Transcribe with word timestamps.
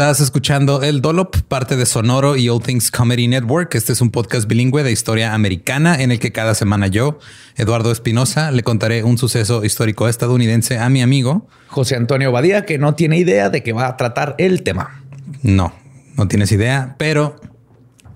Estás 0.00 0.20
escuchando 0.20 0.82
El 0.82 1.02
Dolop, 1.02 1.36
parte 1.42 1.76
de 1.76 1.84
Sonoro 1.84 2.34
y 2.34 2.48
All 2.48 2.62
Things 2.62 2.90
Comedy 2.90 3.28
Network. 3.28 3.74
Este 3.74 3.92
es 3.92 4.00
un 4.00 4.10
podcast 4.10 4.48
bilingüe 4.48 4.82
de 4.82 4.90
historia 4.90 5.34
americana 5.34 6.00
en 6.00 6.10
el 6.10 6.18
que 6.18 6.32
cada 6.32 6.54
semana 6.54 6.86
yo, 6.86 7.18
Eduardo 7.58 7.92
Espinosa, 7.92 8.50
le 8.50 8.62
contaré 8.62 9.04
un 9.04 9.18
suceso 9.18 9.62
histórico 9.62 10.08
estadounidense 10.08 10.78
a 10.78 10.88
mi 10.88 11.02
amigo. 11.02 11.46
José 11.68 11.96
Antonio 11.96 12.32
Badía, 12.32 12.64
que 12.64 12.78
no 12.78 12.94
tiene 12.94 13.18
idea 13.18 13.50
de 13.50 13.62
qué 13.62 13.74
va 13.74 13.88
a 13.88 13.98
tratar 13.98 14.36
el 14.38 14.62
tema. 14.62 15.02
No, 15.42 15.74
no 16.16 16.28
tienes 16.28 16.50
idea, 16.50 16.94
pero 16.96 17.38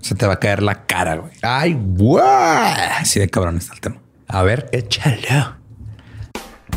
se 0.01 0.15
te 0.15 0.25
va 0.25 0.33
a 0.33 0.39
caer 0.39 0.63
la 0.63 0.87
cara, 0.87 1.17
güey. 1.17 1.33
Ay, 1.43 1.77
guau. 1.79 2.25
Así 2.97 3.19
de 3.19 3.29
cabrón 3.29 3.57
está 3.57 3.75
el 3.75 3.81
tema. 3.81 3.97
A 4.27 4.41
ver, 4.41 4.69
échalo. 4.71 5.64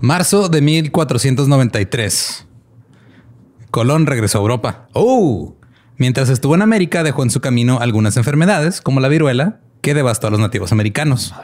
Marzo 0.00 0.48
de 0.48 0.60
1493. 0.60 2.46
Colón 3.70 4.06
regresó 4.06 4.38
a 4.38 4.40
Europa. 4.40 4.88
Oh, 4.92 5.56
Mientras 6.00 6.30
estuvo 6.30 6.54
en 6.54 6.62
América, 6.62 7.02
dejó 7.02 7.22
en 7.24 7.28
su 7.28 7.42
camino 7.42 7.78
algunas 7.78 8.16
enfermedades, 8.16 8.80
como 8.80 9.00
la 9.00 9.08
viruela, 9.08 9.60
que 9.82 9.92
devastó 9.92 10.28
a 10.28 10.30
los 10.30 10.40
nativos 10.40 10.72
americanos. 10.72 11.34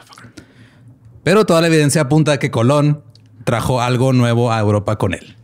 Pero 1.23 1.45
toda 1.45 1.61
la 1.61 1.67
evidencia 1.67 2.01
apunta 2.01 2.31
a 2.31 2.39
que 2.39 2.49
Colón 2.49 3.03
trajo 3.43 3.81
algo 3.81 4.13
nuevo 4.13 4.51
a 4.51 4.57
Europa 4.57 4.97
con 4.97 5.13
él. 5.13 5.35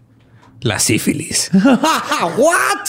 La 0.61 0.79
sífilis. 0.79 1.51
what? 2.37 2.87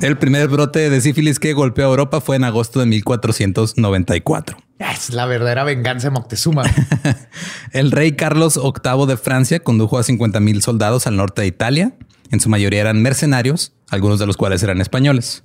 El 0.00 0.16
primer 0.16 0.46
brote 0.46 0.88
de 0.88 1.00
sífilis 1.00 1.40
que 1.40 1.54
golpeó 1.54 1.86
a 1.86 1.90
Europa 1.90 2.20
fue 2.20 2.36
en 2.36 2.44
agosto 2.44 2.78
de 2.78 2.86
1494. 2.86 4.58
Es 4.80 5.10
la 5.12 5.26
verdadera 5.26 5.62
venganza 5.62 6.06
de 6.06 6.12
Moctezuma. 6.12 6.62
El 7.72 7.90
rey 7.90 8.12
Carlos 8.12 8.58
VIII 8.58 9.06
de 9.06 9.18
Francia 9.18 9.60
condujo 9.60 9.98
a 9.98 10.02
50 10.02 10.40
mil 10.40 10.62
soldados 10.62 11.06
al 11.06 11.18
norte 11.18 11.42
de 11.42 11.48
Italia. 11.48 11.92
En 12.30 12.40
su 12.40 12.48
mayoría 12.48 12.80
eran 12.80 13.02
mercenarios, 13.02 13.74
algunos 13.90 14.18
de 14.18 14.26
los 14.26 14.38
cuales 14.38 14.62
eran 14.62 14.80
españoles. 14.80 15.44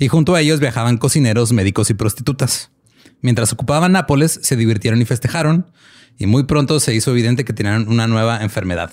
Y 0.00 0.08
junto 0.08 0.34
a 0.34 0.40
ellos 0.40 0.58
viajaban 0.58 0.98
cocineros, 0.98 1.52
médicos 1.52 1.90
y 1.90 1.94
prostitutas. 1.94 2.72
Mientras 3.20 3.52
ocupaban 3.52 3.92
Nápoles, 3.92 4.40
se 4.42 4.56
divirtieron 4.56 5.00
y 5.00 5.04
festejaron. 5.04 5.70
Y 6.18 6.26
muy 6.26 6.42
pronto 6.42 6.80
se 6.80 6.92
hizo 6.92 7.12
evidente 7.12 7.44
que 7.44 7.52
tenían 7.52 7.86
una 7.86 8.08
nueva 8.08 8.42
enfermedad. 8.42 8.92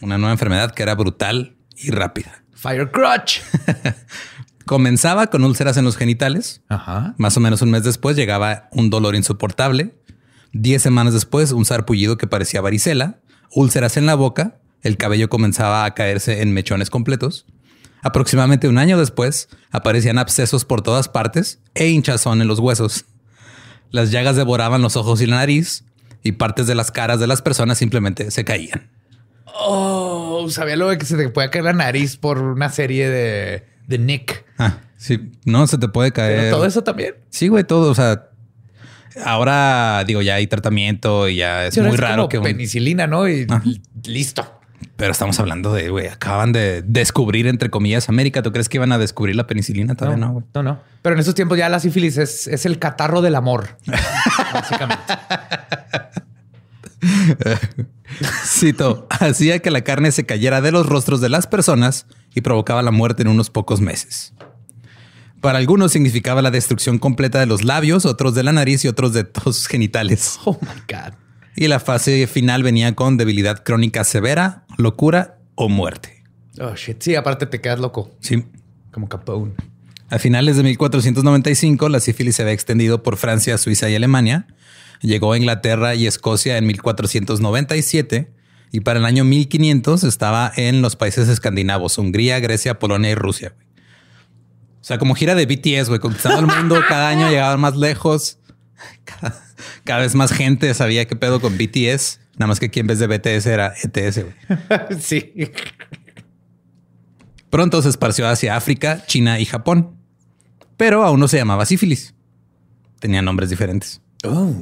Una 0.00 0.16
nueva 0.16 0.32
enfermedad 0.32 0.72
que 0.72 0.82
era 0.82 0.94
brutal 0.94 1.58
y 1.76 1.90
rápida. 1.90 2.42
Fire 2.54 2.90
Crutch. 2.90 3.40
Comenzaba 4.68 5.28
con 5.28 5.44
úlceras 5.44 5.78
en 5.78 5.86
los 5.86 5.96
genitales. 5.96 6.60
Ajá. 6.68 7.14
Más 7.16 7.38
o 7.38 7.40
menos 7.40 7.62
un 7.62 7.70
mes 7.70 7.84
después 7.84 8.16
llegaba 8.16 8.68
un 8.70 8.90
dolor 8.90 9.16
insoportable. 9.16 9.94
Diez 10.52 10.82
semanas 10.82 11.14
después, 11.14 11.52
un 11.52 11.64
sarpullido 11.64 12.18
que 12.18 12.26
parecía 12.26 12.60
varicela, 12.60 13.18
úlceras 13.50 13.96
en 13.96 14.04
la 14.04 14.14
boca, 14.14 14.58
el 14.82 14.98
cabello 14.98 15.30
comenzaba 15.30 15.86
a 15.86 15.94
caerse 15.94 16.42
en 16.42 16.52
mechones 16.52 16.90
completos. 16.90 17.46
Aproximadamente 18.02 18.68
un 18.68 18.76
año 18.76 18.98
después, 18.98 19.48
aparecían 19.70 20.18
abscesos 20.18 20.66
por 20.66 20.82
todas 20.82 21.08
partes 21.08 21.60
e 21.74 21.88
hinchazón 21.88 22.42
en 22.42 22.48
los 22.48 22.58
huesos. 22.58 23.06
Las 23.90 24.10
llagas 24.10 24.36
devoraban 24.36 24.82
los 24.82 24.96
ojos 24.96 25.22
y 25.22 25.26
la 25.26 25.36
nariz 25.36 25.86
y 26.22 26.32
partes 26.32 26.66
de 26.66 26.74
las 26.74 26.90
caras 26.90 27.20
de 27.20 27.26
las 27.26 27.40
personas 27.40 27.78
simplemente 27.78 28.30
se 28.30 28.44
caían. 28.44 28.90
Oh, 29.46 30.46
sabía 30.50 30.76
lo 30.76 30.88
de 30.88 30.98
que 30.98 31.06
se 31.06 31.16
te 31.16 31.30
puede 31.30 31.48
caer 31.48 31.64
la 31.64 31.72
nariz 31.72 32.18
por 32.18 32.38
una 32.38 32.68
serie 32.68 33.08
de, 33.08 33.77
de 33.88 33.98
Nick. 33.98 34.44
Ah, 34.58 34.76
sí, 34.96 35.32
no 35.44 35.66
se 35.66 35.78
te 35.78 35.88
puede 35.88 36.12
caer. 36.12 36.38
Pero 36.38 36.56
todo 36.58 36.66
eso 36.66 36.84
también. 36.84 37.16
Sí, 37.30 37.48
güey, 37.48 37.64
todo. 37.64 37.90
O 37.90 37.94
sea, 37.96 38.28
ahora 39.24 40.04
digo, 40.06 40.22
ya 40.22 40.36
hay 40.36 40.46
tratamiento 40.46 41.28
y 41.28 41.36
ya 41.36 41.66
es 41.66 41.74
Sí, 41.74 41.80
muy 41.80 41.94
es 41.94 42.00
raro 42.00 42.16
como 42.22 42.28
que 42.28 42.38
un- 42.38 42.44
penicilina, 42.44 43.06
¿no? 43.08 43.28
Y 43.28 43.46
Ajá. 43.48 43.62
listo. 44.04 44.54
Pero 44.96 45.10
estamos 45.10 45.38
hablando 45.40 45.72
de, 45.72 45.90
güey, 45.90 46.06
acaban 46.08 46.52
de 46.52 46.82
descubrir, 46.82 47.46
entre 47.48 47.68
comillas, 47.70 48.08
América. 48.08 48.42
¿Tú 48.42 48.52
crees 48.52 48.68
que 48.68 48.76
iban 48.78 48.92
a 48.92 48.98
descubrir 48.98 49.34
la 49.34 49.46
penicilina? 49.46 49.94
Todavía 49.96 50.18
no, 50.24 50.32
güey. 50.34 50.44
no, 50.54 50.62
no. 50.62 50.80
Pero 51.02 51.14
en 51.14 51.20
esos 51.20 51.34
tiempos 51.34 51.56
ya 51.58 51.68
la 51.68 51.80
sífilis 51.80 52.16
es, 52.16 52.46
es 52.46 52.64
el 52.66 52.78
catarro 52.78 53.20
del 53.22 53.34
amor. 53.36 53.76
básicamente. 54.52 55.02
Cito, 58.44 59.06
hacía 59.10 59.60
que 59.60 59.70
la 59.70 59.82
carne 59.82 60.12
se 60.12 60.26
cayera 60.26 60.60
de 60.60 60.72
los 60.72 60.86
rostros 60.86 61.20
de 61.20 61.28
las 61.28 61.46
personas 61.46 62.06
y 62.34 62.40
provocaba 62.40 62.82
la 62.82 62.90
muerte 62.90 63.22
en 63.22 63.28
unos 63.28 63.50
pocos 63.50 63.80
meses. 63.80 64.32
Para 65.40 65.58
algunos 65.58 65.92
significaba 65.92 66.42
la 66.42 66.50
destrucción 66.50 66.98
completa 66.98 67.38
de 67.38 67.46
los 67.46 67.62
labios, 67.62 68.06
otros 68.06 68.34
de 68.34 68.42
la 68.42 68.52
nariz 68.52 68.84
y 68.84 68.88
otros 68.88 69.12
de 69.12 69.24
todos 69.24 69.56
sus 69.56 69.66
genitales. 69.68 70.38
Oh 70.44 70.58
my 70.60 70.82
God. 70.88 71.14
Y 71.54 71.68
la 71.68 71.80
fase 71.80 72.26
final 72.26 72.62
venía 72.62 72.94
con 72.94 73.16
debilidad 73.16 73.62
crónica 73.62 74.04
severa, 74.04 74.64
locura 74.76 75.38
o 75.54 75.68
muerte. 75.68 76.24
Oh 76.60 76.74
shit. 76.74 77.02
Sí, 77.02 77.14
aparte 77.14 77.46
te 77.46 77.60
quedas 77.60 77.78
loco. 77.78 78.10
Sí. 78.20 78.44
Como 78.90 79.08
Capone. 79.08 79.54
A 80.10 80.18
finales 80.18 80.56
de 80.56 80.62
1495, 80.62 81.88
la 81.88 82.00
sífilis 82.00 82.36
se 82.36 82.42
había 82.42 82.54
extendido 82.54 83.02
por 83.02 83.16
Francia, 83.16 83.58
Suiza 83.58 83.90
y 83.90 83.94
Alemania. 83.94 84.46
Llegó 85.00 85.32
a 85.32 85.38
Inglaterra 85.38 85.94
y 85.94 86.06
Escocia 86.06 86.58
en 86.58 86.66
1497 86.66 88.32
y 88.72 88.80
para 88.80 88.98
el 88.98 89.04
año 89.04 89.24
1500 89.24 90.04
estaba 90.04 90.52
en 90.56 90.82
los 90.82 90.96
países 90.96 91.28
escandinavos, 91.28 91.98
Hungría, 91.98 92.40
Grecia, 92.40 92.78
Polonia 92.78 93.10
y 93.10 93.14
Rusia. 93.14 93.54
güey. 93.54 93.66
O 94.80 94.84
sea, 94.84 94.98
como 94.98 95.14
gira 95.14 95.34
de 95.34 95.46
BTS, 95.46 95.88
güey, 95.88 96.00
conquistando 96.00 96.40
el 96.40 96.46
mundo, 96.46 96.80
cada 96.88 97.08
año 97.08 97.28
llegaban 97.28 97.60
más 97.60 97.76
lejos. 97.76 98.38
Cada, 99.04 99.34
cada 99.84 100.00
vez 100.00 100.14
más 100.14 100.32
gente 100.32 100.72
sabía 100.74 101.06
qué 101.06 101.16
pedo 101.16 101.40
con 101.40 101.56
BTS. 101.56 102.20
Nada 102.34 102.46
más 102.48 102.60
que 102.60 102.66
aquí 102.66 102.80
en 102.80 102.86
vez 102.86 102.98
de 102.98 103.06
BTS 103.06 103.46
era 103.46 103.74
ETS. 103.82 104.20
güey. 104.22 105.00
sí. 105.00 105.32
Pronto 107.50 107.82
se 107.82 107.88
esparció 107.88 108.28
hacia 108.28 108.56
África, 108.56 109.04
China 109.06 109.40
y 109.40 109.46
Japón. 109.46 109.96
Pero 110.76 111.04
aún 111.04 111.18
no 111.18 111.26
se 111.28 111.38
llamaba 111.38 111.66
sífilis. 111.66 112.14
Tenía 113.00 113.22
nombres 113.22 113.50
diferentes. 113.50 114.00
Oh. 114.24 114.54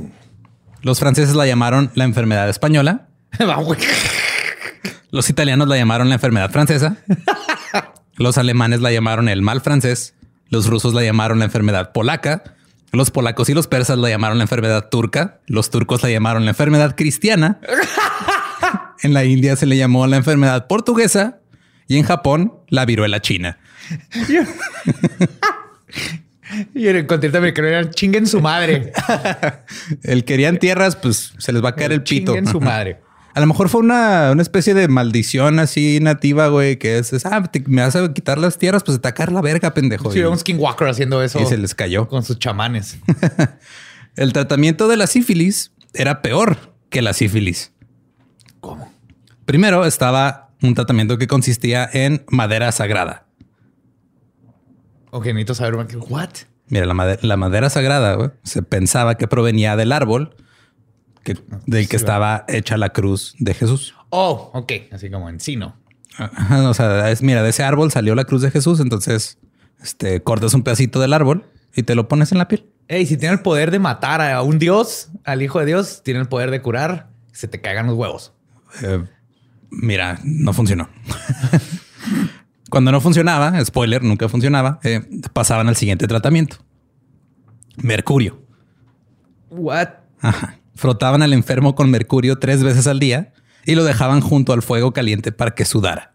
Los 0.82 1.00
franceses 1.00 1.34
la 1.34 1.46
llamaron 1.46 1.90
la 1.94 2.04
enfermedad 2.04 2.48
española. 2.48 3.08
Los 5.10 5.30
italianos 5.30 5.68
la 5.68 5.76
llamaron 5.76 6.08
la 6.08 6.16
enfermedad 6.16 6.50
francesa. 6.50 6.96
Los 8.16 8.38
alemanes 8.38 8.80
la 8.80 8.92
llamaron 8.92 9.28
el 9.28 9.42
mal 9.42 9.60
francés. 9.60 10.14
Los 10.48 10.66
rusos 10.66 10.94
la 10.94 11.02
llamaron 11.02 11.38
la 11.38 11.46
enfermedad 11.46 11.92
polaca. 11.92 12.42
Los 12.92 13.10
polacos 13.10 13.48
y 13.48 13.54
los 13.54 13.66
persas 13.66 13.98
la 13.98 14.08
llamaron 14.08 14.38
la 14.38 14.44
enfermedad 14.44 14.88
turca. 14.88 15.40
Los 15.46 15.70
turcos 15.70 16.02
la 16.02 16.10
llamaron 16.10 16.44
la 16.44 16.50
enfermedad 16.50 16.94
cristiana. 16.96 17.60
En 19.02 19.12
la 19.12 19.24
India 19.24 19.56
se 19.56 19.66
le 19.66 19.76
llamó 19.76 20.06
la 20.06 20.16
enfermedad 20.16 20.66
portuguesa 20.66 21.40
y 21.86 21.98
en 21.98 22.04
Japón 22.04 22.54
la 22.68 22.86
viruela 22.86 23.20
china. 23.20 23.58
Y 26.74 26.88
en 26.88 26.96
el 26.96 27.06
continente 27.06 27.38
americano 27.38 27.68
eran 27.68 27.90
chinguen 27.90 28.26
su 28.26 28.40
madre. 28.40 28.92
El 30.02 30.24
querían 30.24 30.58
tierras, 30.58 30.96
pues 30.96 31.32
se 31.38 31.52
les 31.52 31.62
va 31.64 31.70
a 31.70 31.74
caer 31.74 31.92
el 31.92 32.02
pito. 32.02 32.32
Chinguen 32.32 32.46
su 32.50 32.60
madre. 32.60 33.00
A 33.34 33.40
lo 33.40 33.46
mejor 33.46 33.68
fue 33.68 33.80
una, 33.82 34.30
una 34.32 34.40
especie 34.40 34.72
de 34.72 34.88
maldición 34.88 35.58
así 35.58 35.98
nativa, 36.00 36.48
güey, 36.48 36.78
que 36.78 36.96
es, 36.96 37.12
es, 37.12 37.26
ah, 37.26 37.42
te- 37.42 37.62
me 37.66 37.82
vas 37.82 37.94
a 37.94 38.10
quitar 38.14 38.38
las 38.38 38.56
tierras, 38.56 38.82
pues 38.82 38.98
te 38.98 39.02
va 39.06 39.10
a 39.10 39.14
caer 39.14 39.30
la 39.30 39.42
verga, 39.42 39.74
pendejo. 39.74 40.10
Sí, 40.10 40.20
Y- 40.20 40.22
un 40.22 40.38
skinwalker 40.38 40.88
haciendo 40.88 41.22
eso. 41.22 41.38
y 41.40 41.44
se 41.44 41.58
les 41.58 41.74
cayó. 41.74 42.08
Con 42.08 42.22
sus 42.22 42.38
chamanes. 42.38 42.96
El 44.16 44.32
tratamiento 44.32 44.88
de 44.88 44.96
la 44.96 45.06
sífilis 45.06 45.72
era 45.92 46.22
peor 46.22 46.56
que 46.88 47.02
la 47.02 47.12
sífilis. 47.12 47.72
¿Cómo? 48.60 48.90
Primero 49.44 49.84
estaba 49.84 50.54
un 50.62 50.74
tratamiento 50.74 51.18
que 51.18 51.26
consistía 51.26 51.88
en 51.92 52.24
madera 52.30 52.72
sagrada. 52.72 53.25
Ok, 55.10 55.26
necesito 55.26 55.54
saber, 55.54 55.74
¿what? 56.08 56.30
Mira, 56.68 56.84
la, 56.86 56.94
made- 56.94 57.18
la 57.22 57.36
madera 57.36 57.70
sagrada 57.70 58.34
se 58.42 58.62
pensaba 58.62 59.16
que 59.16 59.28
provenía 59.28 59.76
del 59.76 59.92
árbol 59.92 60.34
que, 61.22 61.38
del 61.66 61.88
que 61.88 61.96
estaba 61.96 62.44
hecha 62.48 62.76
la 62.76 62.90
cruz 62.90 63.34
de 63.38 63.54
Jesús. 63.54 63.94
Oh, 64.10 64.50
ok, 64.54 64.72
así 64.92 65.10
como 65.10 65.28
encino. 65.28 65.76
Ajá, 66.18 66.68
o 66.68 66.74
sea, 66.74 67.10
es, 67.10 67.22
mira, 67.22 67.42
de 67.42 67.50
ese 67.50 67.62
árbol 67.62 67.90
salió 67.90 68.14
la 68.14 68.24
cruz 68.24 68.42
de 68.42 68.50
Jesús, 68.50 68.80
entonces 68.80 69.38
este, 69.82 70.22
cortas 70.22 70.54
un 70.54 70.62
pedacito 70.62 71.00
del 71.00 71.12
árbol 71.12 71.44
y 71.74 71.82
te 71.82 71.94
lo 71.94 72.08
pones 72.08 72.32
en 72.32 72.38
la 72.38 72.48
piel. 72.48 72.66
Ey, 72.88 73.04
si 73.06 73.16
tiene 73.16 73.34
el 73.34 73.40
poder 73.42 73.70
de 73.70 73.78
matar 73.78 74.20
a 74.20 74.42
un 74.42 74.58
dios, 74.58 75.08
al 75.24 75.42
hijo 75.42 75.58
de 75.60 75.66
Dios, 75.66 76.02
tiene 76.04 76.20
el 76.20 76.28
poder 76.28 76.50
de 76.50 76.62
curar, 76.62 77.10
se 77.32 77.48
te 77.48 77.60
caigan 77.60 77.86
los 77.86 77.96
huevos. 77.96 78.32
Eh, 78.82 79.04
mira, 79.70 80.20
no 80.24 80.52
funcionó. 80.52 80.88
Cuando 82.70 82.90
no 82.90 83.00
funcionaba, 83.00 83.64
spoiler, 83.64 84.02
nunca 84.02 84.28
funcionaba, 84.28 84.80
eh, 84.82 85.00
pasaban 85.32 85.68
al 85.68 85.76
siguiente 85.76 86.06
tratamiento. 86.06 86.56
Mercurio. 87.76 88.42
What? 89.50 89.88
Ajá. 90.20 90.58
Frotaban 90.74 91.22
al 91.22 91.32
enfermo 91.32 91.74
con 91.74 91.90
mercurio 91.90 92.38
tres 92.38 92.62
veces 92.62 92.86
al 92.86 92.98
día 92.98 93.32
y 93.64 93.74
lo 93.74 93.84
dejaban 93.84 94.20
junto 94.20 94.52
al 94.52 94.62
fuego 94.62 94.92
caliente 94.92 95.32
para 95.32 95.52
que 95.52 95.64
sudara. 95.64 96.14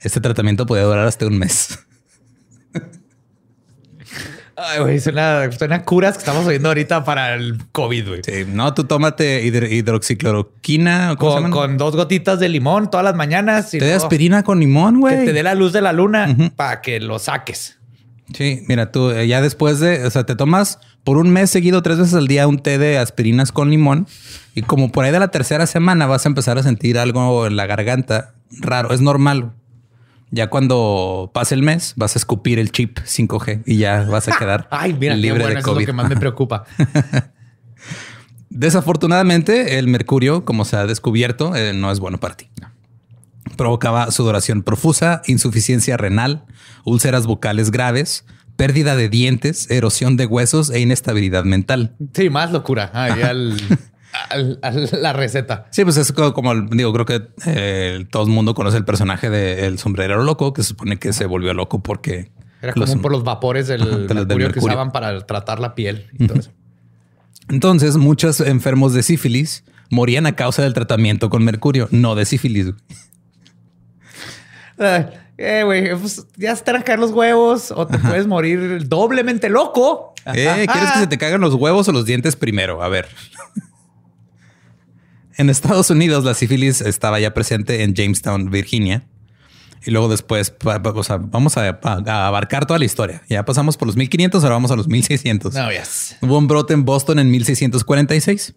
Este 0.00 0.20
tratamiento 0.20 0.66
podía 0.66 0.84
durar 0.84 1.06
hasta 1.06 1.26
un 1.26 1.38
mes. 1.38 1.78
Ay, 4.62 4.80
güey, 4.80 5.00
suena, 5.00 5.50
suena 5.52 5.82
curas 5.84 6.14
que 6.14 6.18
estamos 6.18 6.46
oyendo 6.46 6.68
ahorita 6.68 7.02
para 7.04 7.34
el 7.34 7.58
COVID, 7.72 8.08
güey. 8.08 8.20
Sí, 8.24 8.44
no, 8.46 8.74
tú 8.74 8.84
tómate 8.84 9.42
hidro- 9.44 9.66
hidroxicloroquina. 9.70 11.12
¿o 11.12 11.16
¿Cómo 11.16 11.46
se 11.46 11.50
Con, 11.50 11.76
dos 11.78 11.96
gotitas 11.96 12.38
de 12.40 12.48
limón 12.48 12.90
todas 12.90 13.04
las 13.04 13.14
mañanas. 13.14 13.72
y 13.74 13.78
Te 13.78 13.84
da 13.86 13.92
luego 13.92 14.04
aspirina 14.04 14.42
con 14.42 14.60
limón, 14.60 14.94
Que 14.96 15.00
güey. 15.00 15.24
te 15.24 15.32
dé 15.32 15.42
la 15.42 15.54
luz 15.54 15.72
de 15.72 15.80
la 15.80 15.92
luna 15.92 16.36
para 16.56 16.80
que 16.82 17.00
lo 17.00 17.18
saques. 17.18 17.78
Sí, 18.34 18.62
mira, 18.68 18.92
tú 18.92 19.10
eh, 19.10 19.26
ya 19.26 19.40
después 19.40 19.80
de, 19.80 20.04
o 20.06 20.10
sea, 20.10 20.24
te 20.24 20.36
tomas 20.36 20.78
por 21.02 21.16
un 21.16 21.30
mes 21.30 21.50
seguido 21.50 21.82
tres 21.82 21.98
veces 21.98 22.14
al 22.14 22.28
día 22.28 22.46
un 22.46 22.58
té 22.60 22.78
de 22.78 22.96
aspirinas 22.98 23.50
con 23.50 23.70
limón 23.70 24.06
y 24.54 24.62
como 24.62 24.92
por 24.92 25.04
ahí 25.04 25.10
de 25.10 25.18
la 25.18 25.28
tercera 25.28 25.66
semana 25.66 26.06
vas 26.06 26.26
a 26.26 26.28
empezar 26.28 26.56
a 26.58 26.62
sentir 26.62 26.98
algo 26.98 27.46
en 27.46 27.56
la 27.56 27.66
garganta 27.66 28.34
raro. 28.60 28.92
Es 28.92 29.00
normal. 29.00 29.52
Ya 30.30 30.48
cuando 30.48 31.30
pase 31.34 31.54
el 31.54 31.62
mes 31.62 31.94
vas 31.96 32.14
a 32.14 32.18
escupir 32.18 32.58
el 32.58 32.70
chip 32.70 32.98
5G 33.00 33.62
y 33.66 33.78
ya 33.78 34.02
vas 34.04 34.28
a 34.28 34.32
quedar 34.38 34.68
Ay, 34.70 34.94
mira, 34.94 35.14
qué 35.14 35.20
libre 35.20 35.40
bueno, 35.40 35.54
de 35.54 35.60
eso 35.60 35.70
es 35.70 35.74
COVID. 35.74 35.80
lo 35.80 35.86
que 35.86 35.92
más 35.92 36.08
me 36.08 36.16
preocupa. 36.16 36.64
Desafortunadamente, 38.50 39.78
el 39.78 39.86
mercurio, 39.86 40.44
como 40.44 40.64
se 40.64 40.76
ha 40.76 40.86
descubierto, 40.86 41.54
eh, 41.54 41.72
no 41.72 41.92
es 41.92 42.00
bueno 42.00 42.18
para 42.18 42.36
ti. 42.36 42.50
Provocaba 43.56 44.10
sudoración 44.10 44.62
profusa, 44.62 45.22
insuficiencia 45.26 45.96
renal, 45.96 46.44
úlceras 46.84 47.26
bucales 47.26 47.70
graves, 47.70 48.24
pérdida 48.56 48.96
de 48.96 49.08
dientes, 49.08 49.70
erosión 49.70 50.16
de 50.16 50.26
huesos 50.26 50.70
e 50.70 50.80
inestabilidad 50.80 51.44
mental. 51.44 51.94
Sí, 52.12 52.28
más 52.28 52.50
locura. 52.50 52.90
Ahí 52.92 53.22
al, 53.22 53.56
al- 54.30 54.58
la 54.92 55.12
receta. 55.12 55.66
Sí, 55.70 55.84
pues 55.84 55.96
es 55.96 56.12
co- 56.12 56.32
como, 56.34 56.54
digo, 56.54 56.92
creo 56.92 57.04
que 57.06 57.28
eh, 57.46 58.06
todo 58.10 58.24
el 58.24 58.28
mundo 58.30 58.54
conoce 58.54 58.76
el 58.76 58.84
personaje 58.84 59.30
del 59.30 59.78
sombrerero 59.78 60.22
loco, 60.24 60.52
que 60.52 60.62
se 60.62 60.68
supone 60.68 60.98
que 60.98 61.12
se 61.12 61.26
volvió 61.26 61.54
loco 61.54 61.82
porque... 61.82 62.30
Era 62.62 62.72
los- 62.76 62.90
común 62.90 63.02
por 63.02 63.12
los 63.12 63.24
vapores 63.24 63.68
del, 63.68 63.80
de 64.08 64.14
mercurio 64.14 64.50
que 64.52 64.58
usaban 64.58 64.92
para 64.92 65.24
tratar 65.26 65.60
la 65.60 65.74
piel 65.74 66.06
y 66.18 66.26
todo 66.26 66.38
eso. 66.40 66.50
Entonces, 67.48 67.96
muchos 67.96 68.40
enfermos 68.40 68.92
de 68.94 69.02
sífilis 69.02 69.64
morían 69.90 70.26
a 70.26 70.36
causa 70.36 70.62
del 70.62 70.74
tratamiento 70.74 71.30
con 71.30 71.42
mercurio, 71.44 71.88
no 71.90 72.14
de 72.14 72.24
sífilis. 72.26 72.72
Eh, 75.42 75.62
güey, 75.64 75.94
pues 75.96 76.26
ya 76.36 76.54
se 76.54 76.62
te 76.64 76.82
caer 76.84 76.98
los 76.98 77.12
huevos 77.12 77.70
o 77.70 77.86
te 77.86 77.98
puedes 77.98 78.26
morir 78.26 78.86
doblemente 78.88 79.48
loco. 79.48 80.14
Eh, 80.26 80.66
¿Quieres 80.70 80.90
que 80.92 80.98
se 81.00 81.06
te 81.06 81.18
caigan 81.18 81.40
los 81.40 81.54
huevos 81.54 81.88
o 81.88 81.92
los 81.92 82.04
dientes 82.04 82.36
primero? 82.36 82.82
A 82.82 82.88
ver. 82.88 83.08
En 85.40 85.50
Estados 85.50 85.90
Unidos, 85.90 86.24
la 86.24 86.34
sífilis 86.34 86.80
estaba 86.80 87.18
ya 87.18 87.32
presente 87.34 87.82
en 87.82 87.94
Jamestown, 87.94 88.50
Virginia. 88.50 89.02
Y 89.86 89.90
luego 89.90 90.08
después, 90.08 90.52
o 90.62 91.02
sea, 91.02 91.16
vamos 91.16 91.56
a, 91.56 91.80
a 91.82 92.26
abarcar 92.26 92.66
toda 92.66 92.78
la 92.78 92.84
historia. 92.84 93.22
Ya 93.28 93.44
pasamos 93.46 93.78
por 93.78 93.86
los 93.86 93.96
1500, 93.96 94.42
ahora 94.44 94.56
vamos 94.56 94.70
a 94.70 94.76
los 94.76 94.88
1600. 94.88 95.54
No, 95.54 95.72
yes. 95.72 96.16
Hubo 96.20 96.36
un 96.36 96.46
brote 96.46 96.74
en 96.74 96.84
Boston 96.84 97.18
en 97.18 97.30
1646. 97.30 98.54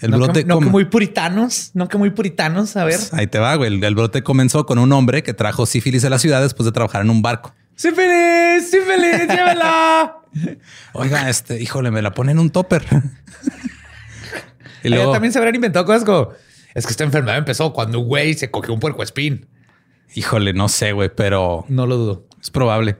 El 0.00 0.10
No, 0.10 0.18
brote 0.18 0.40
que, 0.42 0.46
no 0.46 0.60
que 0.60 0.66
muy 0.66 0.84
puritanos, 0.84 1.70
no 1.74 1.88
que 1.88 1.96
muy 1.96 2.10
puritanos. 2.10 2.76
A 2.76 2.84
ver. 2.84 3.00
Ahí 3.12 3.26
te 3.26 3.38
va, 3.38 3.54
güey. 3.54 3.74
El, 3.74 3.82
el 3.82 3.94
brote 3.94 4.22
comenzó 4.22 4.66
con 4.66 4.78
un 4.78 4.92
hombre 4.92 5.22
que 5.22 5.32
trajo 5.32 5.64
sífilis 5.64 6.04
a 6.04 6.10
la 6.10 6.18
ciudad 6.18 6.42
después 6.42 6.66
de 6.66 6.72
trabajar 6.72 7.00
en 7.02 7.10
un 7.10 7.22
barco. 7.22 7.54
Sí, 7.74 7.90
feliz, 7.92 8.70
sí, 8.70 8.76
feliz, 8.86 9.26
llévela. 9.28 10.16
Oiga, 10.92 11.30
este, 11.30 11.60
híjole, 11.62 11.90
me 11.90 12.02
la 12.02 12.12
pone 12.12 12.32
en 12.32 12.38
un 12.38 12.50
topper. 12.50 12.84
y 14.82 14.92
Allá 14.92 15.10
también 15.12 15.32
se 15.32 15.38
habrán 15.38 15.54
inventado 15.54 15.84
cosas 15.84 16.04
como 16.04 16.30
es 16.74 16.86
que 16.86 16.90
esta 16.92 17.04
enfermedad 17.04 17.38
empezó 17.38 17.72
cuando 17.72 17.98
un 18.00 18.06
güey 18.06 18.34
se 18.34 18.50
cogió 18.50 18.72
un 18.72 18.80
puercoespín. 18.80 19.46
híjole, 20.14 20.52
no 20.52 20.68
sé, 20.68 20.92
güey, 20.92 21.10
pero 21.14 21.64
No 21.68 21.86
lo 21.86 21.96
dudo. 21.96 22.26
Es 22.40 22.50
probable. 22.50 22.96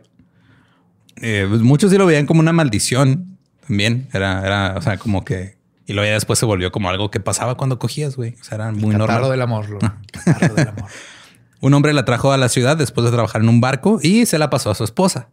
Eh, 1.22 1.46
pues, 1.48 1.60
muchos 1.60 1.90
sí 1.90 1.98
lo 1.98 2.06
veían 2.06 2.26
como 2.26 2.40
una 2.40 2.52
maldición 2.52 3.38
también. 3.66 4.08
Era, 4.12 4.44
era, 4.46 4.74
o 4.76 4.82
sea, 4.82 4.96
como 4.98 5.24
que. 5.24 5.58
Y 5.86 5.92
luego 5.92 6.06
ya 6.08 6.14
después 6.14 6.38
se 6.38 6.46
volvió 6.46 6.70
como 6.72 6.88
algo 6.88 7.10
que 7.10 7.20
pasaba 7.20 7.56
cuando 7.56 7.78
cogías, 7.78 8.16
güey. 8.16 8.36
O 8.40 8.44
sea, 8.44 8.56
era 8.56 8.70
muy 8.72 8.92
Catarro 8.92 9.12
normal. 9.12 9.30
del 9.30 9.42
amor. 9.42 9.68
lo- 9.70 9.78
Catarro 9.78 10.54
del 10.54 10.68
amor. 10.68 10.84
Un 11.62 11.74
hombre 11.74 11.92
la 11.92 12.04
trajo 12.06 12.32
a 12.32 12.38
la 12.38 12.48
ciudad 12.48 12.76
después 12.76 13.04
de 13.04 13.10
trabajar 13.12 13.42
en 13.42 13.48
un 13.50 13.60
barco 13.60 13.98
y 14.02 14.24
se 14.24 14.38
la 14.38 14.48
pasó 14.48 14.70
a 14.70 14.74
su 14.74 14.82
esposa. 14.82 15.28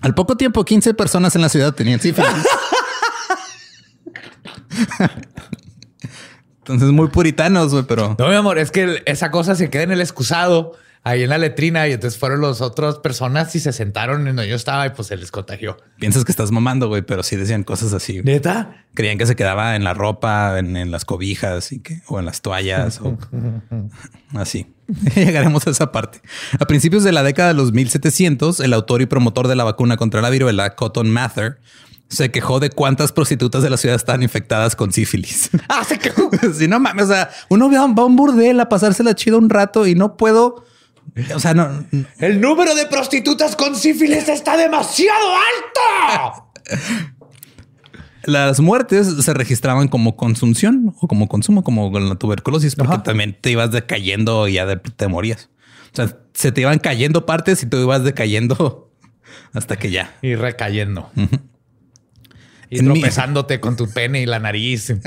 Al 0.00 0.14
poco 0.14 0.36
tiempo, 0.38 0.64
15 0.64 0.94
personas 0.94 1.36
en 1.36 1.42
la 1.42 1.50
ciudad 1.50 1.74
tenían 1.74 2.00
sífilis. 2.00 2.30
Entonces, 6.58 6.90
muy 6.90 7.08
puritanos, 7.08 7.72
güey, 7.72 7.84
pero 7.84 8.16
No, 8.18 8.28
mi 8.28 8.34
amor, 8.34 8.58
es 8.58 8.70
que 8.70 9.02
esa 9.06 9.30
cosa 9.30 9.54
se 9.54 9.70
queda 9.70 9.84
en 9.84 9.92
el 9.92 10.00
excusado, 10.00 10.72
ahí 11.04 11.22
en 11.22 11.30
la 11.30 11.38
letrina, 11.38 11.86
y 11.86 11.92
entonces 11.92 12.18
fueron 12.18 12.40
las 12.40 12.60
otras 12.60 12.96
personas 12.96 13.54
y 13.54 13.60
se 13.60 13.72
sentaron 13.72 14.26
en 14.26 14.34
donde 14.34 14.48
yo 14.48 14.56
estaba 14.56 14.84
y 14.84 14.90
pues 14.90 15.06
se 15.06 15.16
les 15.16 15.30
contagió. 15.30 15.76
piensas 16.00 16.24
que 16.24 16.32
estás 16.32 16.50
mamando, 16.50 16.88
güey, 16.88 17.02
pero 17.02 17.22
sí 17.22 17.36
decían 17.36 17.62
cosas 17.62 17.92
así. 17.92 18.20
¿Neta? 18.24 18.84
Creían 18.94 19.16
que 19.16 19.26
se 19.26 19.36
quedaba 19.36 19.76
en 19.76 19.84
la 19.84 19.94
ropa, 19.94 20.58
en, 20.58 20.76
en 20.76 20.90
las 20.90 21.04
cobijas 21.04 21.70
y 21.70 21.78
que, 21.78 22.00
o 22.08 22.18
en 22.18 22.26
las 22.26 22.42
toallas 22.42 23.00
o 23.00 23.16
así. 24.34 24.66
Llegaremos 25.14 25.66
a 25.68 25.70
esa 25.70 25.92
parte. 25.92 26.20
A 26.58 26.64
principios 26.66 27.04
de 27.04 27.12
la 27.12 27.22
década 27.22 27.48
de 27.48 27.54
los 27.54 27.72
1700, 27.72 28.58
el 28.58 28.72
autor 28.72 29.02
y 29.02 29.06
promotor 29.06 29.46
de 29.46 29.54
la 29.54 29.62
vacuna 29.62 29.96
contra 29.96 30.20
la 30.20 30.30
viruela, 30.30 30.74
Cotton 30.74 31.10
Mather, 31.10 31.60
se 32.08 32.30
quejó 32.30 32.60
de 32.60 32.70
cuántas 32.70 33.12
prostitutas 33.12 33.62
de 33.62 33.70
la 33.70 33.76
ciudad 33.76 33.96
estaban 33.96 34.22
infectadas 34.22 34.76
con 34.76 34.92
sífilis. 34.92 35.50
Ah, 35.68 35.82
se 35.84 35.98
quedó. 35.98 36.30
si 36.56 36.68
no 36.68 36.78
mames, 36.80 37.06
o 37.06 37.08
sea, 37.08 37.30
uno 37.48 37.70
va 37.70 37.78
a 37.80 38.04
un 38.04 38.16
burdel 38.16 38.60
a 38.60 38.68
pasársela 38.68 39.14
chido 39.14 39.38
un 39.38 39.50
rato 39.50 39.86
y 39.86 39.94
no 39.94 40.16
puedo. 40.16 40.64
O 41.34 41.38
sea, 41.40 41.54
no, 41.54 41.84
El 42.18 42.40
número 42.40 42.74
de 42.74 42.86
prostitutas 42.86 43.56
con 43.56 43.74
sífilis 43.76 44.28
está 44.28 44.56
demasiado 44.56 45.26
alto. 45.36 46.48
Las 48.24 48.58
muertes 48.58 49.06
se 49.24 49.34
registraban 49.34 49.86
como 49.86 50.16
consunción 50.16 50.92
o 51.00 51.06
como 51.06 51.28
consumo, 51.28 51.62
como 51.62 51.92
con 51.92 52.08
la 52.08 52.16
tuberculosis, 52.16 52.74
porque 52.74 52.94
Ajá. 52.94 53.02
también 53.04 53.36
te 53.40 53.52
ibas 53.52 53.70
decayendo 53.70 54.48
y 54.48 54.54
ya 54.54 54.66
de- 54.66 54.76
te 54.78 55.06
morías. 55.06 55.48
O 55.92 55.96
sea, 55.96 56.18
se 56.34 56.50
te 56.50 56.62
iban 56.62 56.80
cayendo 56.80 57.24
partes 57.24 57.62
y 57.62 57.66
tú 57.66 57.76
ibas 57.76 58.02
decayendo 58.02 58.90
hasta 59.52 59.76
que 59.76 59.90
ya. 59.92 60.12
Y 60.22 60.34
recayendo. 60.34 61.08
Y 62.70 62.78
En 62.80 62.88
mi- 62.88 62.94
tropezándote 63.00 63.60
con 63.60 63.76
tu 63.76 63.88
pene 63.90 64.20
y 64.22 64.26
la 64.26 64.38
nariz. 64.38 64.92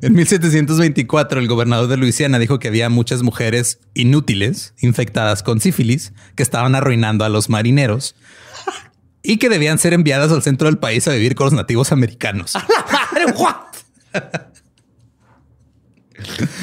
En 0.00 0.14
1724, 0.14 1.40
el 1.40 1.46
gobernador 1.46 1.88
de 1.88 1.98
Luisiana 1.98 2.38
dijo 2.38 2.58
que 2.58 2.68
había 2.68 2.88
muchas 2.88 3.22
mujeres 3.22 3.78
inútiles 3.92 4.72
infectadas 4.80 5.42
con 5.42 5.60
sífilis 5.60 6.14
que 6.36 6.42
estaban 6.42 6.74
arruinando 6.74 7.26
a 7.26 7.28
los 7.28 7.50
marineros 7.50 8.14
y 9.22 9.36
que 9.36 9.50
debían 9.50 9.78
ser 9.78 9.92
enviadas 9.92 10.32
al 10.32 10.42
centro 10.42 10.68
del 10.68 10.78
país 10.78 11.06
a 11.06 11.12
vivir 11.12 11.34
con 11.34 11.44
los 11.44 11.52
nativos 11.52 11.92
americanos. 11.92 12.54
Madre, 13.12 13.26
what? 13.36 13.56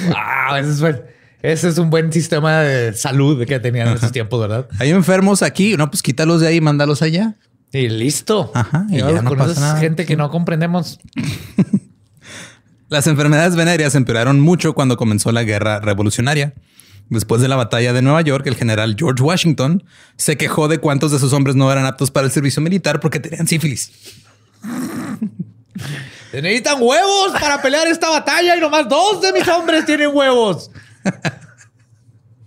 Wow, 0.07 0.55
ese 0.57 1.03
ese 1.43 1.69
es 1.69 1.77
un 1.77 1.89
buen 1.91 2.11
sistema 2.11 2.61
de 2.61 2.93
salud 2.93 3.45
que 3.45 3.59
tenían 3.59 3.89
en 3.89 3.93
esos 3.97 4.11
tiempos, 4.11 4.39
¿verdad? 4.41 4.67
Hay 4.79 4.89
enfermos 4.89 5.43
aquí, 5.43 5.77
no, 5.77 5.89
pues 5.91 6.01
quítalos 6.01 6.41
de 6.41 6.47
ahí 6.47 6.55
y 6.57 6.61
mándalos 6.61 7.01
allá. 7.03 7.35
Y 7.73 7.89
listo. 7.89 8.51
Ajá, 8.53 8.85
y 8.89 8.95
Y 8.95 8.99
ya 8.99 9.21
no 9.21 9.35
pasa 9.35 9.59
nada. 9.59 9.79
gente 9.79 10.05
que 10.05 10.15
no 10.15 10.29
comprendemos. 10.29 10.99
Las 12.89 13.07
enfermedades 13.07 13.55
venéreas 13.55 13.95
empeoraron 13.95 14.39
mucho 14.39 14.73
cuando 14.73 14.95
comenzó 14.95 15.31
la 15.33 15.43
guerra 15.43 15.79
revolucionaria. 15.79 16.53
Después 17.09 17.41
de 17.41 17.47
la 17.47 17.55
batalla 17.55 17.93
de 17.93 18.01
Nueva 18.01 18.21
York, 18.21 18.47
el 18.47 18.55
general 18.55 18.95
George 18.97 19.21
Washington 19.23 19.83
se 20.17 20.37
quejó 20.37 20.67
de 20.67 20.77
cuántos 20.77 21.11
de 21.11 21.19
sus 21.19 21.33
hombres 21.33 21.55
no 21.55 21.71
eran 21.71 21.85
aptos 21.85 22.11
para 22.11 22.25
el 22.25 22.31
servicio 22.31 22.61
militar 22.61 22.99
porque 22.99 23.19
tenían 23.19 23.47
sífilis. 23.47 23.91
Se 26.31 26.41
necesitan 26.41 26.81
huevos 26.81 27.31
para 27.39 27.61
pelear 27.61 27.87
esta 27.87 28.09
batalla 28.09 28.57
y 28.57 28.59
nomás 28.59 28.89
dos 28.89 29.21
de 29.21 29.31
mis 29.31 29.47
hombres 29.47 29.85
tienen 29.85 30.09
huevos. 30.13 30.69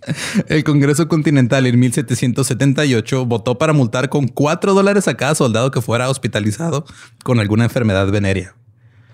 El 0.47 0.63
Congreso 0.63 1.07
Continental 1.07 1.65
en 1.67 1.79
1778 1.79 3.25
votó 3.25 3.57
para 3.57 3.73
multar 3.73 4.09
con 4.09 4.27
4 4.27 4.73
dólares 4.73 5.07
a 5.07 5.15
cada 5.15 5.35
soldado 5.35 5.71
que 5.71 5.81
fuera 5.81 6.09
hospitalizado 6.09 6.85
con 7.23 7.39
alguna 7.39 7.65
enfermedad 7.65 8.07
venérea. 8.09 8.55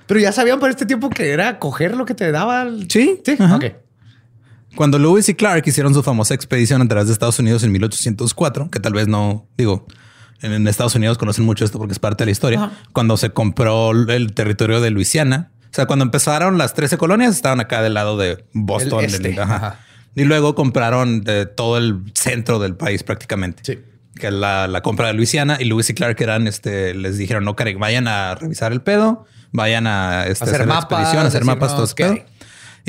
Pero 0.06 0.20
ya 0.20 0.32
sabían 0.32 0.60
por 0.60 0.70
este 0.70 0.86
tiempo 0.86 1.10
que 1.10 1.29
era 1.32 1.60
coger 1.60 1.96
lo 1.98 2.06
que 2.06 2.13
te 2.15 2.32
daba. 2.32 2.62
el- 2.63 2.89
Sí, 2.89 3.22
Sí. 3.25 3.36
ajá. 3.39 3.58
Ok. 3.58 3.65
Cuando 4.75 5.00
Lewis 5.00 5.27
y 5.29 5.34
Clark 5.34 5.63
hicieron 5.65 5.94
su 5.94 6.03
famosa 6.03 6.34
expedición 6.34 6.82
a 6.82 6.88
través 6.88 7.08
de 7.08 7.13
Estados 7.13 7.39
Unidos 7.39 7.63
en 7.63 7.72
1804, 7.72 8.70
que 8.70 8.79
tal 8.79 8.94
vez 8.94 9.08
no 9.08 9.48
digo, 9.58 9.88
en, 10.41 10.67
Estados 10.67 10.94
Unidos 10.96 11.17
conocen 11.17 11.46
mucho 11.46 11.65
esto 11.65 11.79
porque 11.79 11.94
es 11.94 12.00
parte 12.00 12.22
de 12.24 12.27
la 12.27 12.32
historia, 12.32 12.60
Ajá. 12.63 12.72
cuando 12.94 13.17
se 13.17 13.32
compró 13.32 13.91
el 13.91 14.34
territorio 14.34 14.79
de 14.79 14.91
Luisiana, 14.91 15.51
o 15.63 15.74
sea, 15.74 15.88
cuando 15.88 16.06
empezaron 16.06 16.58
las 16.60 16.74
13 16.75 16.98
colonias, 16.98 17.36
estaban 17.36 17.60
acá 17.60 17.82
del 17.82 17.96
lado 17.96 18.17
de 18.17 18.46
Boston. 18.53 19.00
El 19.00 19.06
este, 19.06 19.29
del- 19.29 19.39
ajá. 19.39 19.56
ajá. 19.56 19.79
Y 20.16 20.24
luego 20.24 20.56
compraron 20.56 21.24
eh, 21.28 21.46
todo 21.46 21.78
el 21.78 22.02
centro 22.16 22.60
del 22.60 22.76
país 22.76 23.04
prácticamente. 23.04 23.64
Sí. 23.64 23.80
Que 24.16 24.32
la, 24.32 24.68
la 24.68 24.82
compra 24.82 25.08
de 25.08 25.14
Luisiana 25.14 25.58
y 25.60 25.66
Lewis 25.66 25.90
y 25.90 25.94
Clark 25.94 26.20
eran, 26.22 26.48
este, 26.48 26.94
les 26.96 27.18
dijeron, 27.18 27.46
no, 27.46 27.56
Craig, 27.56 27.78
vayan 27.78 28.08
a 28.08 28.34
revisar 28.34 28.72
el 28.72 28.82
pedo, 28.82 29.26
vayan 29.52 29.86
a 29.86 30.26
este, 30.26 30.46
Hacer 30.46 30.66
mapas, 30.66 31.00
expedición, 31.00 31.26
hacer 31.26 31.46
mapas, 31.46 31.76
todo 31.76 32.10
hay. 32.12 32.26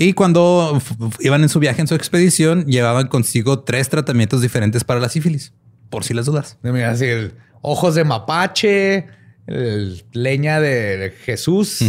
Y 0.01 0.13
cuando 0.13 0.81
iban 1.21 1.43
en 1.43 1.49
su 1.49 1.59
viaje, 1.59 1.81
en 1.81 1.89
su 1.89 1.97
expedición, 1.97 2.67
llevaban 2.67 3.09
consigo 3.09 3.61
tres 3.61 3.89
tratamientos 3.89 4.41
diferentes 4.41 4.85
para 4.85 5.01
la 5.01 5.09
sífilis, 5.09 5.53
por 5.91 6.05
si 6.05 6.15
las 6.15 6.27
dudas. 6.27 6.57
Mira, 6.63 6.93
así 6.93 7.07
el 7.07 7.35
ojos 7.63 7.97
de 7.97 8.05
mapache, 8.05 9.07
el 9.49 10.05
leña 10.13 10.61
de 10.61 11.15
Jesús 11.25 11.81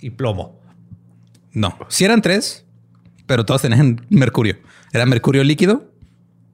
y 0.00 0.10
plomo. 0.10 0.58
No, 1.52 1.76
si 1.88 2.04
eran 2.04 2.22
tres, 2.22 2.64
pero 3.28 3.44
todos 3.44 3.62
tenían 3.62 4.04
mercurio. 4.10 4.56
Era 4.92 5.06
mercurio 5.06 5.44
líquido, 5.44 5.88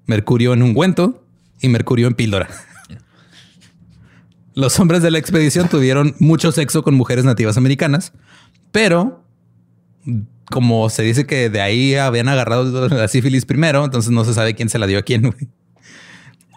mercurio 0.04 0.52
en 0.52 0.62
ungüento 0.62 1.24
y 1.62 1.68
mercurio 1.68 2.06
en 2.06 2.14
píldora. 2.14 2.48
Los 4.54 4.78
hombres 4.78 5.02
de 5.02 5.10
la 5.10 5.18
expedición 5.18 5.68
tuvieron 5.68 6.14
mucho 6.18 6.52
sexo 6.52 6.82
con 6.82 6.94
mujeres 6.94 7.24
nativas 7.24 7.56
americanas, 7.56 8.12
pero 8.70 9.24
como 10.50 10.90
se 10.90 11.02
dice 11.02 11.26
que 11.26 11.48
de 11.48 11.62
ahí 11.62 11.94
habían 11.94 12.28
agarrado 12.28 12.88
la 12.88 13.08
sífilis 13.08 13.46
primero, 13.46 13.84
entonces 13.84 14.10
no 14.10 14.24
se 14.24 14.34
sabe 14.34 14.54
quién 14.54 14.68
se 14.68 14.78
la 14.78 14.86
dio 14.86 14.98
a 14.98 15.02
quién. 15.02 15.22
güey. 15.22 15.48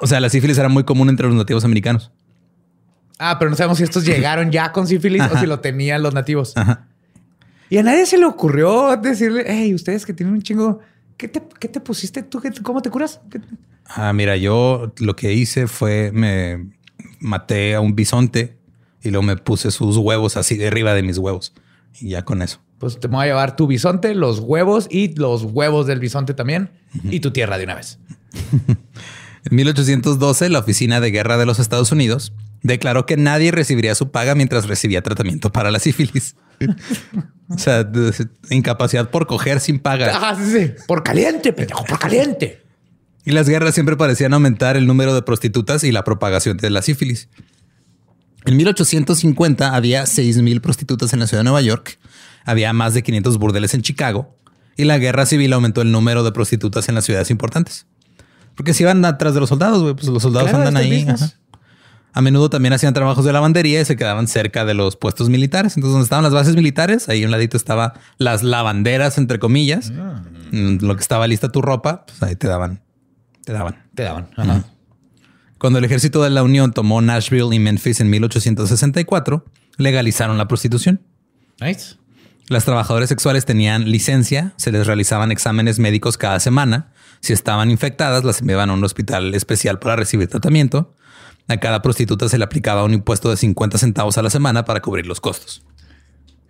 O 0.01 0.07
sea, 0.07 0.19
la 0.19 0.29
sífilis 0.29 0.57
era 0.57 0.69
muy 0.69 0.83
común 0.83 1.09
entre 1.09 1.27
los 1.27 1.35
nativos 1.35 1.63
americanos. 1.63 2.11
Ah, 3.17 3.37
pero 3.39 3.49
no 3.49 3.57
sabemos 3.57 3.79
si 3.79 3.83
estos 3.83 4.05
llegaron 4.05 4.51
ya 4.51 4.71
con 4.71 4.85
sífilis 4.85 5.23
o 5.23 5.39
si 5.39 5.47
lo 5.47 5.59
tenían 5.59 6.03
los 6.03 6.13
nativos. 6.13 6.53
Ajá. 6.55 6.86
Y 7.69 7.77
a 7.77 7.83
nadie 7.83 8.05
se 8.05 8.17
le 8.17 8.25
ocurrió 8.25 8.95
decirle, 8.97 9.43
hey, 9.47 9.73
ustedes 9.73 10.05
que 10.05 10.13
tienen 10.13 10.33
un 10.35 10.41
chingo, 10.41 10.79
¿qué 11.17 11.27
te, 11.27 11.41
qué 11.59 11.67
te 11.67 11.79
pusiste 11.79 12.23
tú? 12.23 12.39
¿Qué- 12.39 12.51
¿Cómo 12.63 12.81
te 12.81 12.89
curas? 12.89 13.19
¿Qué- 13.29 13.41
Ah, 13.85 14.11
mira, 14.13 14.35
yo 14.37 14.93
lo 14.99 15.15
que 15.15 15.33
hice 15.33 15.67
fue 15.67 16.11
me 16.13 16.67
maté 17.19 17.73
a 17.75 17.81
un 17.81 17.95
bisonte 17.95 18.57
y 19.01 19.09
luego 19.11 19.23
me 19.23 19.37
puse 19.37 19.71
sus 19.71 19.95
huevos 19.97 20.35
así 20.37 20.57
de 20.57 20.67
arriba 20.67 20.93
de 20.93 21.03
mis 21.03 21.17
huevos 21.17 21.53
y 21.99 22.09
ya 22.09 22.23
con 22.25 22.41
eso. 22.41 22.59
Pues 22.79 22.99
te 22.99 23.07
voy 23.07 23.23
a 23.23 23.25
llevar 23.27 23.55
tu 23.55 23.65
bisonte, 23.65 24.13
los 24.13 24.39
huevos 24.39 24.87
y 24.91 25.15
los 25.15 25.43
huevos 25.43 25.87
del 25.87 25.99
bisonte 25.99 26.33
también 26.33 26.69
y 27.03 27.21
tu 27.21 27.31
tierra 27.31 27.57
de 27.57 27.63
una 27.65 27.75
vez. 27.75 27.99
En 29.49 29.55
1812, 29.55 30.49
la 30.49 30.59
Oficina 30.59 30.99
de 30.99 31.09
Guerra 31.09 31.37
de 31.37 31.45
los 31.45 31.59
Estados 31.59 31.93
Unidos 31.93 32.33
declaró 32.63 33.05
que 33.05 33.15
nadie 33.15 33.51
recibiría 33.51 33.95
su 33.95 34.11
paga 34.11 34.35
mientras 34.35 34.67
recibía 34.67 35.01
tratamiento 35.01 35.53
para 35.53 35.71
la 35.71 35.79
sífilis. 35.79 36.35
o 37.49 37.57
sea, 37.57 37.83
de- 37.83 38.13
incapacidad 38.49 39.09
por 39.09 39.27
coger 39.27 39.59
sin 39.59 39.79
paga. 39.79 40.15
Ajá, 40.15 40.35
sí, 40.35 40.51
sí. 40.51 40.71
Por 40.87 41.03
caliente, 41.03 41.53
pendejo, 41.53 41.83
por 41.85 41.99
caliente. 41.99 42.61
Y 43.25 43.31
las 43.31 43.47
guerras 43.49 43.73
siempre 43.73 43.97
parecían 43.97 44.33
aumentar 44.33 44.77
el 44.77 44.87
número 44.87 45.13
de 45.13 45.21
prostitutas 45.21 45.83
y 45.83 45.91
la 45.91 46.03
propagación 46.03 46.57
de 46.57 46.69
la 46.69 46.81
sífilis. 46.81 47.29
En 48.45 48.55
1850 48.55 49.75
había 49.75 50.03
6.000 50.05 50.61
prostitutas 50.61 51.11
en 51.13 51.19
la 51.19 51.27
ciudad 51.27 51.41
de 51.41 51.45
Nueva 51.45 51.61
York, 51.61 51.99
había 52.45 52.71
más 52.71 52.93
de 52.93 53.03
500 53.03 53.37
burdeles 53.37 53.73
en 53.73 53.81
Chicago 53.81 54.37
y 54.77 54.85
la 54.85 54.97
guerra 54.97 55.25
civil 55.25 55.51
aumentó 55.53 55.81
el 55.81 55.91
número 55.91 56.23
de 56.23 56.31
prostitutas 56.31 56.87
en 56.87 56.95
las 56.95 57.03
ciudades 57.03 57.29
importantes. 57.29 57.85
Porque 58.55 58.73
si 58.73 58.83
iban 58.83 59.03
atrás 59.03 59.33
de 59.33 59.39
los 59.41 59.49
soldados, 59.49 59.93
pues 59.95 60.07
los 60.07 60.21
soldados 60.23 60.49
Claro, 60.49 60.65
andan 60.67 60.77
ahí. 60.81 61.05
ajá. 61.07 61.31
A 62.17 62.21
menudo 62.23 62.49
también 62.49 62.73
hacían 62.73 62.95
trabajos 62.95 63.25
de 63.25 63.31
lavandería 63.31 63.79
y 63.79 63.85
se 63.85 63.95
quedaban 63.95 64.27
cerca 64.27 64.65
de 64.65 64.73
los 64.73 64.95
puestos 64.95 65.29
militares. 65.29 65.77
Entonces, 65.77 65.91
donde 65.91 66.05
estaban 66.05 66.23
las 66.23 66.33
bases 66.33 66.55
militares, 66.55 67.09
ahí 67.09 67.21
a 67.21 67.27
un 67.27 67.31
ladito 67.31 67.57
estaba 67.57 67.93
las 68.17 68.41
lavanderas, 68.41 69.19
entre 69.19 69.37
comillas. 69.37 69.91
Mm, 70.51 70.77
Lo 70.81 70.95
que 70.95 71.01
estaba 71.01 71.27
lista 71.27 71.51
tu 71.51 71.61
ropa, 71.61 72.07
pues 72.07 72.23
ahí 72.23 72.35
te 72.35 72.47
daban, 72.47 72.81
te 73.45 73.53
daban. 73.53 73.83
Te 73.93 74.01
daban. 74.01 74.29
Ajá. 74.35 74.63
Cuando 75.59 75.77
el 75.77 75.85
ejército 75.85 76.23
de 76.23 76.31
la 76.31 76.41
Unión 76.41 76.73
tomó 76.73 77.03
Nashville 77.03 77.53
y 77.53 77.59
Memphis 77.59 77.99
en 77.99 78.09
1864, 78.09 79.45
legalizaron 79.77 80.39
la 80.39 80.47
prostitución. 80.47 81.03
Nice. 81.61 81.97
Las 82.49 82.65
trabajadoras 82.65 83.09
sexuales 83.09 83.45
tenían 83.45 83.91
licencia, 83.91 84.53
se 84.55 84.71
les 84.71 84.87
realizaban 84.87 85.31
exámenes 85.31 85.77
médicos 85.77 86.17
cada 86.17 86.39
semana. 86.39 86.93
Si 87.19 87.33
estaban 87.33 87.69
infectadas, 87.69 88.23
las 88.23 88.41
enviaban 88.41 88.71
a 88.71 88.73
un 88.73 88.83
hospital 88.83 89.35
especial 89.35 89.77
para 89.77 89.95
recibir 89.95 90.29
tratamiento. 90.29 90.95
A 91.47 91.57
cada 91.57 91.81
prostituta 91.81 92.27
se 92.27 92.37
le 92.37 92.43
aplicaba 92.43 92.83
un 92.83 92.93
impuesto 92.93 93.29
de 93.29 93.37
50 93.37 93.77
centavos 93.77 94.17
a 94.17 94.21
la 94.21 94.29
semana 94.29 94.65
para 94.65 94.81
cubrir 94.81 95.05
los 95.05 95.21
costos. 95.21 95.63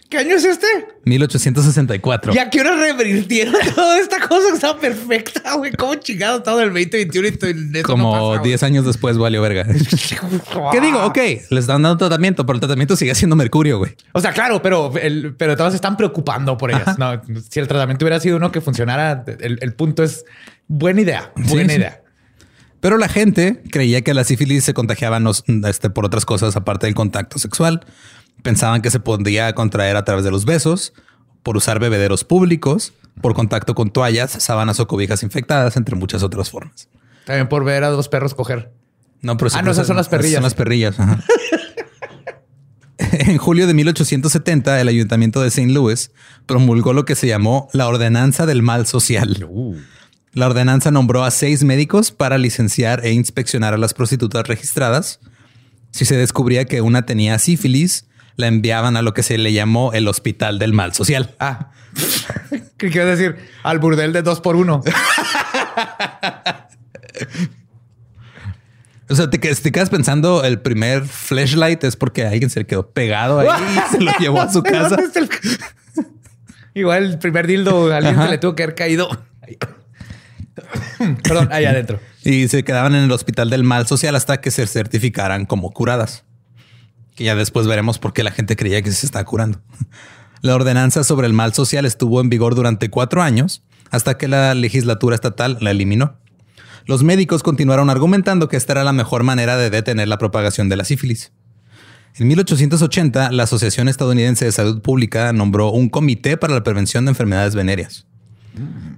¿Qué 0.10 0.18
año 0.18 0.38
es 0.38 0.46
este? 0.46 0.68
1864. 1.04 2.34
Ya 2.34 2.50
que 2.50 2.60
ahora 2.60 2.76
revirtieron 2.78 3.54
toda 3.76 4.00
esta 4.00 4.26
cosa 4.26 4.50
que 4.50 4.56
estaba 4.56 4.80
perfecta, 4.80 5.56
güey. 5.56 5.74
¿Cómo 5.74 5.96
chingado 5.96 6.42
todo 6.42 6.62
el 6.62 6.70
2021 6.70 7.28
y 7.28 7.32
todo 7.32 7.52
no 7.54 7.84
Como 7.84 8.12
pasa, 8.14 8.26
güey? 8.26 8.40
10 8.44 8.64
años 8.64 8.86
después 8.86 9.18
valió 9.18 9.42
verga. 9.42 9.66
¿Qué 10.72 10.82
digo? 10.82 11.06
Ok, 11.06 11.18
les 11.18 11.52
están 11.52 11.82
dando 11.82 11.98
tratamiento, 11.98 12.46
pero 12.46 12.56
el 12.56 12.62
tratamiento 12.62 12.96
sigue 12.96 13.14
siendo 13.16 13.36
mercurio, 13.36 13.80
güey. 13.80 13.96
O 14.14 14.22
sea, 14.22 14.32
claro, 14.32 14.62
pero, 14.62 14.94
el, 14.98 15.36
pero 15.36 15.58
todos 15.58 15.74
se 15.74 15.76
están 15.76 15.98
preocupando 15.98 16.58
por 16.58 16.72
ellas. 16.72 16.98
No, 16.98 17.22
si 17.50 17.60
el 17.60 17.68
tratamiento 17.68 18.06
hubiera 18.06 18.22
sido 18.22 18.38
uno 18.38 18.52
que 18.52 18.62
funcionara, 18.62 19.26
el, 19.40 19.60
el 19.62 19.74
punto 19.74 20.04
es 20.04 20.24
buena 20.68 21.02
idea, 21.02 21.34
buena 21.36 21.74
sí. 21.74 21.80
idea. 21.80 22.02
Pero 22.80 22.98
la 22.98 23.10
gente 23.10 23.62
creía 23.72 24.02
que 24.02 24.14
la 24.14 24.24
sífilis 24.24 24.64
se 24.64 24.74
contagiaba 24.74 25.20
no- 25.20 25.32
este, 25.68 25.90
por 25.90 26.06
otras 26.06 26.26
cosas 26.26 26.56
aparte 26.56 26.86
del 26.88 26.96
contacto 26.96 27.40
sexual. 27.40 27.86
Pensaban 28.44 28.82
que 28.82 28.92
se 28.92 29.00
podía 29.00 29.54
contraer 29.54 29.96
a 29.96 30.04
través 30.06 30.24
de 30.24 30.32
los 30.32 30.46
besos, 30.46 30.94
por 31.44 31.58
usar 31.58 31.80
bebederos 31.80 32.24
públicos, 32.24 32.94
por 33.22 33.34
contacto 33.34 33.74
con 33.74 33.90
toallas, 33.90 34.32
sábanas 34.32 34.80
o 34.80 34.88
cobijas 34.88 35.24
infectadas, 35.24 35.76
entre 35.78 35.96
muchas 35.96 36.22
otras 36.22 36.50
formas. 36.52 36.88
También 37.26 37.48
por 37.50 37.64
ver 37.64 37.84
a 37.84 37.90
dos 37.90 38.10
perros 38.10 38.34
coger. 38.36 38.72
No, 39.22 39.38
pero 39.38 39.50
Ah, 39.56 39.62
no, 39.64 39.72
esas 39.72 39.88
son 39.88 39.96
las 39.98 40.08
perrillas. 40.10 40.36
Son 40.36 40.44
las 40.44 40.54
perrillas. 40.54 41.00
ajá. 41.00 41.24
en 42.98 43.38
julio 43.38 43.68
de 43.68 43.74
1870, 43.74 44.80
el 44.82 44.88
ayuntamiento 44.88 45.42
de 45.42 45.48
St. 45.48 45.72
Louis 45.72 46.12
promulgó 46.46 46.94
lo 46.94 47.06
que 47.06 47.16
se 47.16 47.28
llamó 47.28 47.70
la 47.74 47.88
Ordenanza 47.88 48.46
del 48.46 48.62
Mal 48.62 48.86
Social. 48.88 49.38
La 50.38 50.46
ordenanza 50.46 50.92
nombró 50.92 51.24
a 51.24 51.32
seis 51.32 51.64
médicos 51.64 52.12
para 52.12 52.38
licenciar 52.38 53.04
e 53.04 53.12
inspeccionar 53.12 53.74
a 53.74 53.78
las 53.80 53.96
prostitutas 53.96 54.48
registradas. 54.48 55.20
Si 55.90 56.06
se 56.06 56.16
descubría 56.16 56.66
que 56.66 56.82
una 56.82 57.08
tenía 57.08 57.40
sífilis, 57.40 58.06
la 58.36 58.46
enviaban 58.46 58.98
a 58.98 59.02
lo 59.02 59.16
que 59.16 59.24
se 59.24 59.40
le 59.40 59.52
llamó 59.52 59.94
el 59.94 60.08
Hospital 60.08 60.60
del 60.60 60.74
Mal 60.74 60.94
Social. 60.94 61.34
Ah, 61.40 61.72
¿qué 62.78 62.92
quiero 62.92 63.08
decir? 63.08 63.36
Al 63.64 63.80
burdel 63.80 64.14
de 64.14 64.22
dos 64.22 64.40
por 64.40 64.56
uno. 64.56 64.84
O 69.10 69.16
sea, 69.16 69.30
te, 69.30 69.40
quedas- 69.40 69.62
te 69.62 69.72
quedas 69.72 69.90
pensando 69.90 70.44
el 70.44 70.60
primer 70.60 71.06
flashlight 71.06 71.82
es 71.86 71.96
porque 71.96 72.26
alguien 72.26 72.50
se 72.50 72.60
le 72.60 72.66
quedó 72.68 72.90
pegado 72.92 73.40
ahí 73.40 73.48
y 73.78 73.92
se 73.92 74.02
lo 74.02 74.12
llevó 74.20 74.42
a 74.42 74.52
su 74.52 74.62
casa. 74.62 74.90
¿Dónde 74.98 75.04
está 75.06 75.20
el- 75.22 75.30
Igual 76.74 77.04
el 77.06 77.18
primer 77.18 77.48
dildo 77.48 77.92
alguien 77.96 78.16
Ajá. 78.16 78.26
se 78.26 78.32
le 78.32 78.38
tuvo 78.38 78.54
que 78.56 78.64
haber 78.64 78.76
caído. 78.76 79.10
Perdón, 81.24 81.50
ahí 81.52 81.66
adentro. 81.66 82.00
Y 82.24 82.48
se 82.48 82.64
quedaban 82.64 82.96
en 82.96 83.04
el 83.04 83.12
Hospital 83.12 83.50
del 83.50 83.64
Mal 83.64 83.88
Social 83.88 84.16
hasta 84.16 84.42
que 84.42 84.52
se 84.52 84.66
certificaran 84.68 85.46
como 85.46 85.72
curadas. 85.72 86.24
Que 87.16 87.24
ya 87.24 87.36
después 87.36 87.68
veremos 87.68 88.00
por 88.00 88.14
qué 88.14 88.24
la 88.24 88.32
gente 88.32 88.56
creía 88.56 88.82
que 88.82 88.92
se 88.92 89.06
está 89.06 89.24
curando. 89.24 89.62
La 90.42 90.54
ordenanza 90.56 91.04
sobre 91.04 91.26
el 91.26 91.34
mal 91.34 91.56
social 91.56 91.84
estuvo 91.86 92.22
en 92.22 92.30
vigor 92.30 92.54
durante 92.54 92.92
cuatro 92.92 93.24
años 93.24 93.64
hasta 93.90 94.20
que 94.20 94.28
la 94.28 94.54
legislatura 94.54 95.16
estatal 95.16 95.58
la 95.62 95.72
eliminó. 95.72 96.20
Los 96.86 97.04
médicos 97.04 97.42
continuaron 97.42 97.90
argumentando 97.90 98.48
que 98.48 98.56
esta 98.56 98.74
era 98.74 98.84
la 98.84 98.94
mejor 98.94 99.24
manera 99.24 99.58
de 99.58 99.72
detener 99.72 100.08
la 100.08 100.20
propagación 100.20 100.70
de 100.70 100.76
la 100.76 100.86
sífilis. 100.86 101.32
En 102.16 102.28
1880, 102.28 103.32
la 103.32 103.44
Asociación 103.44 103.90
Estadounidense 103.90 104.46
de 104.46 104.52
Salud 104.52 104.82
Pública 104.82 105.34
nombró 105.34 105.72
un 105.72 105.90
comité 105.90 106.38
para 106.38 106.54
la 106.54 106.64
prevención 106.64 107.06
de 107.06 107.12
enfermedades 107.12 107.56
venéreas. 107.56 108.08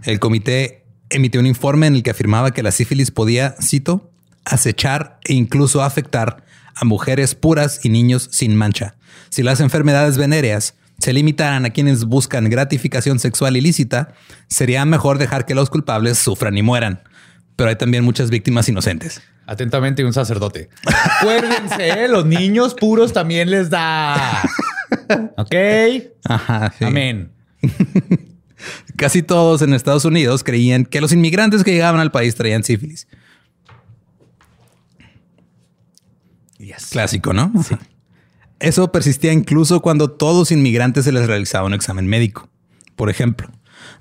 El 0.04 0.20
comité 0.20 0.79
emitió 1.10 1.40
un 1.42 1.48
informe 1.48 1.88
en 1.88 1.96
el 1.96 2.04
que 2.04 2.12
afirmaba 2.12 2.52
que 2.52 2.64
la 2.64 2.72
sífilis 2.72 3.12
podía, 3.12 3.56
cito, 3.62 4.10
acechar 4.46 5.20
e 5.24 5.34
incluso 5.34 5.84
afectar 5.84 6.44
a 6.76 6.86
mujeres 6.86 7.36
puras 7.36 7.82
y 7.84 7.90
niños 7.90 8.30
sin 8.32 8.56
mancha. 8.56 8.96
Si 9.30 9.44
las 9.44 9.60
enfermedades 9.60 10.18
venéreas 10.18 10.76
se 10.98 11.14
limitaran 11.14 11.66
a 11.66 11.70
quienes 11.70 12.06
buscan 12.06 12.50
gratificación 12.50 13.20
sexual 13.20 13.58
ilícita, 13.58 14.14
sería 14.48 14.86
mejor 14.86 15.18
dejar 15.18 15.46
que 15.46 15.56
los 15.56 15.70
culpables 15.70 16.18
sufran 16.18 16.58
y 16.58 16.62
mueran. 16.62 17.02
Pero 17.56 17.70
hay 17.70 17.76
también 17.76 18.04
muchas 18.04 18.30
víctimas 18.30 18.70
inocentes. 18.70 19.22
Atentamente, 19.46 20.06
un 20.06 20.14
sacerdote. 20.14 20.70
Acuérdense, 20.86 21.90
¿eh? 21.90 22.08
los 22.08 22.26
niños 22.26 22.76
puros 22.76 23.14
también 23.14 23.50
les 23.50 23.70
da. 23.70 24.42
Ok. 25.38 25.56
Ajá. 26.26 26.74
sí. 26.78 26.86
Amén. 26.86 27.32
Casi 28.96 29.24
todos 29.24 29.62
en 29.62 29.74
Estados 29.74 30.06
Unidos 30.06 30.44
creían 30.44 30.86
que 30.86 31.02
los 31.02 31.12
inmigrantes 31.12 31.64
que 31.64 31.72
llegaban 31.72 32.00
al 32.00 32.12
país 32.12 32.36
traían 32.36 32.64
sífilis. 32.64 33.08
Clásico, 36.92 37.34
¿no? 37.34 37.52
Sí. 37.64 37.76
Eso 38.60 38.92
persistía 38.92 39.32
incluso 39.32 39.82
cuando 39.82 40.12
todos 40.12 40.38
los 40.38 40.52
inmigrantes 40.52 41.06
se 41.06 41.12
les 41.12 41.28
realizaba 41.28 41.66
un 41.66 41.74
examen 41.74 42.08
médico. 42.08 42.50
Por 42.96 43.10
ejemplo, 43.10 43.50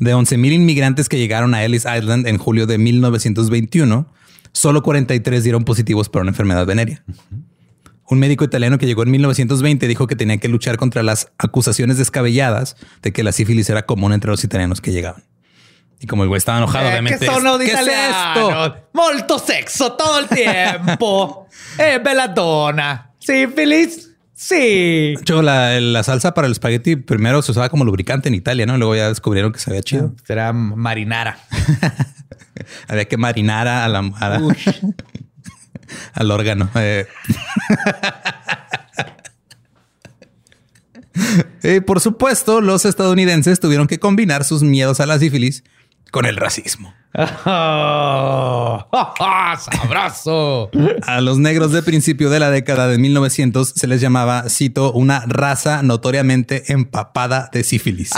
de 0.01 0.15
11.000 0.15 0.53
inmigrantes 0.53 1.09
que 1.09 1.19
llegaron 1.19 1.55
a 1.55 1.65
Ellis 1.65 1.85
Island 1.85 2.27
en 2.27 2.39
julio 2.39 2.67
de 2.67 2.79
1921, 2.79 4.13
solo 4.53 4.83
43 4.83 5.45
dieron 5.45 5.65
positivos 5.65 6.09
para 6.09 6.23
una 6.23 6.31
enfermedad 6.31 6.67
venérea. 6.67 7.05
Un 8.11 8.19
médico 8.19 8.45
italiano 8.45 8.79
que 8.79 8.87
llegó 8.87 9.03
en 9.03 9.11
1920 9.11 9.87
dijo 9.87 10.07
que 10.07 10.17
tenía 10.17 10.39
que 10.39 10.49
luchar 10.49 10.77
contra 10.79 11.03
las 11.03 11.31
acusaciones 11.39 11.99
descabelladas 11.99 12.77
de 13.03 13.13
que 13.13 13.23
la 13.23 13.33
sífilis 13.33 13.69
era 13.69 13.85
común 13.85 14.13
entre 14.13 14.31
los 14.31 14.43
italianos 14.45 14.81
que 14.81 14.93
llegaban. 14.93 15.25
Y 16.01 16.07
como 16.07 16.23
el 16.23 16.29
güey 16.29 16.39
estaba 16.39 16.59
enojado, 16.59 16.87
Eh, 16.87 16.91
obviamente. 16.91 17.27
che 17.27 17.27
sono 17.27 17.59
¿Qué 17.59 17.67
es 17.73 17.81
esto? 17.81 18.77
Molto 18.95 19.39
sexo 19.39 19.93
todo 19.95 20.21
el 20.21 20.29
tiempo. 20.29 21.47
eh, 21.79 21.99
belladonna. 22.03 23.11
Sífilis. 23.19 24.05
Sí. 24.33 24.55
De 24.55 25.17
hecho, 25.21 25.43
la, 25.43 25.81
la 25.81 26.03
salsa 26.05 26.33
para 26.33 26.47
el 26.47 26.53
espagueti 26.53 26.95
primero 26.95 27.43
se 27.43 27.51
usaba 27.51 27.69
como 27.69 27.85
lubricante 27.85 28.29
en 28.29 28.37
Italia, 28.37 28.65
¿no? 28.67 28.79
Luego 28.79 28.95
ya 28.95 29.09
descubrieron 29.09 29.51
que 29.53 29.59
sabía 29.59 29.83
chido. 29.83 30.15
Será 30.25 30.53
marinara. 30.53 31.41
Había 32.89 33.07
que 33.07 33.17
marinar 33.17 33.67
a 33.67 33.89
la, 33.89 33.99
a 33.99 34.29
la- 34.29 34.55
al 36.15 36.31
órgano. 36.31 36.71
Eh. 36.75 37.07
Y 41.63 41.81
por 41.81 42.01
supuesto, 42.01 42.61
los 42.61 42.85
estadounidenses 42.85 43.61
tuvieron 43.61 43.89
que 43.89 43.99
combinar 43.99 44.45
sus 44.45 44.63
miedos 44.63 45.01
a 45.01 45.07
la 45.07 45.19
sífilis 45.19 45.65
con 46.11 46.27
el 46.27 46.37
racismo. 46.37 46.95
Oh, 47.45 48.87
sabroso. 49.59 50.71
A 51.03 51.21
los 51.21 51.39
negros 51.39 51.73
de 51.73 51.83
principio 51.83 52.31
de 52.31 52.41
la 52.41 52.51
década 52.51 52.87
de 52.89 52.99
1900 52.99 53.73
se 53.75 53.87
les 53.87 54.01
llamaba, 54.01 54.45
cito, 54.49 54.93
una 54.93 55.25
raza 55.27 55.83
notoriamente 55.83 56.73
empapada 56.73 57.51
de 57.53 57.65
sífilis. 57.65 58.11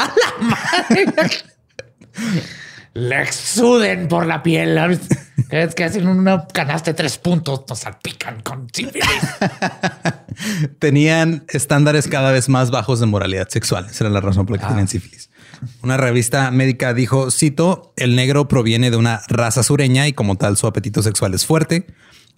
Le 2.95 3.23
exuden 3.23 4.09
por 4.09 4.27
la 4.27 4.43
piel. 4.43 4.79
Es 5.51 5.75
que 5.75 5.83
hacen 5.83 6.07
una 6.07 6.47
canasta 6.47 6.93
de 6.93 6.95
tres 6.95 7.19
puntos, 7.19 7.65
nos 7.69 7.81
salpican 7.81 8.41
con 8.41 8.69
sífilis. 8.73 9.05
tenían 10.79 11.45
estándares 11.49 12.07
cada 12.07 12.31
vez 12.31 12.49
más 12.49 12.71
bajos 12.71 13.01
de 13.01 13.07
moralidad 13.07 13.49
sexual. 13.49 13.87
Esa 13.91 14.05
era 14.05 14.13
la 14.13 14.21
razón 14.21 14.47
por 14.47 14.57
la 14.57 14.63
que 14.63 14.69
tenían 14.69 14.87
sífilis. 14.87 15.29
Una 15.83 15.97
revista 15.97 16.51
médica 16.53 16.95
dijo, 16.95 17.33
cito, 17.33 17.93
el 17.97 18.15
negro 18.15 18.47
proviene 18.47 18.93
de 18.93 18.97
una 18.97 19.23
raza 19.29 19.65
sureña 19.65 20.07
y 20.07 20.13
como 20.13 20.37
tal 20.37 20.57
su 20.57 20.69
apetito 20.69 21.03
sexual 21.03 21.35
es 21.35 21.45
fuerte. 21.45 21.87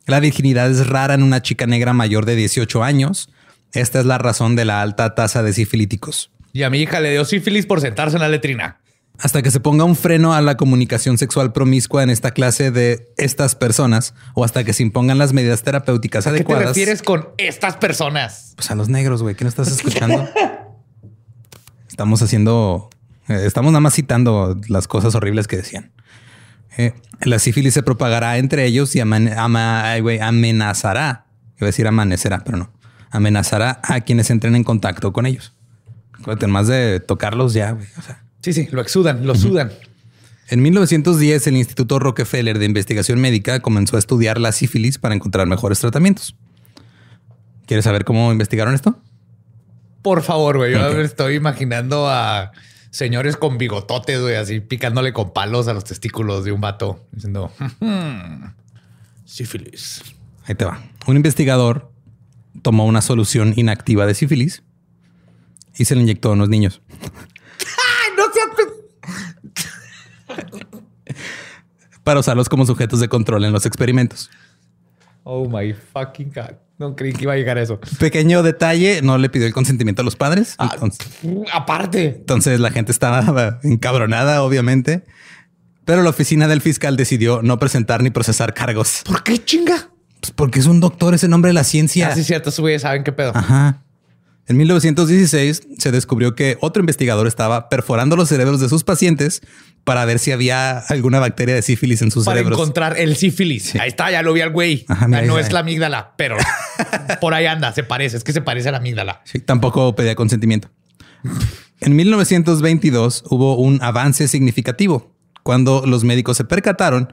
La 0.07 0.19
virginidad 0.19 0.71
es 0.71 0.87
rara 0.87 1.13
en 1.13 1.23
una 1.23 1.43
chica 1.43 1.67
negra 1.67 1.93
mayor 1.93 2.25
de 2.25 2.35
18 2.35 2.83
años. 2.83 3.29
Esta 3.73 4.01
es 4.01 4.07
la 4.07 4.19
razón 4.19 4.57
de 4.57 4.65
la 4.65 4.81
alta 4.81 5.15
tasa 5.15 5.43
de 5.43 5.53
sifilíticos. 5.53 6.31
Y 6.53 6.63
a 6.65 6.71
mi 6.71 6.81
hija 6.81 7.01
le 7.01 7.11
dio 7.11 7.25
sífilis 7.25 7.67
por 7.67 7.81
sentarse 7.81 8.17
en 8.17 8.23
la 8.23 8.29
letrina. 8.29 8.82
Hasta 9.19 9.43
que 9.43 9.51
se 9.51 9.61
ponga 9.61 9.85
un 9.85 9.95
freno 9.95 10.33
a 10.35 10.41
la 10.41 10.57
comunicación 10.57 11.17
sexual 11.19 11.53
promiscua 11.53 12.03
en 12.03 12.11
esta 12.11 12.33
clase 12.33 12.71
de 12.71 13.09
estas 13.17 13.55
personas 13.55 14.15
o 14.35 14.45
hasta 14.45 14.65
que 14.65 14.73
se 14.73 14.83
impongan 14.83 15.19
las 15.19 15.33
medidas 15.33 15.63
terapéuticas 15.63 16.25
¿Qué 16.25 16.31
te 16.31 16.37
adecuadas. 16.37 16.67
refieres 16.69 17.03
con 17.03 17.29
estas 17.39 17.77
personas? 17.77 18.53
Pues 18.57 18.71
a 18.71 18.75
los 18.75 18.89
negros, 18.89 19.23
güey, 19.23 19.35
que 19.37 19.45
no 19.45 19.49
estás 19.49 19.69
escuchando. 19.71 20.29
estamos 21.89 22.23
haciendo, 22.23 22.91
eh, 23.29 23.43
estamos 23.45 23.73
nada 23.73 23.81
más 23.81 23.95
citando 23.95 24.59
las 24.69 24.89
cosas 24.89 25.15
horribles 25.15 25.47
que 25.47 25.57
decían. 25.57 25.93
Eh, 26.79 26.95
la 27.21 27.39
sífilis 27.39 27.75
se 27.75 27.83
propagará 27.83 28.39
entre 28.39 28.65
ellos 28.65 28.97
y 28.97 29.01
aman- 29.01 29.37
ama- 29.37 29.85
ay, 29.91 30.01
güey, 30.01 30.19
amenazará. 30.21 31.27
Iba 31.59 31.67
a 31.67 31.67
decir 31.67 31.87
amanecerá, 31.87 32.43
pero 32.45 32.57
no. 32.57 32.73
Amenazará 33.11 33.81
a 33.85 34.01
quienes 34.01 34.31
entren 34.31 34.57
en 34.57 34.65
contacto 34.65 35.13
con 35.13 35.27
ellos. 35.27 35.55
Acuérdate, 36.19 36.47
más 36.47 36.67
de 36.67 36.99
tocarlos 37.01 37.53
ya, 37.53 37.73
güey. 37.73 37.87
O 37.99 38.03
sea, 38.03 38.25
Sí, 38.43 38.53
sí, 38.53 38.69
lo 38.73 38.81
exudan, 38.83 39.27
lo 39.27 39.35
sudan. 39.35 39.73
en 40.49 40.61
1910, 40.63 41.47
el 41.47 41.57
Instituto 41.57 41.99
Rockefeller 41.99 42.59
de 42.59 42.65
Investigación 42.67 43.21
Médica 43.21 43.61
comenzó 43.61 43.97
a 43.97 43.99
estudiar 43.99 44.39
la 44.41 44.53
sífilis 44.53 44.99
para 44.99 45.15
encontrar 45.15 45.47
mejores 45.47 45.79
tratamientos. 45.81 46.35
¿Quieres 47.67 47.85
saber 47.85 48.05
cómo 48.05 48.31
investigaron 48.33 48.75
esto? 48.75 48.99
Por 50.03 50.23
favor, 50.23 50.57
güey. 50.59 50.73
Yo 50.73 51.01
estoy 51.01 51.37
imaginando 51.37 52.09
a 52.09 52.51
señores 52.91 53.37
con 53.37 53.57
bigototes, 53.57 54.21
güey, 54.21 54.35
así 54.35 54.61
picándole 54.61 55.13
con 55.13 55.33
palos 55.33 55.69
a 55.69 55.73
los 55.73 55.85
testículos 55.85 56.45
de 56.45 56.51
un 56.53 56.61
vato, 56.61 57.07
diciendo 57.13 57.53
"Hmm, 57.81 58.47
sífilis. 59.25 60.03
Ahí 60.45 60.57
te 60.57 60.65
va. 60.65 60.83
Un 61.07 61.17
investigador 61.17 61.91
tomó 62.63 62.85
una 62.85 63.01
solución 63.01 63.55
inactiva 63.57 64.05
de 64.07 64.15
sífilis 64.15 64.63
y 65.79 65.85
se 65.85 65.95
le 65.95 66.03
inyectó 66.03 66.31
a 66.31 66.33
unos 66.33 66.49
niños. 66.49 66.83
¡Ay, 67.01 68.11
no 68.17 68.25
seas 68.35 68.49
para 72.05 72.21
usarlos 72.21 72.49
como 72.49 72.67
sujetos 72.67 73.01
de 73.01 73.09
control 73.09 73.45
en 73.45 73.53
los 73.53 73.67
experimentos. 73.67 74.31
Oh 75.25 75.49
my 75.49 75.73
fucking 75.73 76.33
God. 76.35 76.57
No 76.79 76.97
creí 76.97 77.13
que 77.13 77.23
iba 77.23 77.33
a 77.33 77.37
llegar 77.37 77.59
a 77.59 77.63
eso. 77.63 77.79
Pequeño 78.01 78.43
detalle, 78.43 79.03
no 79.03 79.17
le 79.19 79.29
pidió 79.29 79.47
el 79.47 79.53
consentimiento 79.53 80.03
a 80.03 80.05
los 80.05 80.17
padres. 80.17 80.57
Ah, 80.59 80.71
Entonces, 80.75 81.07
aparte. 81.53 82.17
entonces 82.19 82.59
la 82.59 82.71
gente 82.73 82.91
estaba 82.91 83.61
encabronada, 83.63 84.43
obviamente. 84.43 85.05
Pero 85.85 86.03
la 86.03 86.11
oficina 86.11 86.49
del 86.49 86.61
fiscal 86.61 86.97
decidió 86.97 87.43
no 87.43 87.59
presentar 87.59 88.03
ni 88.03 88.11
procesar 88.11 88.55
cargos. 88.55 89.03
¿Por 89.05 89.23
qué 89.23 89.39
chinga? 89.45 89.91
Pues 90.21 90.33
porque 90.33 90.61
es 90.61 90.67
un 90.67 90.81
doctor, 90.81 91.15
es 91.15 91.25
el 91.25 91.31
nombre 91.31 91.51
de 91.51 91.55
la 91.55 91.65
ciencia. 91.65 92.09
Así 92.09 92.21
es 92.21 92.27
cierto, 92.27 92.51
güeyes 92.59 92.83
saben 92.83 93.05
qué 93.05 93.13
pedo. 93.13 93.33
Ajá. 93.35 93.83
En 94.47 94.57
1916 94.57 95.63
se 95.79 95.93
descubrió 95.93 96.35
que 96.35 96.59
otro 96.61 96.81
investigador 96.81 97.27
estaba 97.27 97.69
perforando 97.69 98.17
los 98.17 98.29
cerebros 98.29 98.61
de 98.61 98.69
sus 98.69 98.83
pacientes 98.83 99.41
para 99.85 100.05
ver 100.05 100.19
si 100.19 100.31
había 100.31 100.79
alguna 100.79 101.19
bacteria 101.19 101.55
de 101.55 101.63
sífilis 101.63 102.03
en 102.03 102.11
sus 102.11 102.25
Para 102.25 102.37
cerebros. 102.39 102.59
encontrar 102.59 102.99
el 102.99 103.17
sífilis. 103.17 103.75
Ahí 103.77 103.89
está, 103.89 104.11
ya 104.11 104.23
lo 104.23 104.33
vi 104.33 104.41
al 104.41 104.51
güey. 104.51 104.85
Ajá, 104.89 105.09
mira, 105.09 105.23
no 105.23 105.37
ahí 105.37 105.43
es 105.43 105.53
la 105.53 105.61
amígdala, 105.61 106.15
pero 106.17 106.37
por 107.21 107.35
ahí 107.35 107.47
anda, 107.47 107.73
se 107.73 107.83
parece. 107.83 108.17
Es 108.17 108.25
que 108.25 108.33
se 108.33 108.41
parece 108.41 108.69
a 108.69 108.73
la 108.73 108.79
amígdala. 108.79 109.23
Sí, 109.25 109.41
tampoco 109.41 109.95
pedía 109.97 110.15
consentimiento. 110.15 110.71
En 111.81 111.97
1922 111.97 113.25
hubo 113.29 113.57
un 113.57 113.83
avance 113.83 114.29
significativo 114.29 115.15
cuando 115.43 115.85
los 115.87 116.05
médicos 116.05 116.37
se 116.37 116.45
percataron 116.45 117.13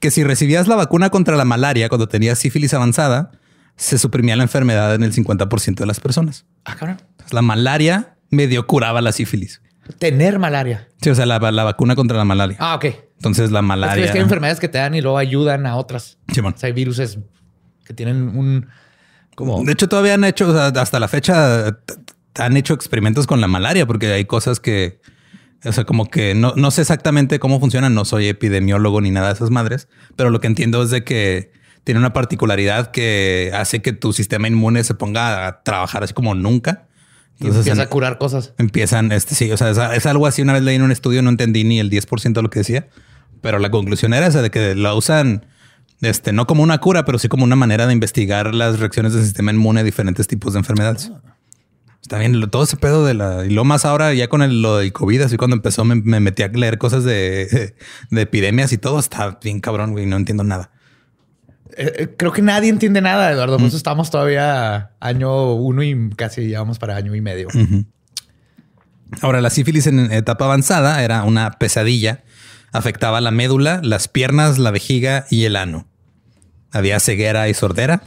que 0.00 0.10
si 0.10 0.24
recibías 0.24 0.66
la 0.66 0.76
vacuna 0.76 1.10
contra 1.10 1.36
la 1.36 1.44
malaria 1.44 1.88
cuando 1.88 2.08
tenías 2.08 2.38
sífilis 2.38 2.74
avanzada, 2.74 3.30
se 3.76 3.98
suprimía 3.98 4.34
la 4.36 4.42
enfermedad 4.42 4.94
en 4.94 5.02
el 5.04 5.12
50% 5.12 5.74
de 5.76 5.86
las 5.86 6.00
personas. 6.00 6.46
Ah, 6.64 6.74
cabrón. 6.76 7.00
La 7.30 7.42
malaria 7.42 8.16
medio 8.30 8.66
curaba 8.66 9.00
la 9.00 9.12
sífilis. 9.12 9.62
Tener 9.98 10.38
malaria. 10.38 10.88
Sí, 11.00 11.10
o 11.10 11.14
sea, 11.14 11.26
la, 11.26 11.38
la 11.38 11.64
vacuna 11.64 11.96
contra 11.96 12.16
la 12.16 12.24
malaria. 12.24 12.56
Ah, 12.60 12.74
ok. 12.76 12.86
Entonces 13.16 13.50
la 13.50 13.62
malaria. 13.62 14.04
es 14.04 14.10
que 14.10 14.18
hay 14.18 14.24
enfermedades 14.24 14.60
que 14.60 14.68
te 14.68 14.78
dan 14.78 14.94
y 14.94 15.00
luego 15.00 15.18
ayudan 15.18 15.66
a 15.66 15.76
otras. 15.76 16.18
Simón. 16.32 16.54
O 16.56 16.58
sea, 16.58 16.68
hay 16.68 16.72
virus 16.72 17.18
que 17.84 17.92
tienen 17.92 18.36
un 18.36 18.68
como 19.34 19.64
De 19.64 19.72
hecho, 19.72 19.88
todavía 19.88 20.14
han 20.14 20.24
hecho, 20.24 20.48
o 20.48 20.52
sea, 20.52 20.66
hasta 20.66 21.00
la 21.00 21.08
fecha, 21.08 21.78
han 22.36 22.56
hecho 22.56 22.74
experimentos 22.74 23.26
con 23.26 23.40
la 23.40 23.48
malaria 23.48 23.86
porque 23.86 24.12
hay 24.12 24.24
cosas 24.24 24.60
que, 24.60 25.00
o 25.64 25.72
sea, 25.72 25.84
como 25.84 26.10
que 26.10 26.34
no, 26.34 26.52
no 26.56 26.70
sé 26.70 26.82
exactamente 26.82 27.38
cómo 27.38 27.60
funcionan. 27.60 27.94
No 27.94 28.04
soy 28.04 28.28
epidemiólogo 28.28 29.00
ni 29.00 29.10
nada 29.10 29.28
de 29.28 29.34
esas 29.34 29.50
madres, 29.50 29.88
pero 30.16 30.30
lo 30.30 30.40
que 30.40 30.46
entiendo 30.46 30.82
es 30.82 30.90
de 30.90 31.04
que 31.04 31.52
tiene 31.84 32.00
una 32.00 32.12
particularidad 32.12 32.90
que 32.90 33.50
hace 33.54 33.80
que 33.82 33.92
tu 33.92 34.12
sistema 34.12 34.48
inmune 34.48 34.84
se 34.84 34.94
ponga 34.94 35.46
a 35.46 35.62
trabajar 35.62 36.04
así 36.04 36.12
como 36.12 36.34
nunca. 36.34 36.86
Entonces 37.40 37.66
empieza 37.66 37.82
a 37.82 37.88
curar 37.88 38.18
cosas. 38.18 38.52
empiezan, 38.58 39.12
este 39.12 39.34
sí, 39.34 39.50
o 39.50 39.56
sea, 39.56 39.70
es, 39.70 39.78
es 39.96 40.06
algo 40.06 40.26
así. 40.26 40.42
Una 40.42 40.52
vez 40.52 40.62
leí 40.62 40.76
en 40.76 40.82
un 40.82 40.92
estudio, 40.92 41.22
no 41.22 41.30
entendí 41.30 41.64
ni 41.64 41.80
el 41.80 41.90
10% 41.90 42.32
de 42.32 42.42
lo 42.42 42.50
que 42.50 42.60
decía, 42.60 42.88
pero 43.40 43.58
la 43.58 43.70
conclusión 43.70 44.12
era 44.14 44.26
esa 44.26 44.42
de 44.42 44.50
que 44.50 44.74
la 44.74 44.94
usan, 44.94 45.46
este, 46.02 46.32
no 46.32 46.46
como 46.46 46.62
una 46.62 46.78
cura, 46.78 47.04
pero 47.04 47.18
sí 47.18 47.28
como 47.28 47.44
una 47.44 47.56
manera 47.56 47.86
de 47.86 47.92
investigar 47.94 48.54
las 48.54 48.78
reacciones 48.78 49.14
del 49.14 49.24
sistema 49.24 49.50
inmune 49.52 49.80
a 49.80 49.84
diferentes 49.84 50.26
tipos 50.26 50.52
de 50.52 50.58
enfermedades. 50.60 51.10
Está 52.02 52.18
bien, 52.18 52.40
lo- 52.40 52.48
todo 52.48 52.62
ese 52.64 52.76
pedo 52.76 53.04
de 53.04 53.14
la, 53.14 53.44
y 53.46 53.50
lo 53.50 53.64
más 53.64 53.84
ahora 53.84 54.12
ya 54.14 54.28
con 54.28 54.42
el, 54.42 54.62
lo 54.62 54.78
del 54.78 54.92
COVID, 54.92 55.20
así 55.22 55.36
cuando 55.36 55.54
empezó 55.56 55.84
me, 55.84 55.96
me 55.96 56.18
metí 56.18 56.42
a 56.42 56.48
leer 56.48 56.78
cosas 56.78 57.04
de, 57.04 57.74
de 58.10 58.20
epidemias 58.22 58.72
y 58.72 58.78
todo, 58.78 58.98
está 58.98 59.38
bien 59.42 59.60
cabrón, 59.60 59.92
güey, 59.92 60.06
no 60.06 60.16
entiendo 60.16 60.42
nada. 60.44 60.70
Eh, 61.76 61.92
eh, 61.98 62.14
creo 62.16 62.32
que 62.32 62.42
nadie 62.42 62.68
entiende 62.68 63.00
nada, 63.00 63.30
Eduardo. 63.30 63.58
Por 63.58 63.66
eso 63.66 63.76
estamos 63.76 64.10
todavía 64.10 64.92
año 65.00 65.54
uno 65.54 65.82
y 65.82 66.10
casi 66.10 66.48
ya 66.48 66.60
vamos 66.60 66.78
para 66.78 66.96
año 66.96 67.14
y 67.14 67.20
medio. 67.20 67.48
Ahora, 69.20 69.40
la 69.40 69.50
sífilis 69.50 69.86
en 69.86 70.12
etapa 70.12 70.44
avanzada 70.44 71.02
era 71.02 71.24
una 71.24 71.52
pesadilla. 71.52 72.22
Afectaba 72.72 73.20
la 73.20 73.30
médula, 73.30 73.80
las 73.82 74.08
piernas, 74.08 74.58
la 74.58 74.70
vejiga 74.70 75.26
y 75.30 75.44
el 75.44 75.56
ano. 75.56 75.88
Había 76.70 77.00
ceguera 77.00 77.48
y 77.48 77.54
sordera. 77.54 78.02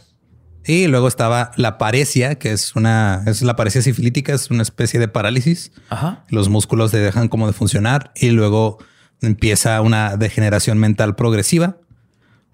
Y 0.66 0.88
luego 0.88 1.10
estaba 1.10 1.52
la 1.58 1.78
paresia, 1.78 2.36
que 2.36 2.54
es 2.54 2.76
una, 2.76 3.24
es 3.26 3.42
la 3.42 3.58
paresia 3.58 3.82
sifilítica, 3.82 4.34
es 4.34 4.50
una 4.50 4.62
especie 4.62 5.00
de 5.00 5.10
parálisis. 5.10 5.74
Ajá. 5.90 6.24
Los 6.30 6.48
músculos 6.48 6.92
se 6.92 7.00
dejan 7.00 7.28
como 7.28 7.48
de 7.48 7.54
funcionar 7.54 8.14
y 8.16 8.30
luego 8.30 8.78
empieza 9.22 9.82
una 9.82 10.16
degeneración 10.16 10.78
mental 10.78 11.16
progresiva. 11.16 11.78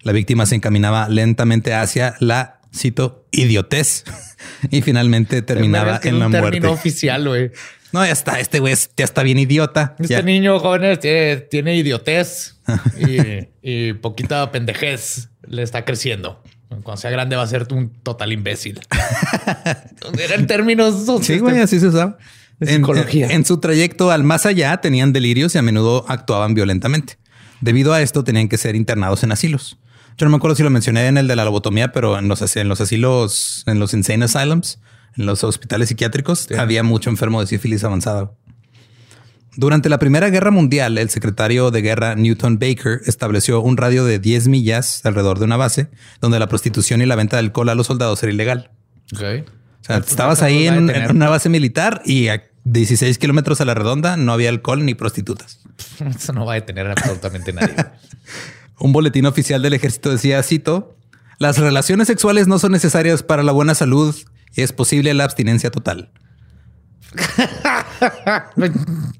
La 0.02 0.12
víctima 0.12 0.46
se 0.46 0.54
encaminaba 0.54 1.08
lentamente 1.08 1.74
hacia 1.74 2.14
la, 2.20 2.60
cito, 2.74 3.26
idiotez 3.32 4.04
y 4.70 4.82
finalmente 4.82 5.42
terminaba 5.42 6.00
Que 6.00 6.08
en 6.08 6.18
la 6.18 6.26
un 6.26 6.32
muerte. 6.32 6.50
término 6.52 6.72
oficial, 6.72 7.28
güey. 7.28 7.50
No, 7.92 8.04
ya 8.06 8.12
está, 8.12 8.38
este 8.38 8.60
güey 8.60 8.74
ya 8.96 9.04
está 9.04 9.22
bien 9.24 9.38
idiota. 9.38 9.96
Este 9.98 10.14
Ya. 10.14 10.22
niño, 10.22 10.58
jóvenes, 10.60 11.00
tiene, 11.00 11.36
tiene 11.38 11.76
idiotez 11.76 12.56
y, 12.98 13.48
y 13.62 13.92
poquita 13.94 14.50
pendejez 14.52 15.28
le 15.46 15.62
está 15.62 15.84
creciendo. 15.84 16.42
Cuando 16.84 16.96
sea 16.98 17.10
grande 17.10 17.34
va 17.34 17.42
a 17.42 17.46
ser 17.48 17.66
un 17.72 17.90
total 18.02 18.32
imbécil. 18.32 18.78
Eran 20.18 20.46
términos... 20.46 21.04
Sí, 21.22 21.38
güey, 21.40 21.58
así 21.58 21.80
se 21.80 21.88
usaba. 21.88 22.16
De 22.60 22.70
En, 22.74 22.76
psicología. 22.82 23.26
en- 23.26 23.32
en 23.32 23.44
su 23.44 23.58
trayecto 23.58 24.10
al 24.10 24.22
más 24.22 24.46
allá 24.46 24.76
tenían 24.80 25.12
delirios 25.12 25.54
y 25.54 25.58
a 25.58 25.62
menudo 25.62 26.04
actuaban 26.08 26.54
violentamente. 26.54 27.18
Debido 27.60 27.92
a 27.92 28.02
esto 28.02 28.22
tenían 28.22 28.48
que 28.48 28.56
ser 28.56 28.76
internados 28.76 29.22
en 29.24 29.32
asilos. 29.32 29.78
Yo 30.20 30.26
no 30.26 30.30
me 30.32 30.36
acuerdo 30.36 30.54
si 30.54 30.62
lo 30.62 30.68
mencioné 30.68 31.06
en 31.06 31.16
el 31.16 31.26
de 31.28 31.34
la 31.34 31.46
lobotomía, 31.46 31.92
pero 31.92 32.18
en 32.18 32.28
los, 32.28 32.42
as- 32.42 32.56
en 32.56 32.68
los 32.68 32.82
asilos, 32.82 33.64
en 33.66 33.78
los 33.78 33.94
insane 33.94 34.22
asylums, 34.26 34.78
en 35.16 35.24
los 35.24 35.42
hospitales 35.44 35.88
psiquiátricos, 35.88 36.46
había 36.58 36.82
mucho 36.82 37.08
enfermo 37.08 37.40
de 37.40 37.46
sífilis 37.46 37.84
avanzada. 37.84 38.32
Durante 39.56 39.88
la 39.88 39.98
Primera 39.98 40.28
Guerra 40.28 40.50
Mundial, 40.50 40.98
el 40.98 41.08
secretario 41.08 41.70
de 41.70 41.80
guerra 41.80 42.16
Newton 42.16 42.58
Baker 42.58 43.00
estableció 43.06 43.62
un 43.62 43.78
radio 43.78 44.04
de 44.04 44.18
10 44.18 44.48
millas 44.48 45.00
alrededor 45.06 45.38
de 45.38 45.46
una 45.46 45.56
base 45.56 45.88
donde 46.20 46.38
la 46.38 46.48
prostitución 46.48 47.00
y 47.00 47.06
la 47.06 47.16
venta 47.16 47.36
de 47.36 47.40
alcohol 47.40 47.70
a 47.70 47.74
los 47.74 47.86
soldados 47.86 48.22
era 48.22 48.30
ilegal. 48.30 48.70
Ok. 49.14 49.22
O 49.22 49.84
sea, 49.84 49.96
estabas 49.96 50.42
ahí 50.42 50.66
en, 50.66 50.90
en 50.90 51.10
una 51.16 51.30
base 51.30 51.48
militar 51.48 52.02
y 52.04 52.28
a 52.28 52.44
16 52.64 53.16
kilómetros 53.16 53.62
a 53.62 53.64
la 53.64 53.72
redonda 53.74 54.18
no 54.18 54.34
había 54.34 54.50
alcohol 54.50 54.84
ni 54.84 54.92
prostitutas. 54.94 55.60
Eso 56.14 56.34
no 56.34 56.44
va 56.44 56.52
a 56.52 56.56
detener 56.56 56.86
absolutamente 56.88 57.54
nadie. 57.54 57.74
Un 58.80 58.92
boletín 58.92 59.26
oficial 59.26 59.60
del 59.62 59.74
ejército 59.74 60.10
decía, 60.10 60.42
cito, 60.42 60.96
las 61.38 61.58
relaciones 61.58 62.08
sexuales 62.08 62.48
no 62.48 62.58
son 62.58 62.72
necesarias 62.72 63.22
para 63.22 63.42
la 63.42 63.52
buena 63.52 63.74
salud 63.74 64.16
y 64.54 64.62
es 64.62 64.72
posible 64.72 65.12
la 65.12 65.24
abstinencia 65.24 65.70
total. 65.70 66.10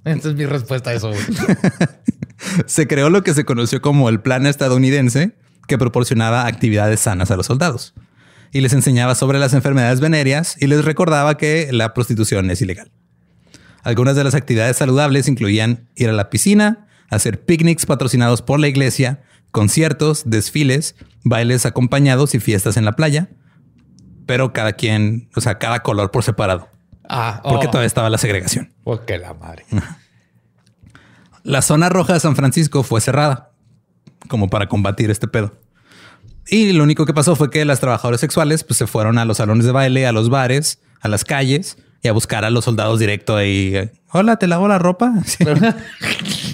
Esa 0.04 0.28
es 0.28 0.34
mi 0.34 0.46
respuesta 0.46 0.90
a 0.90 0.94
eso. 0.94 1.12
Se 2.66 2.86
creó 2.86 3.10
lo 3.10 3.22
que 3.22 3.34
se 3.34 3.44
conoció 3.44 3.82
como 3.82 4.08
el 4.08 4.20
plan 4.20 4.46
estadounidense 4.46 5.36
que 5.66 5.76
proporcionaba 5.76 6.46
actividades 6.46 7.00
sanas 7.00 7.30
a 7.30 7.36
los 7.36 7.46
soldados 7.46 7.92
y 8.52 8.62
les 8.62 8.72
enseñaba 8.72 9.14
sobre 9.14 9.38
las 9.38 9.52
enfermedades 9.52 10.00
venéreas 10.00 10.56
y 10.58 10.68
les 10.68 10.84
recordaba 10.84 11.36
que 11.36 11.68
la 11.70 11.92
prostitución 11.92 12.50
es 12.50 12.62
ilegal. 12.62 12.90
Algunas 13.82 14.16
de 14.16 14.24
las 14.24 14.34
actividades 14.34 14.78
saludables 14.78 15.28
incluían 15.28 15.90
ir 15.96 16.08
a 16.08 16.12
la 16.12 16.30
piscina, 16.30 16.86
hacer 17.10 17.44
picnics 17.44 17.86
patrocinados 17.86 18.40
por 18.40 18.58
la 18.58 18.68
iglesia, 18.68 19.22
conciertos, 19.50 20.22
desfiles, 20.26 20.94
bailes 21.24 21.66
acompañados 21.66 22.34
y 22.34 22.40
fiestas 22.40 22.76
en 22.76 22.84
la 22.84 22.92
playa, 22.92 23.30
pero 24.26 24.52
cada 24.52 24.74
quien, 24.74 25.28
o 25.34 25.40
sea, 25.40 25.58
cada 25.58 25.80
color 25.80 26.10
por 26.10 26.22
separado, 26.22 26.68
Ah, 27.12 27.40
porque 27.42 27.66
oh, 27.66 27.70
todavía 27.70 27.88
estaba 27.88 28.08
la 28.08 28.18
segregación. 28.18 28.72
oh, 28.84 29.00
que 29.04 29.18
la 29.18 29.34
madre. 29.34 29.64
La 31.42 31.62
zona 31.62 31.88
roja 31.88 32.12
de 32.12 32.20
San 32.20 32.36
Francisco 32.36 32.82
fue 32.82 33.00
cerrada 33.00 33.50
como 34.28 34.50
para 34.50 34.68
combatir 34.68 35.10
este 35.10 35.26
pedo. 35.26 35.56
Y 36.46 36.72
lo 36.72 36.84
único 36.84 37.06
que 37.06 37.14
pasó 37.14 37.34
fue 37.34 37.50
que 37.50 37.64
las 37.64 37.80
trabajadoras 37.80 38.20
sexuales 38.20 38.62
pues, 38.62 38.76
se 38.76 38.86
fueron 38.86 39.16
a 39.16 39.24
los 39.24 39.38
salones 39.38 39.64
de 39.64 39.72
baile, 39.72 40.06
a 40.06 40.12
los 40.12 40.28
bares, 40.28 40.80
a 41.00 41.08
las 41.08 41.24
calles 41.24 41.78
y 42.02 42.08
a 42.08 42.12
buscar 42.12 42.44
a 42.44 42.50
los 42.50 42.66
soldados 42.66 42.98
directo 43.00 43.36
ahí. 43.36 43.90
Hola, 44.12 44.36
te 44.36 44.46
lavo 44.48 44.68
la 44.68 44.78
ropa. 44.78 45.14
Sí. 45.24 45.44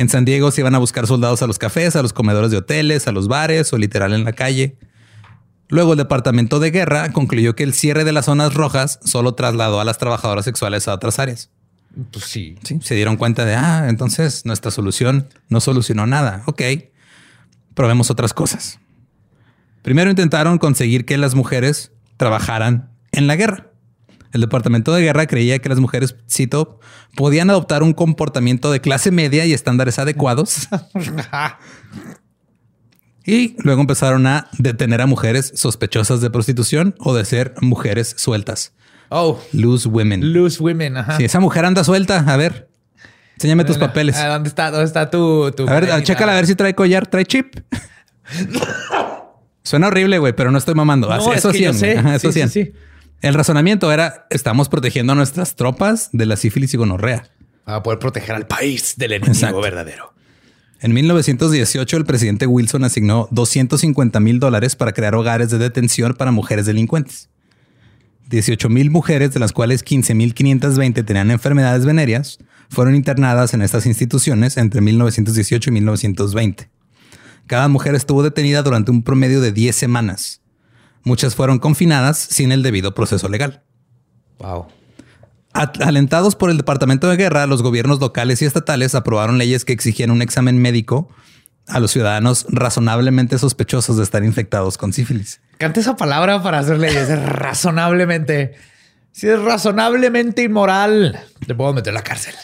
en 0.00 0.08
San 0.08 0.24
Diego 0.24 0.50
se 0.50 0.62
iban 0.62 0.74
a 0.74 0.78
buscar 0.78 1.06
soldados 1.06 1.42
a 1.42 1.46
los 1.46 1.58
cafés, 1.58 1.94
a 1.94 2.00
los 2.00 2.14
comedores 2.14 2.50
de 2.50 2.56
hoteles, 2.56 3.06
a 3.06 3.12
los 3.12 3.28
bares 3.28 3.70
o 3.74 3.76
literal 3.76 4.14
en 4.14 4.24
la 4.24 4.32
calle. 4.32 4.78
Luego 5.68 5.92
el 5.92 5.98
Departamento 5.98 6.58
de 6.58 6.70
Guerra 6.70 7.12
concluyó 7.12 7.54
que 7.54 7.64
el 7.64 7.74
cierre 7.74 8.04
de 8.04 8.12
las 8.12 8.24
zonas 8.24 8.54
rojas 8.54 8.98
solo 9.04 9.34
trasladó 9.34 9.78
a 9.78 9.84
las 9.84 9.98
trabajadoras 9.98 10.46
sexuales 10.46 10.88
a 10.88 10.94
otras 10.94 11.18
áreas. 11.18 11.50
Pues 12.12 12.24
sí. 12.24 12.56
Sí, 12.62 12.78
se 12.82 12.94
dieron 12.94 13.18
cuenta 13.18 13.44
de, 13.44 13.54
ah, 13.54 13.90
entonces 13.90 14.46
nuestra 14.46 14.70
solución 14.70 15.28
no 15.50 15.60
solucionó 15.60 16.06
nada. 16.06 16.44
Ok, 16.46 16.62
probemos 17.74 18.10
otras 18.10 18.32
cosas. 18.32 18.80
Primero 19.82 20.08
intentaron 20.08 20.56
conseguir 20.56 21.04
que 21.04 21.18
las 21.18 21.34
mujeres 21.34 21.92
trabajaran 22.16 22.88
en 23.12 23.26
la 23.26 23.36
guerra. 23.36 23.69
El 24.32 24.40
Departamento 24.42 24.92
de 24.94 25.02
Guerra 25.02 25.26
creía 25.26 25.58
que 25.58 25.68
las 25.68 25.80
mujeres, 25.80 26.14
cito, 26.30 26.78
podían 27.16 27.50
adoptar 27.50 27.82
un 27.82 27.92
comportamiento 27.92 28.70
de 28.70 28.80
clase 28.80 29.10
media 29.10 29.44
y 29.46 29.52
estándares 29.52 29.98
adecuados. 29.98 30.68
y 33.24 33.56
luego 33.62 33.80
empezaron 33.80 34.26
a 34.26 34.48
detener 34.58 35.00
a 35.00 35.06
mujeres 35.06 35.52
sospechosas 35.54 36.20
de 36.20 36.30
prostitución 36.30 36.94
o 36.98 37.14
de 37.14 37.24
ser 37.24 37.54
mujeres 37.60 38.14
sueltas. 38.16 38.72
Oh, 39.08 39.40
Loose 39.52 39.88
women. 39.88 40.32
loose 40.32 40.62
women. 40.62 40.96
Ajá. 40.96 41.16
Si 41.16 41.24
esa 41.24 41.40
mujer 41.40 41.64
anda 41.64 41.82
suelta, 41.84 42.18
a 42.26 42.36
ver, 42.36 42.68
enséñame 43.34 43.64
tus 43.64 43.76
papeles. 43.78 44.16
¿Dónde 44.16 44.48
está? 44.48 44.70
¿Dónde 44.70 44.86
está 44.86 45.10
tu, 45.10 45.50
tu 45.52 45.68
A 45.68 45.72
ver, 45.74 45.86
cadenita? 45.88 46.02
chécala 46.04 46.32
a 46.32 46.34
ver 46.36 46.46
si 46.46 46.54
trae 46.54 46.74
collar, 46.74 47.06
trae 47.08 47.24
chip. 47.26 47.56
Suena 49.62 49.88
horrible, 49.88 50.18
güey, 50.18 50.32
pero 50.32 50.50
no 50.50 50.58
estoy 50.58 50.74
mamando. 50.74 51.08
No, 51.08 51.14
Así- 51.14 51.30
es 51.30 51.36
eso 51.38 51.52
que 51.52 51.60
yo 51.60 51.72
sí, 51.72 51.78
sé. 51.80 51.98
Ajá, 51.98 52.14
eso 52.14 52.32
Sí, 52.32 52.42
sí, 52.42 52.48
sí. 52.48 52.64
sí. 52.64 52.72
El 53.20 53.34
razonamiento 53.34 53.92
era, 53.92 54.26
estamos 54.30 54.70
protegiendo 54.70 55.12
a 55.12 55.16
nuestras 55.16 55.54
tropas 55.54 56.08
de 56.12 56.24
la 56.24 56.36
sífilis 56.36 56.72
y 56.72 56.78
gonorrea. 56.78 57.28
Para 57.64 57.82
poder 57.82 57.98
proteger 57.98 58.34
al 58.34 58.46
país 58.46 58.94
del 58.96 59.12
enemigo 59.12 59.34
Exacto. 59.34 59.60
verdadero. 59.60 60.14
En 60.80 60.94
1918, 60.94 61.98
el 61.98 62.06
presidente 62.06 62.46
Wilson 62.46 62.84
asignó 62.84 63.28
250 63.30 64.18
mil 64.20 64.40
dólares 64.40 64.74
para 64.74 64.92
crear 64.92 65.14
hogares 65.14 65.50
de 65.50 65.58
detención 65.58 66.14
para 66.14 66.30
mujeres 66.30 66.64
delincuentes. 66.64 67.28
18 68.30 68.70
mil 68.70 68.90
mujeres, 68.90 69.34
de 69.34 69.40
las 69.40 69.52
cuales 69.52 69.84
15.520 69.84 71.04
tenían 71.04 71.30
enfermedades 71.30 71.84
venéreas, 71.84 72.38
fueron 72.70 72.94
internadas 72.94 73.52
en 73.52 73.60
estas 73.60 73.84
instituciones 73.84 74.56
entre 74.56 74.80
1918 74.80 75.68
y 75.68 75.72
1920. 75.74 76.70
Cada 77.46 77.68
mujer 77.68 77.94
estuvo 77.94 78.22
detenida 78.22 78.62
durante 78.62 78.90
un 78.90 79.02
promedio 79.02 79.42
de 79.42 79.52
10 79.52 79.76
semanas. 79.76 80.39
Muchas 81.02 81.34
fueron 81.34 81.58
confinadas 81.58 82.18
sin 82.18 82.52
el 82.52 82.62
debido 82.62 82.94
proceso 82.94 83.28
legal. 83.28 83.62
Wow. 84.38 84.66
Alentados 85.52 86.36
por 86.36 86.50
el 86.50 86.56
Departamento 86.56 87.08
de 87.08 87.16
Guerra, 87.16 87.46
los 87.46 87.62
gobiernos 87.62 88.00
locales 88.00 88.40
y 88.40 88.44
estatales 88.44 88.94
aprobaron 88.94 89.38
leyes 89.38 89.64
que 89.64 89.72
exigían 89.72 90.10
un 90.10 90.22
examen 90.22 90.58
médico 90.58 91.08
a 91.66 91.80
los 91.80 91.90
ciudadanos 91.90 92.46
razonablemente 92.48 93.38
sospechosos 93.38 93.96
de 93.96 94.02
estar 94.02 94.24
infectados 94.24 94.78
con 94.78 94.92
sífilis. 94.92 95.40
Cante 95.58 95.80
esa 95.80 95.96
palabra 95.96 96.42
para 96.42 96.58
hacer 96.58 96.78
leyes. 96.78 97.08
Es 97.08 97.22
razonablemente. 97.22 98.54
Si 99.12 99.28
es 99.28 99.40
razonablemente 99.40 100.42
inmoral, 100.42 101.18
te 101.46 101.54
puedo 101.54 101.72
meter 101.72 101.92
a 101.92 101.94
la 101.94 102.02
cárcel. 102.02 102.34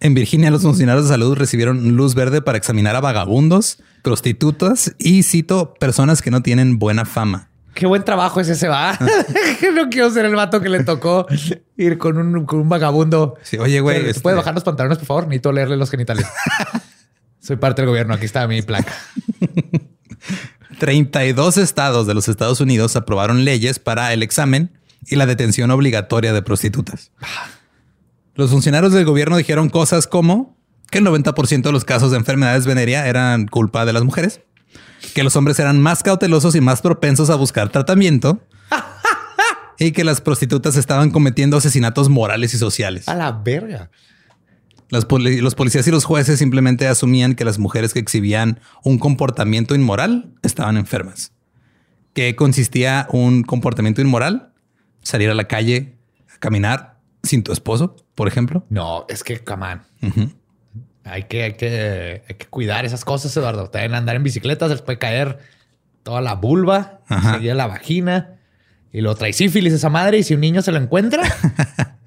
En 0.00 0.14
Virginia, 0.14 0.50
los 0.50 0.62
funcionarios 0.62 1.06
de 1.06 1.10
salud 1.10 1.36
recibieron 1.36 1.96
luz 1.96 2.14
verde 2.14 2.40
para 2.40 2.56
examinar 2.56 2.94
a 2.94 3.00
vagabundos, 3.00 3.82
prostitutas 4.02 4.94
y, 4.98 5.24
cito, 5.24 5.74
personas 5.74 6.22
que 6.22 6.30
no 6.30 6.40
tienen 6.42 6.78
buena 6.78 7.04
fama. 7.04 7.47
Qué 7.78 7.86
buen 7.86 8.02
trabajo 8.02 8.40
ese 8.40 8.56
se 8.56 8.66
va. 8.66 8.98
no 9.72 9.88
quiero 9.88 10.10
ser 10.10 10.24
el 10.24 10.34
vato 10.34 10.60
que 10.60 10.68
le 10.68 10.82
tocó 10.82 11.28
ir 11.76 11.96
con 11.96 12.18
un, 12.18 12.44
con 12.44 12.58
un 12.58 12.68
vagabundo. 12.68 13.36
Sí, 13.44 13.56
oye, 13.56 13.78
güey, 13.78 14.00
¿Se 14.00 14.08
este- 14.10 14.20
puede 14.20 14.34
bajar 14.34 14.52
los 14.52 14.64
pantalones, 14.64 14.98
por 14.98 15.06
favor? 15.06 15.28
Necesito 15.28 15.52
leerle 15.52 15.76
los 15.76 15.88
genitales. 15.88 16.26
Soy 17.40 17.54
parte 17.54 17.82
del 17.82 17.88
gobierno. 17.90 18.14
Aquí 18.14 18.24
está 18.24 18.48
mi 18.48 18.62
placa. 18.62 18.92
32 20.80 21.56
estados 21.56 22.08
de 22.08 22.14
los 22.14 22.28
Estados 22.28 22.60
Unidos 22.60 22.96
aprobaron 22.96 23.44
leyes 23.44 23.78
para 23.78 24.12
el 24.12 24.24
examen 24.24 24.76
y 25.06 25.14
la 25.14 25.26
detención 25.26 25.70
obligatoria 25.70 26.32
de 26.32 26.42
prostitutas. 26.42 27.12
Los 28.34 28.50
funcionarios 28.50 28.92
del 28.92 29.04
gobierno 29.04 29.36
dijeron 29.36 29.68
cosas 29.68 30.08
como 30.08 30.58
que 30.90 30.98
el 30.98 31.06
90% 31.06 31.62
de 31.62 31.72
los 31.72 31.84
casos 31.84 32.10
de 32.10 32.16
enfermedades 32.16 32.66
venérea 32.66 33.06
eran 33.06 33.46
culpa 33.46 33.84
de 33.84 33.92
las 33.92 34.02
mujeres, 34.02 34.40
que 35.14 35.22
los 35.22 35.36
hombres 35.36 35.58
eran 35.58 35.80
más 35.80 36.02
cautelosos 36.02 36.54
y 36.54 36.60
más 36.60 36.80
propensos 36.82 37.30
a 37.30 37.34
buscar 37.36 37.68
tratamiento 37.70 38.40
y 39.78 39.92
que 39.92 40.04
las 40.04 40.20
prostitutas 40.20 40.76
estaban 40.76 41.10
cometiendo 41.10 41.56
asesinatos 41.56 42.08
morales 42.08 42.54
y 42.54 42.58
sociales. 42.58 43.08
A 43.08 43.14
la 43.14 43.32
verga. 43.32 43.90
Las 44.90 45.04
poli- 45.04 45.40
los 45.40 45.54
policías 45.54 45.86
y 45.86 45.90
los 45.90 46.04
jueces 46.04 46.38
simplemente 46.38 46.88
asumían 46.88 47.34
que 47.34 47.44
las 47.44 47.58
mujeres 47.58 47.92
que 47.92 47.98
exhibían 48.00 48.60
un 48.82 48.98
comportamiento 48.98 49.74
inmoral 49.74 50.32
estaban 50.42 50.76
enfermas. 50.76 51.32
¿Qué 52.14 52.34
consistía 52.34 53.06
un 53.12 53.42
comportamiento 53.42 54.00
inmoral? 54.00 54.52
Salir 55.02 55.30
a 55.30 55.34
la 55.34 55.46
calle, 55.46 55.96
a 56.34 56.38
caminar 56.38 56.98
sin 57.22 57.42
tu 57.42 57.52
esposo, 57.52 57.96
por 58.14 58.28
ejemplo. 58.28 58.64
No, 58.70 59.04
es 59.08 59.22
que, 59.22 59.44
come 59.44 59.66
on. 60.02 60.34
Hay, 61.10 61.24
que, 61.24 61.44
hay, 61.44 61.52
que, 61.54 62.22
hay 62.28 62.34
que 62.34 62.46
cuidar 62.46 62.84
esas 62.84 63.04
cosas, 63.04 63.36
Eduardo. 63.36 63.70
También 63.70 63.94
andar 63.94 64.16
en 64.16 64.22
bicicleta 64.22 64.66
se 64.66 64.74
les 64.74 64.82
puede 64.82 64.98
caer 64.98 65.38
toda 66.02 66.20
la 66.20 66.34
vulva, 66.34 67.00
seguida 67.32 67.54
la 67.54 67.66
vagina. 67.66 68.34
Y 68.92 69.02
lo 69.02 69.14
trae 69.14 69.32
sífilis 69.32 69.72
esa 69.72 69.90
madre. 69.90 70.18
Y 70.18 70.22
si 70.22 70.34
un 70.34 70.40
niño 70.40 70.62
se 70.62 70.72
lo 70.72 70.78
encuentra, 70.78 71.22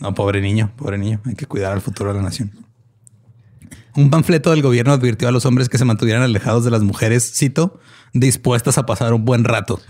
No, 0.00 0.14
pobre 0.14 0.40
niño, 0.40 0.72
pobre 0.76 0.98
niño. 0.98 1.20
Hay 1.24 1.34
que 1.34 1.46
cuidar 1.46 1.72
al 1.72 1.80
futuro 1.80 2.12
de 2.12 2.18
la 2.18 2.22
nación. 2.22 2.52
Un 3.96 4.10
panfleto 4.10 4.50
del 4.50 4.62
gobierno 4.62 4.92
advirtió 4.92 5.26
a 5.26 5.32
los 5.32 5.44
hombres 5.44 5.68
que 5.68 5.76
se 5.76 5.84
mantuvieran 5.84 6.22
alejados 6.22 6.64
de 6.64 6.70
las 6.70 6.82
mujeres, 6.82 7.32
cito, 7.34 7.80
dispuestas 8.12 8.78
a 8.78 8.86
pasar 8.86 9.12
un 9.12 9.24
buen 9.24 9.42
rato. 9.42 9.80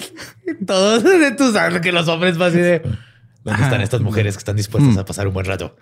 todos 0.66 1.04
tú 1.36 1.52
sabes 1.52 1.80
que 1.80 1.92
los 1.92 2.08
hombres 2.08 2.38
van 2.38 2.50
así 2.50 2.58
de 2.58 2.82
¿Dónde 3.44 3.62
están 3.62 3.80
estas 3.80 4.00
mujeres 4.00 4.36
que 4.36 4.38
están 4.38 4.56
dispuestas 4.56 4.96
a 4.96 5.04
pasar 5.04 5.26
un 5.26 5.34
buen 5.34 5.44
rato? 5.44 5.76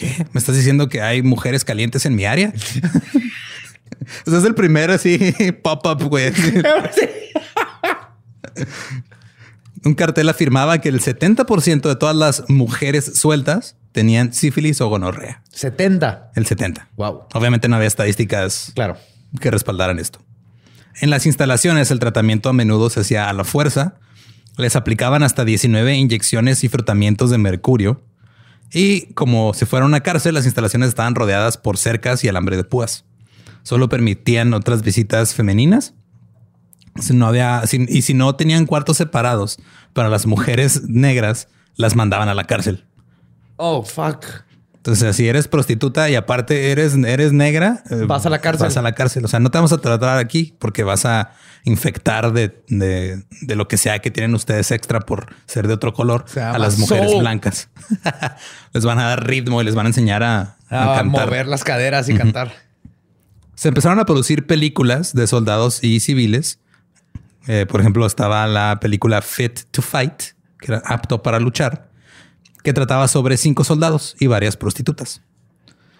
¿Qué? 0.00 0.26
¿Me 0.32 0.38
estás 0.40 0.56
diciendo 0.56 0.88
que 0.88 1.02
hay 1.02 1.20
mujeres 1.22 1.62
calientes 1.64 2.06
en 2.06 2.14
mi 2.16 2.24
área? 2.24 2.52
Ese 4.26 4.38
es 4.38 4.44
el 4.44 4.54
primero 4.54 4.94
así 4.94 5.18
pop-up, 5.62 6.02
güey. 6.08 6.32
Un 9.84 9.94
cartel 9.94 10.28
afirmaba 10.28 10.78
que 10.78 10.88
el 10.90 11.00
70% 11.00 11.82
de 11.88 11.96
todas 11.96 12.16
las 12.16 12.44
mujeres 12.48 13.12
sueltas 13.18 13.76
tenían 13.92 14.32
sífilis 14.32 14.80
o 14.80 14.88
gonorrea. 14.88 15.42
70. 15.52 16.32
El 16.34 16.46
70. 16.46 16.88
Wow. 16.96 17.22
Obviamente 17.34 17.68
no 17.68 17.76
había 17.76 17.88
estadísticas 17.88 18.72
Claro. 18.74 18.96
que 19.40 19.50
respaldaran 19.50 19.98
esto. 19.98 20.20
En 21.00 21.08
las 21.10 21.24
instalaciones 21.26 21.90
el 21.90 21.98
tratamiento 21.98 22.48
a 22.48 22.52
menudo 22.52 22.90
se 22.90 23.00
hacía 23.00 23.28
a 23.28 23.32
la 23.32 23.44
fuerza. 23.44 23.94
Les 24.58 24.76
aplicaban 24.76 25.22
hasta 25.22 25.44
19 25.44 25.94
inyecciones 25.94 26.62
y 26.64 26.68
frotamientos 26.68 27.30
de 27.30 27.38
mercurio. 27.38 28.02
Y 28.72 29.12
como 29.14 29.52
si 29.54 29.64
fuera 29.66 29.84
una 29.86 30.00
cárcel, 30.00 30.34
las 30.34 30.44
instalaciones 30.46 30.88
estaban 30.88 31.14
rodeadas 31.14 31.56
por 31.56 31.76
cercas 31.76 32.22
y 32.24 32.28
alambre 32.28 32.56
de 32.56 32.64
púas. 32.64 33.04
Solo 33.62 33.88
permitían 33.88 34.54
otras 34.54 34.82
visitas 34.82 35.34
femeninas. 35.34 35.94
Si 37.00 37.14
no 37.14 37.26
había, 37.26 37.66
si- 37.66 37.86
y 37.88 38.02
si 38.02 38.14
no 38.14 38.34
tenían 38.36 38.66
cuartos 38.66 38.96
separados 38.96 39.58
para 39.92 40.08
las 40.08 40.26
mujeres 40.26 40.82
negras, 40.88 41.48
las 41.76 41.96
mandaban 41.96 42.28
a 42.28 42.34
la 42.34 42.44
cárcel. 42.44 42.84
Oh, 43.56 43.82
fuck. 43.82 44.24
Entonces, 44.80 45.14
si 45.14 45.28
eres 45.28 45.46
prostituta 45.46 46.08
y 46.08 46.14
aparte 46.14 46.70
eres, 46.72 46.94
eres 46.94 47.32
negra, 47.34 47.82
eh, 47.90 48.04
Vas 48.06 48.24
a 48.24 48.30
la 48.30 48.38
cárcel. 48.38 48.66
Vas 48.66 48.76
a 48.78 48.82
la 48.82 48.92
cárcel. 48.92 49.22
O 49.24 49.28
sea, 49.28 49.38
no 49.38 49.50
te 49.50 49.58
vamos 49.58 49.72
a 49.72 49.78
tratar 49.78 50.16
aquí 50.18 50.54
porque 50.58 50.84
vas 50.84 51.04
a 51.04 51.32
infectar 51.64 52.32
de, 52.32 52.62
de- 52.68 53.22
de 53.42 53.56
lo 53.56 53.68
que 53.68 53.76
sea 53.76 53.98
que 53.98 54.10
tienen 54.10 54.34
ustedes 54.34 54.70
extra 54.70 55.00
por 55.00 55.34
ser 55.46 55.68
de 55.68 55.74
otro 55.74 55.92
color 55.92 56.24
a 56.40 56.58
las 56.58 56.78
mujeres 56.78 57.10
soul. 57.10 57.20
blancas. 57.20 57.68
les 58.72 58.84
van 58.86 58.98
a 58.98 59.04
dar 59.08 59.26
ritmo 59.26 59.60
y 59.60 59.64
les 59.66 59.74
van 59.74 59.84
a 59.84 59.90
enseñar 59.90 60.22
a, 60.22 60.56
a 60.70 60.94
A 60.94 60.96
cantar. 60.96 61.26
mover 61.26 61.46
las 61.46 61.62
caderas 61.62 62.08
y 62.08 62.14
cantar. 62.14 62.50
Se 63.56 63.68
empezaron 63.68 63.98
a 63.98 64.06
producir 64.06 64.46
películas 64.46 65.12
de 65.12 65.26
soldados 65.26 65.84
y 65.84 66.00
civiles. 66.00 66.58
Eh, 67.46 67.66
por 67.68 67.80
ejemplo, 67.82 68.06
estaba 68.06 68.46
la 68.46 68.78
película 68.80 69.20
Fit 69.20 69.60
to 69.70 69.82
Fight, 69.82 70.22
que 70.58 70.72
era 70.72 70.82
apto 70.86 71.22
para 71.22 71.38
luchar, 71.38 71.89
que 72.62 72.72
trataba 72.72 73.08
sobre 73.08 73.36
cinco 73.36 73.64
soldados 73.64 74.16
y 74.18 74.26
varias 74.26 74.56
prostitutas. 74.56 75.22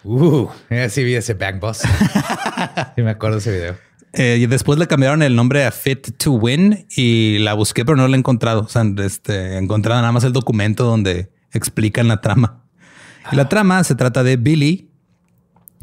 Uh, 0.03 0.47
sí 0.89 1.03
vi 1.03 1.15
ese 1.15 1.35
Bang 1.35 1.59
Boss. 1.59 1.79
sí 2.95 3.01
me 3.01 3.11
acuerdo 3.11 3.37
ese 3.37 3.51
video. 3.51 3.75
Eh, 4.13 4.39
y 4.41 4.45
después 4.47 4.77
le 4.77 4.87
cambiaron 4.87 5.21
el 5.21 5.35
nombre 5.35 5.65
a 5.65 5.71
Fit 5.71 6.17
to 6.17 6.31
Win 6.31 6.85
y 6.95 7.37
la 7.39 7.53
busqué, 7.53 7.85
pero 7.85 7.95
no 7.95 8.07
la 8.07 8.15
he 8.15 8.19
encontrado. 8.19 8.61
O 8.61 8.67
sea, 8.67 8.83
este, 8.97 9.57
encontré 9.57 9.93
nada 9.93 10.11
más 10.11 10.23
el 10.23 10.33
documento 10.33 10.83
donde 10.83 11.31
explican 11.53 12.07
la 12.07 12.19
trama. 12.19 12.63
Y 13.31 13.35
la 13.35 13.47
trama 13.47 13.83
se 13.83 13.95
trata 13.95 14.23
de 14.23 14.35
Billy, 14.35 14.89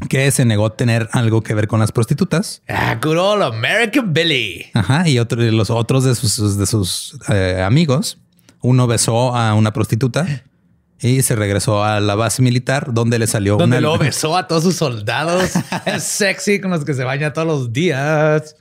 que 0.09 0.29
se 0.31 0.45
negó 0.45 0.67
a 0.67 0.75
tener 0.75 1.09
algo 1.11 1.41
que 1.41 1.53
ver 1.53 1.67
con 1.67 1.79
las 1.79 1.91
prostitutas. 1.91 2.61
Ah, 2.67 2.99
good 3.01 3.17
old 3.17 3.43
American 3.43 4.13
Billy. 4.13 4.65
Ajá. 4.73 5.07
Y 5.07 5.17
otro, 5.19 5.41
los 5.41 5.69
otros 5.69 6.03
de 6.03 6.13
sus, 6.15 6.57
de 6.57 6.65
sus 6.67 7.17
eh, 7.29 7.63
amigos, 7.65 8.19
uno 8.61 8.85
besó 8.85 9.35
a 9.35 9.53
una 9.55 9.73
prostituta 9.73 10.43
y 11.01 11.21
se 11.21 11.35
regresó 11.35 11.83
a 11.83 11.99
la 11.99 12.15
base 12.15 12.41
militar 12.41 12.93
donde 12.93 13.19
le 13.19 13.27
salió 13.27 13.57
Donde 13.57 13.77
una... 13.77 13.87
lo 13.87 13.97
besó 13.97 14.35
a 14.37 14.47
todos 14.47 14.63
sus 14.63 14.75
soldados. 14.75 15.51
es 15.85 16.03
sexy 16.03 16.59
con 16.59 16.71
los 16.71 16.83
que 16.85 16.93
se 16.93 17.03
baña 17.03 17.31
todos 17.33 17.47
los 17.47 17.73
días. 17.73 18.55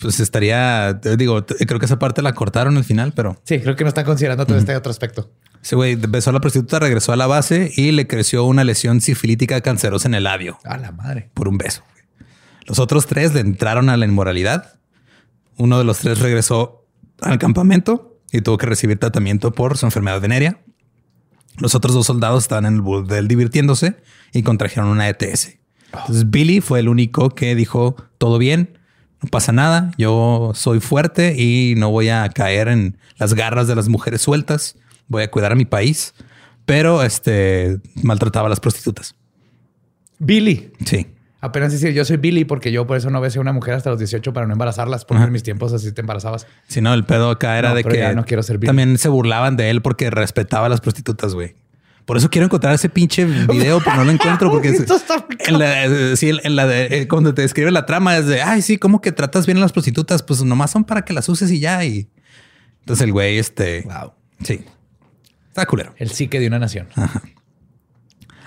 Pues 0.00 0.18
estaría, 0.20 0.92
digo, 0.94 1.46
creo 1.46 1.78
que 1.78 1.86
esa 1.86 1.98
parte 1.98 2.20
la 2.20 2.32
cortaron 2.34 2.76
al 2.76 2.84
final, 2.84 3.12
pero 3.14 3.40
Sí, 3.44 3.60
creo 3.60 3.76
que 3.76 3.84
no 3.84 3.88
están 3.88 4.04
considerando 4.04 4.44
todo 4.44 4.58
este 4.58 4.74
otro 4.76 4.90
aspecto. 4.90 5.30
ese 5.62 5.76
güey 5.76 5.94
besó 5.94 6.30
a 6.30 6.32
la 6.32 6.40
prostituta, 6.40 6.80
regresó 6.80 7.12
a 7.12 7.16
la 7.16 7.28
base 7.28 7.70
y 7.76 7.92
le 7.92 8.06
creció 8.08 8.44
una 8.44 8.64
lesión 8.64 9.00
sifilítica 9.00 9.60
cancerosa 9.60 10.08
en 10.08 10.14
el 10.14 10.24
labio 10.24 10.58
A 10.64 10.78
la 10.78 10.90
madre. 10.90 11.30
por 11.32 11.46
un 11.48 11.58
beso. 11.58 11.84
Los 12.66 12.80
otros 12.80 13.06
tres 13.06 13.32
le 13.34 13.40
entraron 13.40 13.88
a 13.88 13.96
la 13.96 14.04
inmoralidad. 14.04 14.74
Uno 15.56 15.78
de 15.78 15.84
los 15.84 15.98
tres 15.98 16.18
regresó 16.18 16.84
al 17.20 17.38
campamento 17.38 18.18
y 18.32 18.40
tuvo 18.42 18.58
que 18.58 18.66
recibir 18.66 18.98
tratamiento 18.98 19.52
por 19.52 19.78
su 19.78 19.86
enfermedad 19.86 20.20
venérea. 20.20 20.58
Los 21.58 21.74
otros 21.74 21.94
dos 21.94 22.06
soldados 22.06 22.44
estaban 22.44 22.66
en 22.66 22.74
el 22.74 22.80
burdel 22.80 23.28
divirtiéndose 23.28 23.96
y 24.32 24.42
contrajeron 24.42 24.88
una 24.88 25.08
ETS. 25.08 25.58
Entonces 25.92 26.30
Billy 26.30 26.60
fue 26.60 26.80
el 26.80 26.88
único 26.88 27.30
que 27.30 27.54
dijo 27.54 27.96
todo 28.18 28.38
bien, 28.38 28.78
no 29.22 29.28
pasa 29.30 29.52
nada, 29.52 29.92
yo 29.98 30.52
soy 30.54 30.80
fuerte 30.80 31.34
y 31.40 31.74
no 31.76 31.90
voy 31.90 32.08
a 32.08 32.28
caer 32.28 32.68
en 32.68 32.98
las 33.16 33.34
garras 33.34 33.66
de 33.66 33.74
las 33.74 33.88
mujeres 33.88 34.22
sueltas, 34.22 34.76
voy 35.08 35.22
a 35.22 35.30
cuidar 35.30 35.52
a 35.52 35.56
mi 35.56 35.64
país, 35.64 36.14
pero 36.66 37.02
este 37.02 37.80
maltrataba 38.02 38.46
a 38.46 38.50
las 38.50 38.60
prostitutas. 38.60 39.14
Billy. 40.18 40.72
Sí. 40.84 41.06
Apenas 41.40 41.70
decir, 41.70 41.92
yo 41.92 42.04
soy 42.04 42.16
Billy 42.16 42.44
porque 42.44 42.72
yo 42.72 42.86
por 42.86 42.96
eso 42.96 43.10
no 43.10 43.20
besé 43.20 43.38
a 43.38 43.40
una 43.42 43.52
mujer 43.52 43.74
hasta 43.74 43.90
los 43.90 43.98
18 44.00 44.32
para 44.32 44.46
no 44.46 44.52
embarazarlas, 44.54 45.04
porque 45.04 45.22
en 45.22 45.30
mis 45.30 45.44
tiempos 45.44 45.72
así 45.72 45.92
te 45.92 46.00
embarazabas. 46.00 46.46
Si 46.66 46.80
no, 46.80 46.92
el 46.92 47.04
pedo 47.04 47.30
acá 47.30 47.58
era 47.58 47.68
No, 47.70 47.74
de 47.76 47.82
pero 47.84 47.94
que 47.94 48.00
ya 48.00 48.12
no 48.12 48.24
quiero 48.24 48.42
ser 48.42 48.58
Billy. 48.58 48.66
también 48.66 48.98
se 48.98 49.08
burlaban 49.08 49.56
de 49.56 49.70
él 49.70 49.80
porque 49.80 50.10
respetaba 50.10 50.66
a 50.66 50.68
las 50.68 50.80
prostitutas, 50.80 51.34
güey. 51.34 51.54
Por 52.06 52.16
eso 52.16 52.28
quiero 52.30 52.46
encontrar 52.46 52.74
ese 52.74 52.88
pinche 52.88 53.24
video, 53.24 53.80
pero 53.84 53.96
no 53.96 54.04
lo 54.04 54.10
encuentro 54.10 54.50
porque 54.50 54.68
es- 54.70 54.84
en 55.46 55.58
la, 55.60 55.84
eh, 55.84 56.16
sí, 56.16 56.30
en 56.42 56.56
la 56.56 56.66
de, 56.66 57.02
eh, 57.02 57.06
cuando 57.08 57.32
te 57.34 57.42
describe 57.42 57.70
la 57.70 57.86
trama 57.86 58.16
es 58.16 58.26
de, 58.26 58.42
ay, 58.42 58.62
sí, 58.62 58.78
¿cómo 58.78 59.00
que 59.00 59.12
tratas 59.12 59.46
bien 59.46 59.58
a 59.58 59.60
las 59.60 59.72
prostitutas? 59.72 60.22
Pues 60.24 60.42
nomás 60.42 60.70
son 60.72 60.84
para 60.84 61.02
que 61.02 61.12
las 61.12 61.28
uses 61.28 61.50
y 61.52 61.60
ya. 61.60 61.84
Y 61.84 62.08
entonces 62.80 63.04
el 63.04 63.12
güey, 63.12 63.38
este, 63.38 63.82
Wow. 63.82 64.12
sí, 64.42 64.64
está 65.50 65.66
culero. 65.66 65.94
El 65.98 66.10
psique 66.10 66.40
de 66.40 66.46
una 66.48 66.58
nación. 66.58 66.88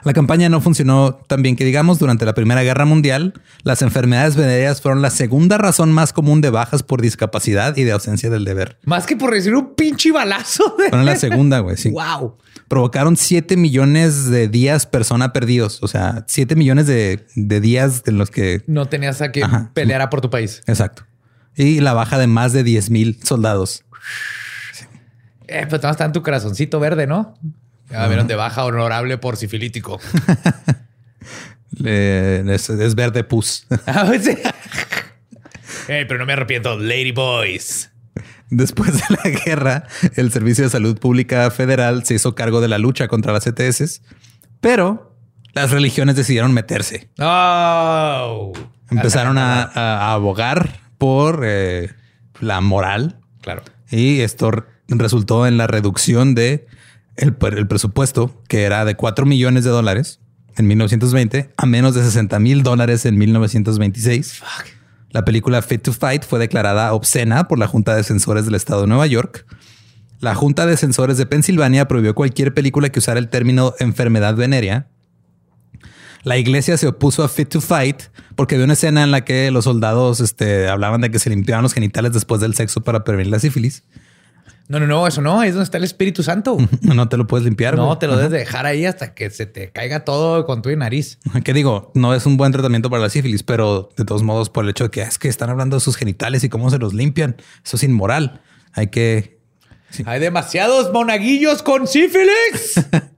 La 0.03 0.13
campaña 0.13 0.49
no 0.49 0.61
funcionó 0.61 1.13
tan 1.27 1.43
bien 1.43 1.55
que 1.55 1.63
digamos 1.63 1.99
durante 1.99 2.25
la 2.25 2.33
Primera 2.33 2.63
Guerra 2.63 2.85
Mundial. 2.85 3.33
Las 3.63 3.81
enfermedades 3.81 4.35
venéreas 4.35 4.81
fueron 4.81 5.01
la 5.01 5.09
segunda 5.11 5.57
razón 5.57 5.91
más 5.91 6.11
común 6.13 6.41
de 6.41 6.49
bajas 6.49 6.81
por 6.83 7.01
discapacidad 7.01 7.77
y 7.77 7.83
de 7.83 7.91
ausencia 7.91 8.29
del 8.29 8.43
deber. 8.45 8.77
Más 8.83 9.05
que 9.05 9.15
por 9.15 9.29
recibir 9.29 9.57
un 9.57 9.75
pinche 9.75 10.11
balazo. 10.11 10.75
De... 10.77 10.89
Fueron 10.89 11.05
la 11.05 11.15
segunda, 11.17 11.59
güey. 11.59 11.77
Sí. 11.77 11.89
Wow. 11.91 12.37
Provocaron 12.67 13.17
7 13.17 13.57
millones 13.57 14.25
de 14.29 14.47
días 14.47 14.85
persona 14.85 15.33
perdidos. 15.33 15.83
O 15.83 15.87
sea, 15.87 16.23
7 16.27 16.55
millones 16.55 16.87
de, 16.87 17.25
de 17.35 17.59
días 17.61 18.03
en 18.05 18.17
los 18.17 18.31
que... 18.31 18.63
No 18.67 18.87
tenías 18.87 19.21
a 19.21 19.31
que 19.31 19.43
Ajá. 19.43 19.71
pelear 19.73 20.09
por 20.09 20.21
tu 20.21 20.29
país. 20.29 20.63
Exacto. 20.67 21.03
Y 21.55 21.81
la 21.81 21.93
baja 21.93 22.17
de 22.17 22.27
más 22.27 22.53
de 22.53 22.63
10 22.63 22.89
mil 22.89 23.19
soldados. 23.23 23.83
Eh, 25.47 25.67
pero 25.69 25.89
está 25.91 26.05
en 26.05 26.13
tu 26.13 26.23
corazoncito 26.23 26.79
verde, 26.79 27.07
¿no? 27.07 27.35
Ya 27.91 28.07
vieron 28.07 28.27
de 28.27 28.35
baja 28.35 28.63
honorable 28.65 29.17
por 29.17 29.37
sifilítico. 29.37 29.99
Es, 31.83 32.69
es 32.69 32.95
verde 32.95 33.23
pus. 33.23 33.65
Ah, 33.87 34.03
pues. 34.07 34.27
Ey, 35.87 36.05
pero 36.05 36.19
no 36.19 36.25
me 36.25 36.33
arrepiento. 36.33 36.77
Lady 36.77 37.11
Boys. 37.11 37.89
Después 38.49 38.93
de 38.93 39.03
la 39.23 39.29
guerra, 39.45 39.83
el 40.15 40.31
Servicio 40.31 40.65
de 40.65 40.69
Salud 40.69 40.97
Pública 40.99 41.49
Federal 41.51 42.03
se 42.05 42.15
hizo 42.15 42.35
cargo 42.35 42.59
de 42.61 42.67
la 42.67 42.77
lucha 42.77 43.07
contra 43.07 43.31
las 43.31 43.47
ETS, 43.47 44.01
pero 44.59 45.15
las 45.53 45.71
religiones 45.71 46.17
decidieron 46.17 46.53
meterse. 46.53 47.09
Oh. 47.19 48.51
Empezaron 48.89 49.37
a, 49.37 49.63
a 49.63 50.13
abogar 50.13 50.81
por 50.97 51.43
eh, 51.45 51.91
la 52.41 52.59
moral 52.59 53.19
Claro. 53.41 53.63
y 53.89 54.19
esto 54.19 54.49
r- 54.49 54.63
resultó 54.89 55.47
en 55.47 55.57
la 55.57 55.67
reducción 55.67 56.35
de 56.35 56.67
el, 57.15 57.35
el 57.57 57.67
presupuesto 57.67 58.41
que 58.47 58.63
era 58.63 58.85
de 58.85 58.95
4 58.95 59.25
millones 59.25 59.63
de 59.63 59.69
dólares 59.69 60.19
en 60.57 60.67
1920 60.67 61.51
a 61.55 61.65
menos 61.65 61.95
de 61.95 62.03
60 62.03 62.39
mil 62.39 62.63
dólares 62.63 63.05
en 63.05 63.17
1926. 63.17 64.41
La 65.11 65.25
película 65.25 65.61
Fit 65.61 65.81
to 65.81 65.93
Fight 65.93 66.23
fue 66.23 66.39
declarada 66.39 66.93
obscena 66.93 67.47
por 67.47 67.59
la 67.59 67.67
Junta 67.67 67.95
de 67.95 68.03
Censores 68.03 68.45
del 68.45 68.55
Estado 68.55 68.81
de 68.81 68.87
Nueva 68.87 69.07
York. 69.07 69.45
La 70.19 70.35
Junta 70.35 70.65
de 70.65 70.77
Censores 70.77 71.17
de 71.17 71.25
Pensilvania 71.25 71.87
prohibió 71.87 72.15
cualquier 72.15 72.53
película 72.53 72.89
que 72.89 72.99
usara 72.99 73.19
el 73.19 73.29
término 73.29 73.73
enfermedad 73.79 74.35
venérea. 74.35 74.87
La 76.23 76.37
iglesia 76.37 76.77
se 76.77 76.87
opuso 76.87 77.23
a 77.23 77.29
Fit 77.29 77.49
to 77.49 77.61
Fight 77.61 78.03
porque 78.35 78.55
había 78.55 78.65
una 78.65 78.73
escena 78.73 79.03
en 79.03 79.11
la 79.11 79.25
que 79.25 79.49
los 79.51 79.65
soldados 79.65 80.19
este, 80.19 80.69
hablaban 80.69 81.01
de 81.01 81.09
que 81.11 81.19
se 81.19 81.29
limpiaban 81.29 81.63
los 81.63 81.73
genitales 81.73 82.13
después 82.13 82.39
del 82.39 82.53
sexo 82.53 82.81
para 82.81 83.03
prevenir 83.03 83.31
la 83.31 83.39
sífilis. 83.39 83.83
No, 84.71 84.79
no, 84.79 84.87
no, 84.87 85.05
eso 85.05 85.21
no, 85.21 85.41
ahí 85.41 85.49
es 85.49 85.53
donde 85.55 85.65
está 85.65 85.77
el 85.77 85.83
Espíritu 85.83 86.23
Santo. 86.23 86.57
No 86.81 87.09
te 87.09 87.17
lo 87.17 87.27
puedes 87.27 87.43
limpiar. 87.43 87.75
No, 87.75 87.87
güey. 87.87 87.99
te 87.99 88.07
lo 88.07 88.15
debes 88.15 88.31
de 88.31 88.37
dejar 88.39 88.65
ahí 88.65 88.85
hasta 88.85 89.13
que 89.13 89.29
se 89.29 89.45
te 89.45 89.69
caiga 89.71 90.05
todo 90.05 90.45
con 90.45 90.61
tu 90.61 90.73
nariz. 90.77 91.19
¿Qué 91.43 91.53
digo? 91.53 91.91
No 91.93 92.13
es 92.15 92.25
un 92.25 92.37
buen 92.37 92.53
tratamiento 92.53 92.89
para 92.89 93.01
la 93.01 93.09
sífilis, 93.09 93.43
pero 93.43 93.89
de 93.97 94.05
todos 94.05 94.23
modos, 94.23 94.49
por 94.49 94.63
el 94.63 94.69
hecho 94.69 94.85
de 94.85 94.89
que 94.89 95.01
"Ah, 95.03 95.07
es 95.07 95.19
que 95.19 95.27
están 95.27 95.49
hablando 95.49 95.75
de 95.75 95.81
sus 95.81 95.97
genitales 95.97 96.43
y 96.45 96.49
cómo 96.49 96.69
se 96.69 96.77
los 96.79 96.93
limpian, 96.93 97.35
eso 97.65 97.75
es 97.75 97.83
inmoral. 97.83 98.41
Hay 98.73 98.87
que. 98.87 99.39
Hay 100.05 100.21
demasiados 100.21 100.93
monaguillos 100.93 101.61
con 101.63 101.85
sífilis. 101.87 102.75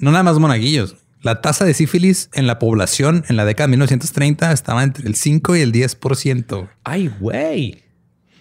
No 0.00 0.12
nada 0.12 0.22
más 0.22 0.38
monaguillos. 0.38 0.94
La 1.22 1.40
tasa 1.40 1.64
de 1.64 1.74
sífilis 1.74 2.30
en 2.34 2.46
la 2.46 2.60
población 2.60 3.24
en 3.28 3.36
la 3.36 3.44
década 3.44 3.66
de 3.66 3.70
1930 3.72 4.52
estaba 4.52 4.84
entre 4.84 5.08
el 5.08 5.16
5 5.16 5.56
y 5.56 5.60
el 5.60 5.72
10%. 5.72 6.68
Ay, 6.84 7.10
güey. 7.18 7.82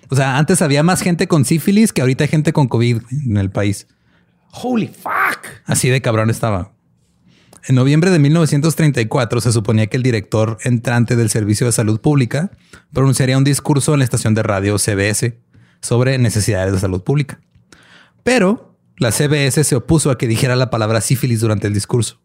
O 0.10 0.16
sea, 0.16 0.38
antes 0.38 0.62
había 0.62 0.84
más 0.84 1.02
gente 1.02 1.28
con 1.28 1.46
sífilis 1.46 1.94
que 1.94 2.02
ahorita 2.02 2.24
hay 2.24 2.30
gente 2.30 2.54
con 2.54 2.68
COVID 2.68 3.02
en 3.26 3.38
el 3.38 3.52
país. 3.52 3.88
Holy 4.52 4.88
fuck. 4.88 5.46
Así 5.66 5.90
de 5.90 6.02
cabrón 6.02 6.30
estaba. 6.30 6.72
En 7.68 7.76
noviembre 7.76 8.12
de 8.12 8.20
1934 8.20 9.42
se 9.42 9.52
suponía 9.52 9.88
que 9.88 9.98
el 9.98 10.04
director 10.04 10.58
entrante 10.64 11.18
del 11.18 11.30
Servicio 11.30 11.66
de 11.66 11.74
Salud 11.74 12.00
Pública 12.00 12.52
pronunciaría 12.94 13.38
un 13.38 13.44
discurso 13.44 13.94
en 13.94 14.00
la 14.00 14.06
estación 14.06 14.34
de 14.34 14.44
radio 14.44 14.78
CBS 14.78 15.38
sobre 15.82 16.18
necesidades 16.18 16.72
de 16.72 16.80
salud 16.80 17.04
pública. 17.04 17.42
Pero 18.24 18.78
la 18.98 19.12
CBS 19.12 19.64
se 19.64 19.76
opuso 19.76 20.12
a 20.12 20.18
que 20.18 20.28
dijera 20.28 20.56
la 20.56 20.70
palabra 20.70 21.02
sífilis 21.02 21.42
durante 21.42 21.68
el 21.68 21.74
discurso. 21.74 22.22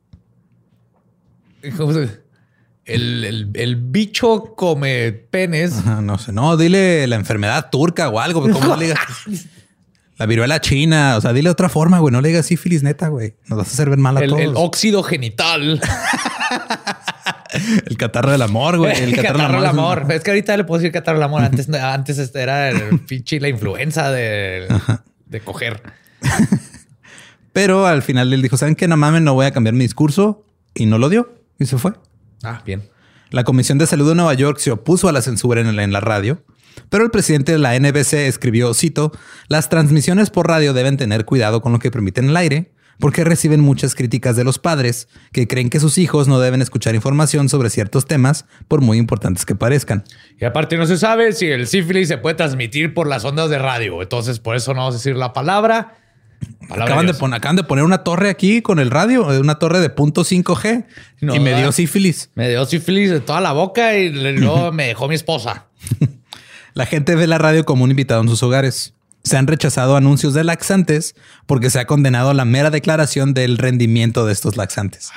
¿Cómo 2.85 2.85
se- 2.85 2.95
El, 2.95 3.25
el- 3.25 3.51
el 3.55 3.77
bicho 3.77 4.55
come 4.57 5.13
penes. 5.13 5.79
Ajá, 5.79 6.01
no 6.03 6.19
sé, 6.19 6.33
no, 6.33 6.57
dile 6.57 7.07
la 7.07 7.17
enfermedad 7.17 7.71
turca 7.71 8.09
o 8.09 8.19
algo, 8.21 8.43
pero 8.43 8.55
¿cómo 8.59 8.77
le 8.77 8.87
digas? 8.87 9.01
La 10.19 10.27
viruela 10.27 10.61
china, 10.61 11.17
o 11.17 11.21
sea, 11.21 11.33
dile 11.33 11.51
otra 11.51 11.69
forma, 11.69 11.99
güey, 11.99 12.13
no 12.13 12.21
le 12.21 12.29
digas 12.29 12.47
sífilis 12.47 12.85
neta, 12.85 13.09
güey. 13.09 13.35
Nos 13.47 13.59
vas 13.59 13.69
a 13.69 13.73
hacer 13.73 13.89
ver 13.91 13.99
mal 13.99 14.17
a 14.19 14.21
El, 14.21 14.29
todos. 14.31 14.43
el 14.43 14.53
óxido 14.55 15.03
genital. 15.03 15.81
El 17.87 17.97
catarro 17.97 18.31
del 18.31 18.43
amor, 18.43 18.79
güey. 18.79 18.97
El 19.03 19.15
catarro 19.17 19.57
del 19.61 19.67
amor. 19.67 20.07
Es 20.11 20.23
que 20.23 20.31
ahorita 20.31 20.57
le 20.57 20.65
puedo 20.65 20.81
decir 20.81 20.93
catarro 20.93 21.19
del 21.19 21.25
amor. 21.25 21.43
Antes, 21.43 21.69
antes 21.73 22.19
este 22.19 22.41
era 22.41 22.71
el 22.71 23.01
pinche 23.01 23.41
la 23.41 23.49
influenza 23.49 24.11
de, 24.11 24.69
de 25.27 25.41
coger. 25.41 25.83
Pero 27.53 27.87
al 27.87 28.03
final 28.03 28.33
él 28.33 28.43
dijo, 28.43 28.57
¿saben 28.57 28.75
qué? 28.75 28.89
No 28.89 28.97
mames, 28.97 29.23
no 29.23 29.35
voy 29.35 29.47
a 29.47 29.53
cambiar 29.53 29.75
mi 29.75 29.85
discurso. 29.85 30.45
Y 30.75 30.87
no 30.87 30.99
lo 30.99 31.09
dio. 31.09 31.33
Y 31.59 31.67
se 31.67 31.77
fue. 31.79 31.93
Ah, 32.43 32.63
bien. 32.65 32.89
La 33.31 33.45
Comisión 33.45 33.79
de 33.79 33.87
Salud 33.87 34.09
de 34.09 34.15
Nueva 34.15 34.35
York 34.35 34.59
se 34.59 34.71
opuso 34.71 35.09
a 35.09 35.13
la 35.13 35.23
censura 35.23 35.61
en 35.61 35.93
la, 35.93 36.01
radio. 36.01 36.45
Pero 36.91 37.05
el 37.05 37.11
presidente 37.11 37.53
de 37.53 37.59
la 37.59 37.79
NBC 37.79 38.15
escribió, 38.27 38.75
cito, 38.75 39.13
las 39.49 39.69
transmisiones 39.69 40.31
por 40.31 40.49
radio 40.49 40.75
deben 40.75 40.97
tener 40.97 41.25
cuidado 41.25 41.63
con 41.63 41.73
lo 41.73 41.79
que 41.79 41.91
permiten 41.91 42.29
el 42.29 42.37
aire, 42.37 42.73
porque 42.99 43.25
reciben 43.25 43.61
muchas 43.61 43.95
críticas 43.95 44.37
de 44.37 44.45
los 44.45 44.59
padres 44.59 45.09
que 45.33 45.49
creen 45.49 45.71
que 45.71 45.81
sus 45.81 45.97
hijos 45.97 46.29
no 46.29 46.41
deben 46.41 46.61
escuchar 46.61 46.95
información 46.95 47.49
sobre 47.49 47.71
ciertos 47.71 48.07
temas, 48.07 48.45
por 48.69 48.83
muy 48.83 48.99
importantes 48.99 49.47
que 49.47 49.55
parezcan. 49.55 50.05
Y 50.39 50.45
aparte 50.45 50.77
no 50.77 50.87
se 50.87 50.99
sabe 50.99 51.33
si 51.33 51.47
el 51.47 51.67
sífilis 51.67 52.09
se 52.09 52.19
puede 52.19 52.37
transmitir 52.37 52.93
por 52.93 53.07
las 53.07 53.25
ondas 53.25 53.49
de 53.49 53.59
radio. 53.59 54.03
Entonces, 54.03 54.41
por 54.41 54.57
eso 54.57 54.75
no 54.75 54.81
vamos 54.81 54.95
a 54.95 54.99
decir 54.99 55.17
la 55.17 55.33
palabra. 55.33 56.02
Acaban 56.71 57.07
de, 57.07 57.13
acaban 57.37 57.57
poner 57.69 57.85
una 57.85 57.99
torre 58.03 58.31
aquí 58.31 58.63
con 58.63 58.79
el 58.79 58.91
radio, 58.91 59.31
eh, 59.33 59.39
una 59.39 59.57
torre 59.59 59.81
de 59.81 59.91
punto 59.91 60.25
5G, 60.25 60.87
No, 61.21 61.35
y 61.35 61.41
me 61.41 61.55
dio 61.57 61.71
sífilis. 61.73 62.31
Me 62.35 62.49
dio 62.49 62.65
sífilis 62.65 63.11
de 63.11 63.21
toda 63.21 63.41
la 63.43 63.53
boca 63.53 63.95
y 63.97 64.09
luego 64.39 64.73
me 64.73 64.87
dejó 64.87 65.07
mi 65.09 65.15
esposa. 65.15 65.67
La 66.75 66.87
gente 66.87 67.15
ve 67.15 67.27
la 67.27 67.39
radio 67.39 67.65
como 67.67 67.85
un 67.85 67.91
invitado 67.91 68.23
en 68.23 68.29
sus 68.29 68.43
hogares. 68.43 68.95
Se 69.25 69.37
han 69.37 69.47
rechazado 69.47 69.97
anuncios 69.97 70.35
de 70.35 70.43
laxantes 70.45 71.15
porque 71.47 71.69
se 71.71 71.79
ha 71.79 71.87
condenado 71.87 72.31
a 72.31 72.35
la 72.35 72.45
mera 72.45 72.71
declaración 72.71 73.35
del 73.35 73.59
rendimiento 73.59 74.25
de 74.27 74.33
estos 74.33 74.57
laxantes. 74.57 75.11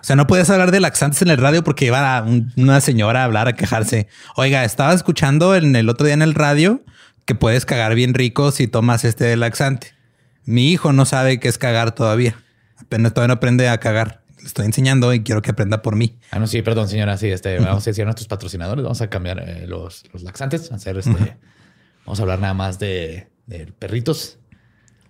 O 0.00 0.04
sea, 0.08 0.16
no 0.16 0.26
puedes 0.26 0.50
hablar 0.50 0.70
de 0.70 0.80
laxantes 0.80 1.22
en 1.22 1.28
el 1.28 1.38
radio 1.38 1.62
porque 1.62 1.86
iba 1.86 2.16
a 2.18 2.22
un- 2.22 2.52
una 2.56 2.80
señora 2.80 3.20
a 3.22 3.24
hablar, 3.24 3.46
a 3.48 3.54
quejarse. 3.54 4.08
Oiga, 4.36 4.64
estaba 4.64 4.92
escuchando 4.92 5.54
en 5.54 5.76
el 5.76 5.88
otro 5.88 6.06
día 6.06 6.14
en 6.14 6.22
el 6.22 6.34
radio 6.34 6.82
que 7.24 7.34
puedes 7.34 7.64
cagar 7.64 7.94
bien 7.94 8.14
rico 8.14 8.50
si 8.50 8.66
tomas 8.68 9.04
este 9.04 9.36
laxante. 9.36 9.94
Mi 10.48 10.70
hijo 10.72 10.94
no 10.94 11.04
sabe 11.04 11.38
qué 11.40 11.48
es 11.48 11.58
cagar 11.58 11.94
todavía. 11.94 12.40
Apenas 12.78 13.12
todavía 13.12 13.28
no 13.28 13.34
aprende 13.34 13.68
a 13.68 13.78
cagar. 13.78 14.22
Le 14.40 14.46
estoy 14.46 14.64
enseñando 14.64 15.12
y 15.12 15.22
quiero 15.22 15.42
que 15.42 15.50
aprenda 15.50 15.82
por 15.82 15.94
mí. 15.94 16.16
Ah, 16.30 16.38
no, 16.38 16.46
sí, 16.46 16.62
perdón, 16.62 16.88
señora. 16.88 17.18
Sí, 17.18 17.28
este, 17.28 17.58
vamos 17.58 17.86
a 17.86 17.90
decir 17.90 18.02
a 18.02 18.06
nuestros 18.06 18.28
patrocinadores, 18.28 18.82
vamos 18.82 19.00
a 19.02 19.10
cambiar 19.10 19.40
eh, 19.46 19.66
los, 19.66 20.04
los 20.12 20.22
laxantes, 20.22 20.72
a 20.72 20.76
hacer 20.76 20.96
este. 20.96 21.36
Vamos 22.06 22.18
a 22.18 22.22
hablar 22.22 22.40
nada 22.40 22.54
más 22.54 22.78
de, 22.78 23.28
de 23.46 23.66
perritos. 23.78 24.38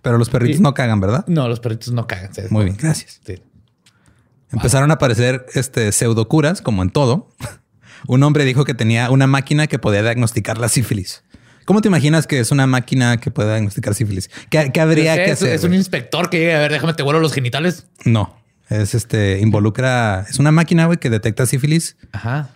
Pero 0.01 0.17
los 0.17 0.29
perritos 0.29 0.57
Sí. 0.57 0.61
no 0.63 0.73
cagan, 0.73 0.99
¿verdad? 0.99 1.23
No, 1.27 1.47
los 1.47 1.61
perritos 1.61 1.93
no 1.93 2.05
cagan. 2.05 2.31
Muy 2.49 2.65
bien, 2.65 2.77
gracias. 2.77 3.21
Sí. 3.25 3.41
Empezaron 4.51 4.91
a 4.91 4.95
aparecer 4.95 5.45
este 5.53 5.91
pseudocuras, 5.93 6.61
como 6.61 6.83
en 6.83 6.89
todo. 6.89 7.29
Un 8.07 8.23
hombre 8.23 8.43
dijo 8.43 8.65
que 8.65 8.73
tenía 8.73 9.09
una 9.09 9.27
máquina 9.27 9.67
que 9.67 9.79
podía 9.79 10.01
diagnosticar 10.01 10.57
la 10.57 10.67
sífilis. 10.69 11.23
¿Cómo 11.69 11.81
te 11.81 11.87
imaginas 11.87 12.25
que 12.25 12.39
es 12.39 12.49
una 12.49 12.65
máquina 12.65 13.17
que 13.17 13.29
puede 13.29 13.49
diagnosticar 13.49 13.93
sífilis? 13.93 14.31
¿Qué, 14.49 14.71
qué 14.73 14.81
habría 14.81 15.23
que 15.23 15.33
hacer? 15.33 15.53
es 15.53 15.63
un 15.63 15.75
inspector 15.75 16.31
que 16.31 16.39
llega 16.39 16.57
a 16.57 16.61
ver, 16.61 16.71
déjame 16.71 16.95
te 16.95 17.03
vuelo 17.03 17.19
los 17.19 17.31
genitales. 17.31 17.85
No, 18.05 18.35
es 18.69 18.95
este, 18.95 19.39
involucra, 19.39 20.25
es 20.27 20.39
una 20.39 20.51
máquina, 20.51 20.87
güey, 20.87 20.97
que 20.97 21.11
detecta 21.11 21.45
sífilis 21.45 21.95
Ajá. 22.11 22.49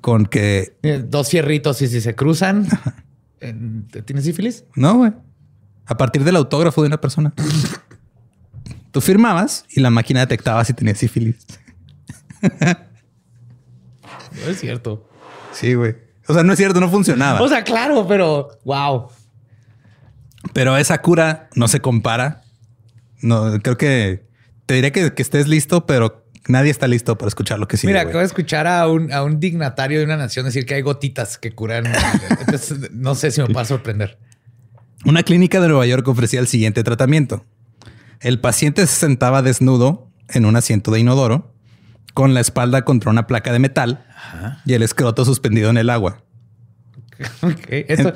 con 0.00 0.26
que, 0.26 0.76
Dos 1.08 1.28
fierritos 1.28 1.80
y 1.82 1.86
si 1.86 2.00
se 2.00 2.16
cruzan, 2.16 2.66
¿tienes 3.38 4.24
sífilis? 4.24 4.64
no, 4.74 4.96
güey, 4.96 5.12
a 5.86 5.96
partir 5.96 6.24
del 6.24 6.34
autógrafo 6.34 6.82
de 6.82 6.88
una 6.88 7.00
persona. 7.00 7.32
Tú 8.90 9.00
firmabas 9.00 9.66
y 9.70 9.78
la 9.78 9.90
máquina 9.90 10.18
detectaba 10.18 10.64
si 10.64 10.72
tenía 10.72 10.96
sífilis. 10.96 11.36
No 12.42 12.50
es 14.50 14.58
cierto. 14.58 15.08
Sí, 15.52 15.74
güey. 15.74 15.94
O 16.28 16.34
sea, 16.34 16.42
no 16.42 16.52
es 16.52 16.58
cierto, 16.58 16.80
no 16.80 16.88
funcionaba. 16.88 17.40
O 17.40 17.48
sea, 17.48 17.64
claro, 17.64 18.06
pero 18.06 18.48
wow. 18.64 19.08
Pero 20.52 20.76
esa 20.76 20.98
cura 21.02 21.48
no 21.54 21.68
se 21.68 21.80
compara. 21.80 22.42
No, 23.20 23.60
creo 23.60 23.76
que 23.76 24.26
te 24.66 24.74
diré 24.74 24.92
que, 24.92 25.14
que 25.14 25.22
estés 25.22 25.48
listo, 25.48 25.86
pero 25.86 26.24
nadie 26.48 26.70
está 26.70 26.88
listo 26.88 27.16
para 27.16 27.28
escuchar 27.28 27.58
lo 27.58 27.68
que 27.68 27.76
sigue. 27.76 27.92
Mira, 27.92 28.02
acabo 28.02 28.18
de 28.18 28.24
escuchar 28.24 28.66
a 28.66 28.88
un, 28.88 29.12
a 29.12 29.22
un 29.22 29.40
dignatario 29.40 29.98
de 29.98 30.04
una 30.04 30.16
nación 30.16 30.44
decir 30.44 30.66
que 30.66 30.74
hay 30.74 30.82
gotitas 30.82 31.38
que 31.38 31.52
curan. 31.52 31.86
Entonces, 32.40 32.90
no 32.92 33.14
sé 33.14 33.30
si 33.30 33.42
me 33.42 33.52
va 33.52 33.62
a 33.62 33.64
sorprender. 33.64 34.18
Una 35.04 35.22
clínica 35.22 35.60
de 35.60 35.68
Nueva 35.68 35.86
York 35.86 36.06
ofrecía 36.06 36.40
el 36.40 36.46
siguiente 36.46 36.84
tratamiento. 36.84 37.44
El 38.20 38.40
paciente 38.40 38.86
se 38.86 38.94
sentaba 38.94 39.42
desnudo 39.42 40.08
en 40.28 40.44
un 40.44 40.54
asiento 40.54 40.90
de 40.92 41.00
inodoro, 41.00 41.51
con 42.14 42.34
la 42.34 42.40
espalda 42.40 42.82
contra 42.82 43.10
una 43.10 43.26
placa 43.26 43.52
de 43.52 43.58
metal 43.58 44.04
y 44.64 44.74
el 44.74 44.82
escroto 44.82 45.24
suspendido 45.24 45.70
en 45.70 45.76
el 45.78 45.90
agua. 45.90 46.22
Ok, 47.42 47.66
Esto 47.68 48.12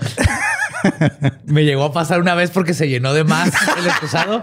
me 1.46 1.64
llegó 1.64 1.84
a 1.84 1.92
pasar 1.92 2.20
una 2.20 2.34
vez 2.34 2.50
porque 2.50 2.74
se 2.74 2.88
llenó 2.88 3.12
de 3.14 3.22
más 3.22 3.52
el 3.78 3.86
excusado. 3.86 4.40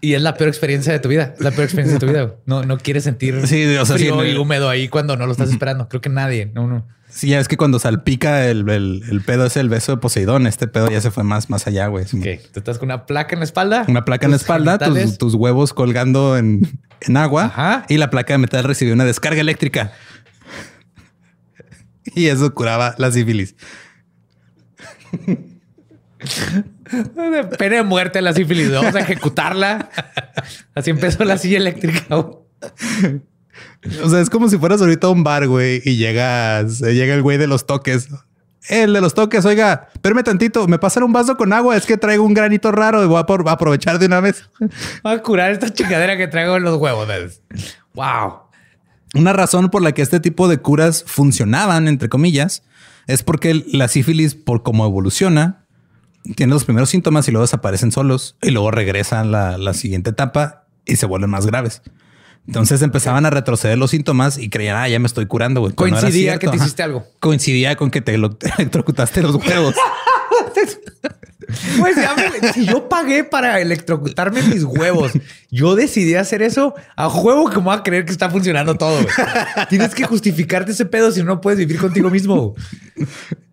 Y 0.00 0.14
es 0.14 0.22
la 0.22 0.34
peor 0.34 0.48
experiencia 0.48 0.92
de 0.92 0.98
tu 0.98 1.08
vida. 1.08 1.34
La 1.38 1.50
peor 1.50 1.64
experiencia 1.64 1.98
de 1.98 2.06
tu 2.06 2.12
vida. 2.12 2.34
No, 2.44 2.64
no 2.64 2.78
quieres 2.78 3.04
sentir 3.04 3.46
Sí, 3.46 3.76
o 3.76 3.86
sea, 3.86 3.96
frío 3.96 4.20
sí, 4.20 4.30
y 4.30 4.36
húmedo 4.36 4.68
ahí 4.68 4.88
cuando 4.88 5.16
no 5.16 5.26
lo 5.26 5.32
estás 5.32 5.50
esperando. 5.50 5.88
Creo 5.88 6.00
que 6.00 6.08
nadie. 6.08 6.50
No, 6.52 6.66
no. 6.66 6.86
Sí, 7.14 7.28
ya 7.28 7.38
es 7.40 7.46
que 7.48 7.56
cuando 7.58 7.78
salpica 7.78 8.46
el, 8.46 8.68
el- 8.70 9.02
el 9.10 9.20
pedo 9.20 9.44
es 9.44 9.56
el 9.58 9.68
beso 9.68 9.92
de 9.92 9.98
Poseidón. 9.98 10.46
Este 10.46 10.66
pedo 10.66 10.90
ya 10.90 11.00
se 11.00 11.10
fue 11.10 11.24
más, 11.24 11.50
más 11.50 11.66
allá, 11.66 11.86
güey. 11.88 12.04
Ok, 12.04 12.42
Tú 12.52 12.60
estás 12.60 12.78
con 12.78 12.86
una 12.88 13.04
placa 13.06 13.34
en 13.34 13.40
la 13.40 13.44
espalda. 13.44 13.84
Una 13.86 14.04
placa 14.04 14.24
en 14.26 14.30
la 14.30 14.36
espalda, 14.38 14.78
tus, 14.78 15.18
tus 15.18 15.34
huevos 15.34 15.74
colgando 15.74 16.36
en, 16.38 16.80
en 17.00 17.16
agua 17.18 17.44
Ajá. 17.44 17.84
y 17.88 17.98
la 17.98 18.08
placa 18.10 18.32
de 18.34 18.38
metal 18.38 18.64
recibió 18.64 18.94
una 18.94 19.04
descarga 19.04 19.40
eléctrica. 19.40 19.92
Y 22.16 22.26
eso 22.26 22.52
curaba 22.52 22.94
la 22.98 23.12
sífilis. 23.12 23.54
De 27.14 27.44
pena 27.58 27.76
de 27.76 27.82
muerte 27.84 28.20
la 28.20 28.32
sífilis. 28.32 28.70
Vamos 28.72 28.94
a 28.94 29.00
ejecutarla. 29.00 29.88
Así 30.74 30.90
empezó 30.90 31.24
la 31.24 31.38
silla 31.38 31.58
eléctrica. 31.58 32.04
O 34.04 34.08
sea, 34.08 34.20
es 34.20 34.30
como 34.30 34.48
si 34.48 34.58
fueras 34.58 34.80
ahorita 34.80 35.06
a 35.06 35.10
un 35.10 35.24
bar, 35.24 35.46
güey, 35.48 35.82
y 35.84 35.96
llegas, 35.96 36.80
llega 36.80 37.14
el 37.14 37.22
güey 37.22 37.38
de 37.38 37.46
los 37.46 37.66
toques. 37.66 38.08
El 38.68 38.92
de 38.92 39.00
los 39.00 39.12
toques, 39.14 39.44
oiga, 39.44 39.88
espérame 39.92 40.22
tantito, 40.22 40.68
me 40.68 40.78
pasan 40.78 41.02
un 41.02 41.12
vaso 41.12 41.36
con 41.36 41.52
agua, 41.52 41.76
es 41.76 41.84
que 41.84 41.96
traigo 41.96 42.24
un 42.24 42.32
granito 42.32 42.70
raro 42.70 43.02
y 43.02 43.06
voy 43.06 43.18
a 43.18 43.26
por- 43.26 43.48
a 43.48 43.52
aprovechar 43.52 43.98
de 43.98 44.06
una 44.06 44.20
vez. 44.20 44.48
Voy 45.02 45.12
a 45.14 45.20
curar 45.22 45.50
esta 45.50 45.68
chingadera 45.72 46.16
que 46.16 46.28
traigo 46.28 46.56
en 46.56 46.62
los 46.62 46.76
huevos. 46.78 47.08
Wow. 47.94 48.34
Una 49.14 49.32
razón 49.32 49.68
por 49.68 49.82
la 49.82 49.92
que 49.92 50.02
este 50.02 50.20
tipo 50.20 50.46
de 50.48 50.58
curas 50.58 51.04
funcionaban, 51.06 51.88
entre 51.88 52.08
comillas, 52.08 52.62
es 53.08 53.22
porque 53.24 53.64
la 53.66 53.88
sífilis, 53.88 54.36
por 54.36 54.62
cómo 54.62 54.86
evoluciona, 54.86 55.64
tiene 56.36 56.52
los 56.54 56.64
primeros 56.64 56.88
síntomas 56.88 57.26
y 57.26 57.32
luego 57.32 57.42
desaparecen 57.44 57.90
solos 57.90 58.36
y 58.40 58.50
luego 58.52 58.70
regresan 58.70 59.32
la, 59.32 59.58
la 59.58 59.74
siguiente 59.74 60.10
etapa 60.10 60.66
y 60.86 60.94
se 60.96 61.06
vuelven 61.06 61.30
más 61.30 61.46
graves. 61.46 61.82
Entonces 62.46 62.82
empezaban 62.82 63.24
a 63.24 63.30
retroceder 63.30 63.78
los 63.78 63.90
síntomas 63.92 64.36
y 64.38 64.50
creían, 64.50 64.76
ah, 64.76 64.88
ya 64.88 64.98
me 64.98 65.06
estoy 65.06 65.26
curando, 65.26 65.60
güey. 65.60 65.70
No 65.70 65.76
Coincidía 65.76 66.38
que 66.38 66.48
te 66.48 66.56
hiciste 66.56 66.82
algo. 66.82 67.06
Coincidía 67.20 67.76
con 67.76 67.90
que 67.90 68.00
te 68.00 68.18
lo- 68.18 68.36
electrocutaste 68.58 69.22
los 69.22 69.36
huevos. 69.36 69.74
Pues, 71.78 71.96
ya 71.96 72.14
si 72.52 72.64
yo 72.66 72.88
pagué 72.88 73.24
para 73.24 73.60
electrocutarme 73.60 74.42
mis 74.42 74.64
huevos, 74.64 75.12
yo 75.50 75.74
decidí 75.74 76.14
hacer 76.14 76.40
eso 76.42 76.74
a 76.96 77.08
juego 77.10 77.50
que 77.50 77.56
me 77.58 77.64
voy 77.64 77.76
a 77.76 77.82
creer 77.82 78.04
que 78.06 78.12
está 78.12 78.30
funcionando 78.30 78.74
todo. 78.76 78.98
Tienes 79.68 79.94
que 79.94 80.04
justificarte 80.04 80.72
ese 80.72 80.86
pedo 80.86 81.10
si 81.12 81.22
no 81.22 81.40
puedes 81.40 81.58
vivir 81.58 81.78
contigo 81.78 82.10
mismo. 82.10 82.54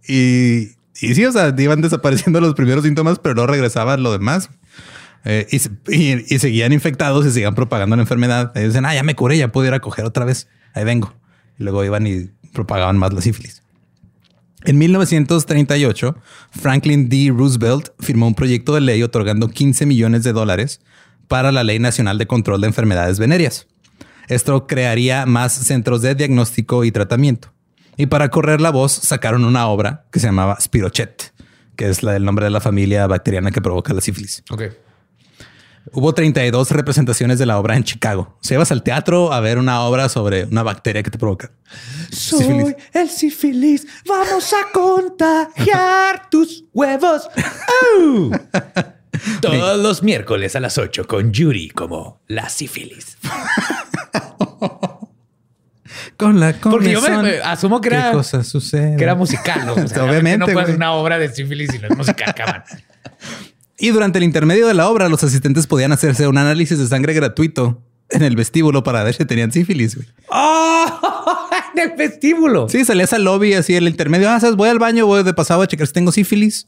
Y, 0.08 0.70
y 1.02 1.16
sí, 1.16 1.26
o 1.26 1.32
sea, 1.32 1.54
iban 1.58 1.82
desapareciendo 1.82 2.40
los 2.40 2.54
primeros 2.54 2.84
síntomas, 2.84 3.20
pero 3.20 3.36
no 3.36 3.48
regresaban 3.48 4.02
lo 4.02 4.12
demás. 4.12 4.50
Eh, 5.26 5.48
y, 5.52 5.60
se- 5.60 5.72
y- 5.90 6.34
y 6.34 6.40
seguían 6.40 6.72
infectados 6.74 7.26
y 7.26 7.32
seguían 7.32 7.56
propagando 7.56 7.96
la 7.96 8.02
enfermedad. 8.04 8.52
Ellos 8.56 8.70
dicen, 8.74 8.86
ah, 8.86 8.94
ya 8.96 9.04
me 9.04 9.16
curé, 9.16 9.38
ya 9.38 9.52
puedo 9.52 9.68
ir 9.68 9.74
a 9.74 9.80
coger 9.80 10.06
otra 10.06 10.26
vez. 10.26 10.48
Ahí 10.74 10.84
vengo. 10.86 11.14
Y 11.58 11.64
luego 11.64 11.84
iban 11.84 12.08
y 12.08 12.30
propagaban 12.54 12.98
más 12.98 13.14
la 13.14 13.22
sífilis. 13.22 13.62
En 14.66 14.78
1938, 14.78 16.18
Franklin 16.52 17.10
D. 17.10 17.32
Roosevelt 17.36 17.90
firmó 18.00 18.28
un 18.28 18.36
proyecto 18.36 18.74
de 18.76 18.82
ley 18.82 19.02
otorgando 19.04 19.48
15 19.50 19.86
millones 19.86 20.24
de 20.24 20.34
dólares 20.34 20.82
para 21.28 21.52
la 21.52 21.64
Ley 21.64 21.80
Nacional 21.80 22.18
de 22.18 22.28
Control 22.28 22.60
de 22.62 22.68
Enfermedades 22.68 23.20
Venéreas. 23.20 23.68
Esto 24.28 24.68
crearía 24.68 25.26
más 25.26 25.54
centros 25.54 26.02
de 26.02 26.16
diagnóstico 26.16 26.84
y 26.84 26.92
tratamiento. 26.92 27.54
Y 27.98 28.06
para 28.08 28.30
correr 28.30 28.62
la 28.62 28.70
voz, 28.70 28.92
sacaron 28.94 29.44
una 29.46 29.68
obra 29.68 30.06
que 30.12 30.20
se 30.20 30.28
llamaba 30.28 30.58
Spirochet, 30.60 31.34
que 31.76 31.90
es 31.90 32.04
la 32.04 32.14
del 32.14 32.26
nombre 32.26 32.46
de 32.46 32.52
la 32.52 32.62
familia 32.62 33.08
bacteriana 33.08 33.52
que 33.52 33.62
provoca 33.62 33.94
la 33.94 34.02
sífilis. 34.02 34.44
Hubo 35.92 36.14
32 36.14 36.70
representaciones 36.72 37.40
de 37.40 37.46
la 37.48 37.58
obra 37.60 37.76
en 37.76 37.84
Chicago. 37.84 38.38
Se 38.42 38.54
ibas 38.54 38.72
al 38.72 38.84
teatro 38.84 39.34
a 39.34 39.40
ver 39.40 39.58
una 39.58 39.82
obra 39.82 40.08
sobre 40.10 40.46
una 40.46 40.62
bacteria 40.64 41.02
que 41.02 41.10
te 41.10 41.18
provoca. 41.18 41.52
Soy 42.12 42.40
Sífilis. 42.44 42.76
el 42.94 43.10
sífilis. 43.10 43.88
Vamos 44.08 44.54
a 44.54 44.72
contagiar 44.72 46.28
tus 46.30 46.66
huevos. 46.74 47.28
Todos 49.42 49.80
los 49.80 50.04
miércoles 50.04 50.56
a 50.56 50.60
las 50.60 50.78
8 50.78 51.08
con 51.08 51.32
Yuri 51.34 51.70
como 51.70 52.22
la 52.28 52.50
sífilis. 52.50 53.18
Con 56.18 56.40
la 56.40 56.54
Porque 56.54 56.92
yo 56.92 57.02
me- 57.02 57.18
me 57.24 57.40
asumo 57.40 57.82
que 57.82 57.90
¿qué 57.90 57.96
era- 57.96 58.12
cosa 58.12 58.44
sucede? 58.44 58.96
Que 58.98 59.04
era 59.04 59.16
musical. 59.16 59.66
¿no? 59.66 59.74
O 59.74 59.88
sea, 59.88 60.04
Obviamente, 60.04 60.38
No 60.40 60.46
puede 60.46 60.56
güey. 60.56 60.66
ser 60.68 60.76
una 60.76 60.92
obra 60.94 61.18
de 61.18 61.34
sífilis 61.34 61.74
y 61.74 61.80
no 61.80 61.88
es 61.88 61.98
musical, 61.98 62.36
cabrón. 62.36 62.64
Y 63.80 63.90
durante 63.90 64.18
el 64.18 64.24
intermedio 64.26 64.68
de 64.68 64.74
la 64.74 64.90
obra, 64.90 65.08
los 65.10 65.24
asistentes 65.24 65.66
podían 65.68 65.92
hacerse 65.92 66.28
un 66.28 66.38
análisis 66.38 66.78
de 66.78 66.88
sangre 66.88 67.14
gratuito 67.14 67.82
en 68.10 68.24
el 68.24 68.36
vestíbulo 68.36 68.84
para 68.84 69.04
ver 69.04 69.14
si 69.14 69.24
tenían 69.26 69.52
sífilis. 69.52 69.96
güey. 69.96 70.08
¡Oh! 70.30 70.86
En 71.76 71.92
el 71.92 71.96
vestíbulo. 71.96 72.68
Sí, 72.68 72.84
salías 72.84 73.14
al 73.14 73.24
lobby 73.24 73.54
así 73.54 73.74
en 73.76 73.84
el 73.84 73.90
intermedio. 73.90 74.30
Ah, 74.30 74.40
¿sabes? 74.40 74.56
voy 74.56 74.70
al 74.70 74.80
baño, 74.80 75.06
voy 75.06 75.22
de 75.24 75.34
pasado 75.36 75.62
a 75.62 75.68
checar 75.68 75.86
si 75.86 75.94
tengo 75.94 76.12
sífilis. 76.12 76.66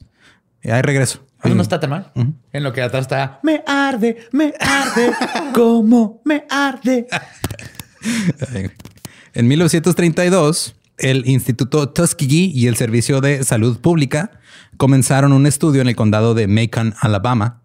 Y 0.64 0.70
ahí 0.70 0.82
regreso. 0.84 1.26
Eso 1.43 1.55
no 1.55 1.64
está 1.64 1.80
tan 1.80 1.89
mal. 1.89 2.12
En 2.53 2.64
lo 2.64 2.72
que 2.72 2.84
atrás 2.84 3.01
está. 3.01 3.39
Me 3.41 3.64
arde, 3.66 4.18
me 4.32 4.53
arde. 4.59 5.12
¿Cómo 5.55 6.22
me 6.24 6.45
arde? 6.49 7.07
En 9.34 9.47
1932, 9.47 10.76
el 10.99 11.28
Instituto 11.28 11.89
Tuskegee 11.89 12.51
y 12.53 12.68
el 12.68 12.76
Servicio 12.76 13.22
de 13.22 13.43
Salud 13.43 13.80
Pública 13.80 14.32
comenzaron 14.82 15.32
un 15.32 15.45
estudio 15.45 15.84
en 15.84 15.89
el 15.89 15.95
condado 15.95 16.34
de 16.34 16.47
Macon, 16.47 16.95
Alabama. 16.99 17.61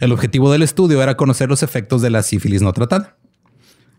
El 0.00 0.10
objetivo 0.10 0.50
del 0.50 0.62
estudio 0.62 1.02
era 1.02 1.14
conocer 1.14 1.50
los 1.50 1.62
efectos 1.62 2.00
de 2.00 2.08
la 2.08 2.22
sífilis 2.22 2.62
no 2.62 2.72
tratada. 2.72 3.18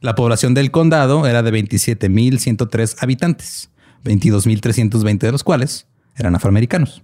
La 0.01 0.15
población 0.15 0.55
del 0.55 0.71
condado 0.71 1.27
era 1.27 1.43
de 1.43 1.51
27.103 1.51 2.95
habitantes, 2.99 3.69
22.320 4.05 5.19
de 5.19 5.31
los 5.31 5.43
cuales 5.43 5.85
eran 6.15 6.33
afroamericanos. 6.33 7.03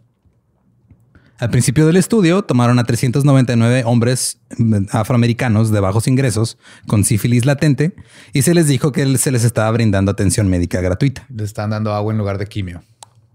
Al 1.38 1.52
principio 1.52 1.86
del 1.86 1.98
estudio 1.98 2.42
tomaron 2.42 2.80
a 2.80 2.84
399 2.84 3.84
hombres 3.86 4.40
mm, 4.58 4.86
afroamericanos 4.90 5.70
de 5.70 5.80
bajos 5.82 6.08
ingresos 6.08 6.58
con 6.88 7.04
sífilis 7.04 7.46
latente 7.46 7.94
y 8.34 8.42
se 8.42 8.56
les 8.56 8.68
dijo 8.68 8.92
que 8.92 9.20
se 9.20 9.30
les 9.30 9.44
estaba 9.44 9.70
brindando 9.70 10.10
atención 10.10 10.48
médica 10.48 10.82
gratuita, 10.82 11.28
Le 11.30 11.44
están 11.44 11.70
dando 11.70 11.94
agua 11.94 12.12
en 12.12 12.18
lugar 12.18 12.40
de 12.40 12.48
quimio. 12.48 12.82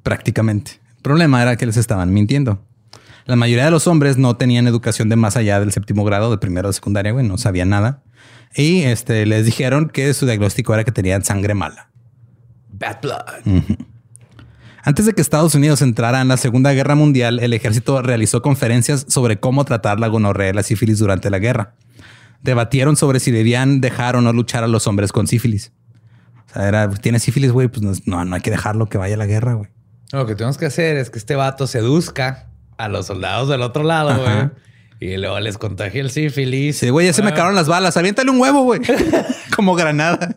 prácticamente. 0.03 0.81
El 0.99 1.03
problema 1.03 1.41
era 1.41 1.57
que 1.57 1.65
les 1.65 1.77
estaban 1.77 2.13
mintiendo. 2.13 2.61
La 3.25 3.37
mayoría 3.37 3.65
de 3.65 3.71
los 3.71 3.87
hombres 3.87 4.19
no 4.19 4.37
tenían 4.37 4.67
educación 4.67 5.09
de 5.09 5.17
más 5.17 5.37
allá 5.37 5.61
del 5.61 5.71
séptimo 5.71 6.05
grado 6.05 6.31
de 6.31 6.39
primero 6.39 6.69
de 6.69 6.75
secundaria, 6.75 7.13
güey, 7.13 7.27
no 7.27 7.39
sabían 7.39 7.69
nada. 7.69 8.03
Y 8.55 8.83
este, 8.83 9.27
les 9.27 9.45
dijeron 9.45 9.91
que 9.91 10.13
su 10.13 10.27
diagnóstico 10.27 10.75
era 10.75 10.83
que 10.83 10.93
tenían 10.93 11.25
sangre 11.25 11.55
mala. 11.55 11.91
Bad 12.71 13.01
blood. 13.01 13.65
Antes 14.83 15.07
de 15.07 15.13
que 15.13 15.21
Estados 15.21 15.55
Unidos 15.55 15.83
entrara 15.83 16.21
en 16.21 16.29
la 16.29 16.37
Segunda 16.37 16.73
Guerra 16.73 16.95
Mundial, 16.95 17.39
el 17.41 17.53
ejército 17.53 18.03
realizó 18.03 18.43
conferencias 18.43 19.07
sobre 19.09 19.39
cómo 19.39 19.65
tratar 19.65 20.01
la 20.01 20.09
gonorrea 20.09 20.51
y 20.51 20.53
la 20.55 20.63
sífilis 20.63 20.99
durante 20.99 21.31
la 21.31 21.39
guerra. 21.39 21.75
Debatieron 22.43 22.97
sobre 22.97 23.21
si 23.21 23.31
debían 23.31 23.81
dejar 23.81 24.17
o 24.17 24.21
no 24.21 24.33
luchar 24.33 24.65
a 24.65 24.69
los 24.69 24.87
hombres 24.87 25.13
con 25.13 25.27
sífilis. 25.27 25.73
O 26.49 26.55
sea, 26.55 26.67
era, 26.67 26.91
tiene 26.91 27.19
sífilis, 27.19 27.53
güey, 27.53 27.69
pues 27.69 27.83
no, 27.83 27.93
no, 28.07 28.25
no 28.25 28.35
hay 28.35 28.41
que 28.41 28.51
dejarlo 28.51 28.89
que 28.89 28.97
vaya 28.97 29.17
a 29.17 29.19
la 29.19 29.27
guerra, 29.27 29.55
güey. 29.55 29.69
Lo 30.13 30.27
que 30.27 30.35
tenemos 30.35 30.57
que 30.59 30.67
hacer 30.67 30.97
es 30.97 31.11
que 31.11 31.19
este 31.19 31.35
vato 31.37 31.67
seduzca 31.67 32.47
a 32.79 32.89
los 32.89 33.07
soldados 33.07 33.49
del 33.49 33.63
otro 33.63 33.83
lado, 33.83 34.21
güey. 34.23 34.51
Y 35.01 35.17
luego 35.17 35.39
les 35.41 35.59
contagie 35.59 36.01
el 36.01 36.11
sífilis. 36.11 36.79
Sí, 36.79 36.89
güey, 36.91 37.07
ya 37.07 37.13
se 37.13 37.23
me 37.23 37.29
Ah. 37.29 37.33
acabaron 37.33 37.55
las 37.55 37.69
balas. 37.69 37.97
Aviéntale 37.97 38.31
un 38.31 38.41
huevo, 38.41 38.63
güey. 38.63 38.81
Como 39.57 39.75
granada. 39.75 40.37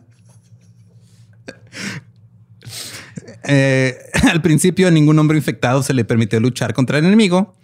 Eh, 3.44 3.96
al 4.30 4.40
principio, 4.42 4.88
a 4.88 4.90
ningún 4.90 5.18
hombre 5.18 5.36
infectado 5.38 5.82
se 5.82 5.94
le 5.94 6.04
permitió 6.04 6.38
luchar 6.40 6.74
contra 6.74 6.98
el 6.98 7.06
enemigo. 7.06 7.56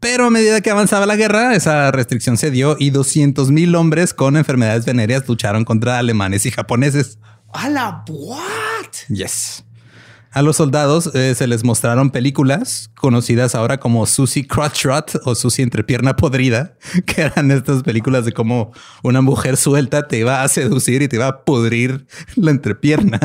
Pero 0.00 0.26
a 0.26 0.30
medida 0.30 0.62
que 0.62 0.70
avanzaba 0.70 1.04
la 1.04 1.14
guerra, 1.16 1.54
esa 1.54 1.90
restricción 1.92 2.38
se 2.38 2.50
dio 2.50 2.74
y 2.78 2.88
200 2.90 3.50
mil 3.50 3.74
hombres 3.74 4.14
con 4.14 4.36
enfermedades 4.36 4.86
venéreas 4.86 5.28
lucharon 5.28 5.64
contra 5.64 5.98
alemanes 5.98 6.46
y 6.46 6.50
japoneses. 6.50 7.18
¡A 7.52 7.68
la 7.68 8.02
what! 8.08 8.38
Yes. 9.08 9.62
A 10.32 10.42
los 10.42 10.56
soldados 10.56 11.10
eh, 11.14 11.34
se 11.34 11.48
les 11.48 11.64
mostraron 11.64 12.10
películas 12.10 12.90
conocidas 12.94 13.56
ahora 13.56 13.80
como 13.80 14.06
Susie 14.06 14.46
Crotch 14.46 14.84
Rot 14.84 15.20
o 15.24 15.34
Susie 15.34 15.64
Entrepierna 15.64 16.14
Podrida, 16.14 16.76
que 17.06 17.22
eran 17.22 17.50
estas 17.50 17.82
películas 17.82 18.24
de 18.24 18.32
cómo 18.32 18.72
una 19.02 19.22
mujer 19.22 19.56
suelta 19.56 20.06
te 20.06 20.18
iba 20.18 20.42
a 20.42 20.48
seducir 20.48 21.02
y 21.02 21.08
te 21.08 21.16
iba 21.16 21.26
a 21.26 21.44
pudrir 21.44 22.06
la 22.36 22.52
entrepierna. 22.52 23.18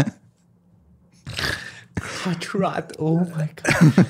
Hot 2.24 2.46
rot. 2.54 2.94
Oh 2.98 3.20
my 3.20 3.50
God. 3.56 4.06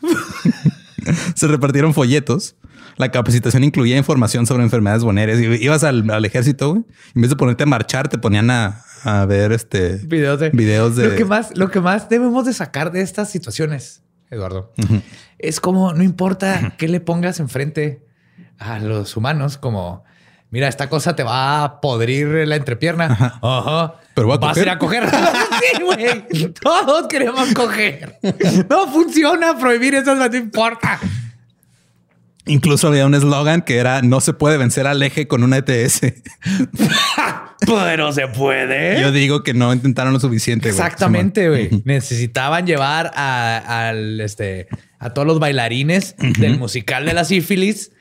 Se 1.34 1.46
repartieron 1.46 1.92
folletos. 1.92 2.56
La 3.00 3.10
capacitación 3.10 3.64
incluía 3.64 3.96
información 3.96 4.46
sobre 4.46 4.62
enfermedades 4.62 5.04
venéreas. 5.04 5.40
Ibas 5.40 5.84
al, 5.84 6.08
al 6.10 6.24
ejército, 6.26 6.70
güey. 6.70 6.84
En 7.14 7.22
vez 7.22 7.30
de 7.30 7.36
ponerte 7.36 7.62
a 7.62 7.66
marchar, 7.66 8.08
te 8.08 8.18
ponían 8.18 8.50
a, 8.50 8.84
a 9.04 9.24
ver 9.24 9.52
este 9.52 9.96
Videos 9.96 10.38
de. 10.38 10.50
videos 10.50 10.96
de 10.96 11.08
Lo 11.08 11.16
que 11.16 11.24
más, 11.24 11.56
lo 11.56 11.70
que 11.70 11.80
más 11.80 12.10
debemos 12.10 12.44
de 12.44 12.52
sacar 12.52 12.92
de 12.92 13.00
estas 13.00 13.30
situaciones, 13.30 14.02
Eduardo, 14.30 14.72
es 15.38 15.60
como 15.60 15.94
no 15.94 16.02
importa 16.02 16.74
qué 16.76 16.88
le 16.88 17.00
pongas 17.00 17.40
enfrente 17.40 18.04
a 18.58 18.78
los 18.78 19.16
humanos, 19.16 19.56
como 19.56 20.04
mira, 20.50 20.68
esta 20.68 20.88
cosa 20.88 21.16
te 21.16 21.22
va 21.22 21.64
a 21.64 21.80
podrir 21.80 22.46
la 22.46 22.56
entrepierna. 22.56 23.38
Ajá. 23.40 23.94
Pero 24.14 24.26
voy 24.26 24.36
a 24.36 24.40
Vas 24.40 24.58
a 24.58 24.60
ir 24.60 24.68
a 24.68 24.78
coger. 24.78 25.08
sí, 25.10 25.82
güey. 25.82 26.52
Todos 26.52 27.06
queremos 27.08 27.52
coger. 27.54 28.18
No 28.68 28.88
funciona 28.88 29.56
prohibir 29.56 29.94
eso, 29.94 30.14
no 30.14 30.26
importa. 30.36 30.98
Incluso 32.50 32.88
había 32.88 33.06
un 33.06 33.14
eslogan 33.14 33.62
que 33.62 33.76
era 33.76 34.02
no 34.02 34.20
se 34.20 34.32
puede 34.32 34.58
vencer 34.58 34.88
al 34.88 35.00
eje 35.04 35.28
con 35.28 35.44
una 35.44 35.58
ETS. 35.58 36.00
Pero 37.64 38.12
se 38.12 38.26
puede. 38.26 39.00
Yo 39.00 39.12
digo 39.12 39.44
que 39.44 39.54
no 39.54 39.72
intentaron 39.72 40.12
lo 40.12 40.18
suficiente. 40.18 40.68
Exactamente, 40.68 41.48
güey. 41.48 41.70
Necesitaban 41.84 42.66
llevar 42.66 43.12
a, 43.14 43.88
al, 43.88 44.20
este, 44.20 44.66
a 44.98 45.10
todos 45.10 45.28
los 45.28 45.38
bailarines 45.38 46.16
del 46.18 46.58
musical 46.58 47.06
de 47.06 47.14
la 47.14 47.24
sífilis. 47.24 47.92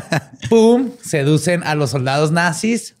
Pum, 0.48 0.92
seducen 1.02 1.62
a 1.64 1.74
los 1.74 1.90
soldados 1.90 2.32
nazis. 2.32 2.96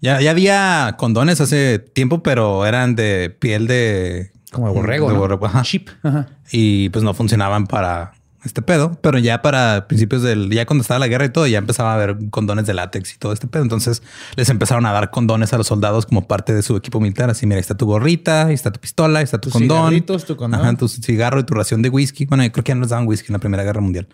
Ya, 0.00 0.20
ya 0.20 0.32
había 0.32 0.96
condones 0.98 1.40
hace 1.40 1.78
tiempo, 1.78 2.24
pero 2.24 2.66
eran 2.66 2.96
de 2.96 3.30
piel 3.30 3.68
de... 3.68 4.32
Como 4.50 4.66
de 4.68 4.74
borrego, 4.74 5.08
de 5.08 5.14
¿no? 5.14 5.20
borrego, 5.20 5.46
ajá. 5.46 5.62
Chip. 5.62 5.90
Ajá. 6.02 6.26
Y 6.50 6.88
pues 6.88 7.04
no 7.04 7.14
funcionaban 7.14 7.66
para 7.66 8.12
este 8.44 8.62
pedo. 8.62 8.98
Pero 9.02 9.18
ya 9.18 9.42
para 9.42 9.86
principios 9.88 10.22
del... 10.22 10.50
Ya 10.50 10.64
cuando 10.66 10.82
estaba 10.82 10.98
la 11.00 11.08
guerra 11.08 11.24
y 11.26 11.28
todo, 11.30 11.46
ya 11.46 11.58
empezaba 11.58 11.92
a 11.92 11.94
haber 11.94 12.16
condones 12.30 12.66
de 12.66 12.74
látex 12.74 13.14
y 13.14 13.18
todo 13.18 13.32
este 13.32 13.46
pedo. 13.46 13.62
Entonces 13.62 14.02
les 14.36 14.48
empezaron 14.48 14.86
a 14.86 14.92
dar 14.92 15.10
condones 15.10 15.52
a 15.52 15.58
los 15.58 15.66
soldados 15.66 16.06
como 16.06 16.26
parte 16.26 16.54
de 16.54 16.62
su 16.62 16.76
equipo 16.76 17.00
militar. 17.00 17.30
Así, 17.30 17.46
mira, 17.46 17.56
ahí 17.56 17.60
está 17.60 17.76
tu 17.76 17.86
gorrita, 17.86 18.46
ahí 18.46 18.54
está 18.54 18.70
tu 18.70 18.80
pistola, 18.80 19.18
ahí 19.18 19.24
está 19.24 19.38
tu 19.40 19.50
condón. 19.50 20.04
tu 20.04 20.36
condón. 20.36 20.60
Ajá, 20.60 20.74
tu 20.76 20.88
cigarro 20.88 21.40
y 21.40 21.44
tu 21.44 21.54
ración 21.54 21.82
de 21.82 21.88
whisky. 21.88 22.26
Bueno, 22.26 22.44
yo 22.44 22.52
creo 22.52 22.64
que 22.64 22.70
ya 22.70 22.74
no 22.76 22.82
les 22.82 22.90
daban 22.90 23.06
whisky 23.06 23.28
en 23.28 23.34
la 23.34 23.38
Primera 23.40 23.62
Guerra 23.64 23.80
Mundial. 23.80 24.08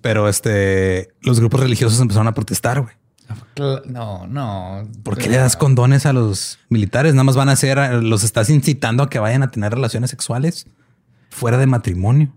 Pero 0.00 0.28
este... 0.28 1.08
Los 1.22 1.40
grupos 1.40 1.60
religiosos 1.60 2.00
empezaron 2.00 2.28
a 2.28 2.34
protestar, 2.34 2.80
güey. 2.80 2.94
Cl- 3.56 3.84
No, 3.86 4.26
no. 4.26 4.88
¿Por 5.02 5.18
qué 5.18 5.28
le 5.28 5.36
das 5.36 5.56
condones 5.56 6.06
a 6.06 6.12
los 6.14 6.58
militares? 6.70 7.12
Nada 7.14 7.24
más 7.24 7.36
van 7.36 7.48
a 7.48 7.52
hacer, 7.52 7.76
los 8.02 8.22
estás 8.22 8.48
incitando 8.48 9.02
a 9.02 9.10
que 9.10 9.18
vayan 9.18 9.42
a 9.42 9.50
tener 9.50 9.72
relaciones 9.74 10.08
sexuales 10.10 10.66
fuera 11.28 11.58
de 11.58 11.66
matrimonio. 11.66 12.32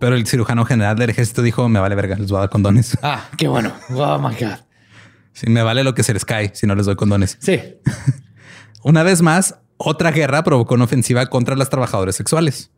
Pero 0.00 0.16
el 0.16 0.26
cirujano 0.26 0.64
general 0.64 0.96
del 0.96 1.10
ejército 1.10 1.42
dijo, 1.42 1.68
me 1.68 1.80
vale 1.80 1.94
verga, 1.94 2.16
les 2.16 2.30
voy 2.30 2.38
a 2.38 2.40
dar 2.40 2.50
condones. 2.50 2.96
Ah, 3.02 3.28
qué 3.36 3.48
bueno. 3.48 3.72
Oh 3.90 4.18
my 4.18 4.34
God. 4.34 4.58
Sí, 5.32 5.48
me 5.48 5.62
vale 5.62 5.84
lo 5.84 5.94
que 5.94 6.02
se 6.02 6.12
les 6.12 6.24
cae 6.24 6.50
si 6.54 6.66
no 6.66 6.74
les 6.74 6.86
doy 6.86 6.96
condones. 6.96 7.38
Sí. 7.40 7.60
Una 8.82 9.02
vez 9.02 9.22
más, 9.22 9.56
otra 9.76 10.10
guerra 10.10 10.42
provocó 10.42 10.74
una 10.74 10.84
ofensiva 10.84 11.26
contra 11.26 11.56
las 11.56 11.70
trabajadoras 11.70 12.14
sexuales. 12.16 12.70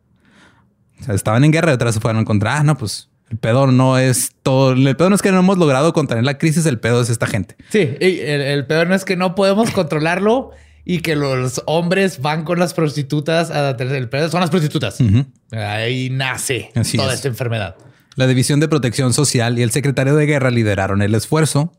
O 0.99 1.03
sea, 1.03 1.15
estaban 1.15 1.43
en 1.43 1.51
guerra 1.51 1.71
y 1.71 1.75
otras 1.75 1.95
se 1.95 2.01
fueron 2.01 2.25
contra, 2.25 2.57
ah, 2.57 2.63
no, 2.63 2.77
pues 2.77 3.09
el 3.29 3.37
pedo 3.37 3.67
no 3.67 3.97
es 3.97 4.31
todo. 4.43 4.73
El 4.73 4.95
pedo 4.95 5.09
no 5.09 5.15
es 5.15 5.21
que 5.21 5.31
no 5.31 5.39
hemos 5.39 5.57
logrado 5.57 5.91
contener 5.93 6.23
la 6.23 6.37
crisis, 6.37 6.65
el 6.65 6.79
pedo 6.79 7.01
es 7.01 7.09
esta 7.09 7.27
gente. 7.27 7.55
Sí, 7.69 7.97
y 7.99 8.19
el, 8.19 8.41
el 8.41 8.65
peor 8.67 8.87
no 8.87 8.95
es 8.95 9.05
que 9.05 9.15
no 9.15 9.35
podemos 9.35 9.71
controlarlo 9.71 10.51
y 10.85 10.99
que 10.99 11.15
los 11.15 11.61
hombres 11.65 12.21
van 12.21 12.43
con 12.43 12.59
las 12.59 12.73
prostitutas 12.73 13.51
a 13.51 13.75
tener 13.77 13.95
el 13.95 14.09
pedo 14.09 14.29
son 14.29 14.41
las 14.41 14.49
prostitutas. 14.49 14.97
Ahí 15.51 16.09
nace 16.09 16.71
Así 16.75 16.97
toda 16.97 17.09
es. 17.09 17.15
esta 17.15 17.27
enfermedad. 17.29 17.75
La 18.15 18.27
División 18.27 18.59
de 18.59 18.67
Protección 18.67 19.13
Social 19.13 19.57
y 19.57 19.63
el 19.63 19.71
secretario 19.71 20.15
de 20.15 20.25
Guerra 20.25 20.51
lideraron 20.51 21.01
el 21.01 21.15
esfuerzo. 21.15 21.73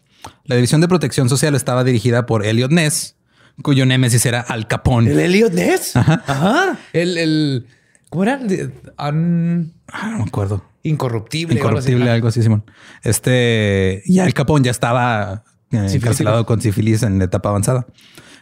La 0.45 0.57
División 0.57 0.81
de 0.81 0.89
Protección 0.89 1.29
Social 1.29 1.55
estaba 1.55 1.85
dirigida 1.85 2.27
por 2.27 2.45
Elliot 2.45 2.71
Ness, 2.73 3.17
cuyo 3.63 3.87
némesis 3.87 4.25
era 4.27 4.41
Al 4.41 4.67
Capone. 4.67 5.11
El 5.13 5.21
Elliot 5.21 5.53
Ness. 5.53 5.95
Ajá. 5.97 6.79
El, 6.93 7.19
el 7.19 7.67
¿cómo 8.11 8.25
era? 8.25 8.39
Un- 8.39 9.75
Ah, 9.87 10.09
no 10.11 10.19
me 10.19 10.25
acuerdo. 10.25 10.65
incorruptible. 10.83 11.55
o 11.61 11.67
algo 11.69 11.79
así. 11.79 11.91
Incorruptible, 11.91 12.11
algo 12.11 12.29
así, 12.29 12.43
Simón. 12.43 12.65
Este, 13.05 14.03
y 14.07 14.19
Al 14.19 14.33
Capone 14.35 14.65
ya 14.65 14.71
estaba 14.73 15.45
eh, 15.71 15.87
encarcelado 15.93 16.45
con 16.47 16.61
sífilis 16.61 17.03
en 17.05 17.21
etapa 17.23 17.51
avanzada. 17.51 17.87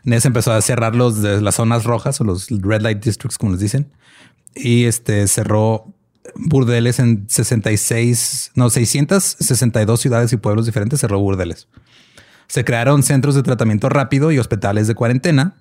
Ness 0.04 0.24
empezó 0.24 0.52
a 0.52 0.60
cerrar 0.60 0.96
los 0.96 1.22
de 1.22 1.40
las 1.40 1.56
zonas 1.56 1.84
rojas 1.84 2.20
o 2.20 2.24
los 2.24 2.48
red 2.48 2.82
light 2.82 3.02
districts, 3.02 3.38
como 3.38 3.52
les 3.52 3.60
dicen, 3.60 3.92
y 4.54 4.84
este 4.84 5.26
cerró 5.28 5.86
burdeles 6.34 6.98
en 6.98 7.26
66, 7.28 8.52
no, 8.54 8.70
662 8.70 10.00
ciudades 10.00 10.32
y 10.32 10.36
pueblos 10.36 10.66
diferentes, 10.66 11.00
cerró 11.00 11.18
burdeles. 11.18 11.68
Se 12.48 12.64
crearon 12.64 13.02
centros 13.02 13.34
de 13.34 13.42
tratamiento 13.42 13.88
rápido 13.88 14.32
y 14.32 14.38
hospitales 14.38 14.86
de 14.86 14.94
cuarentena. 14.94 15.54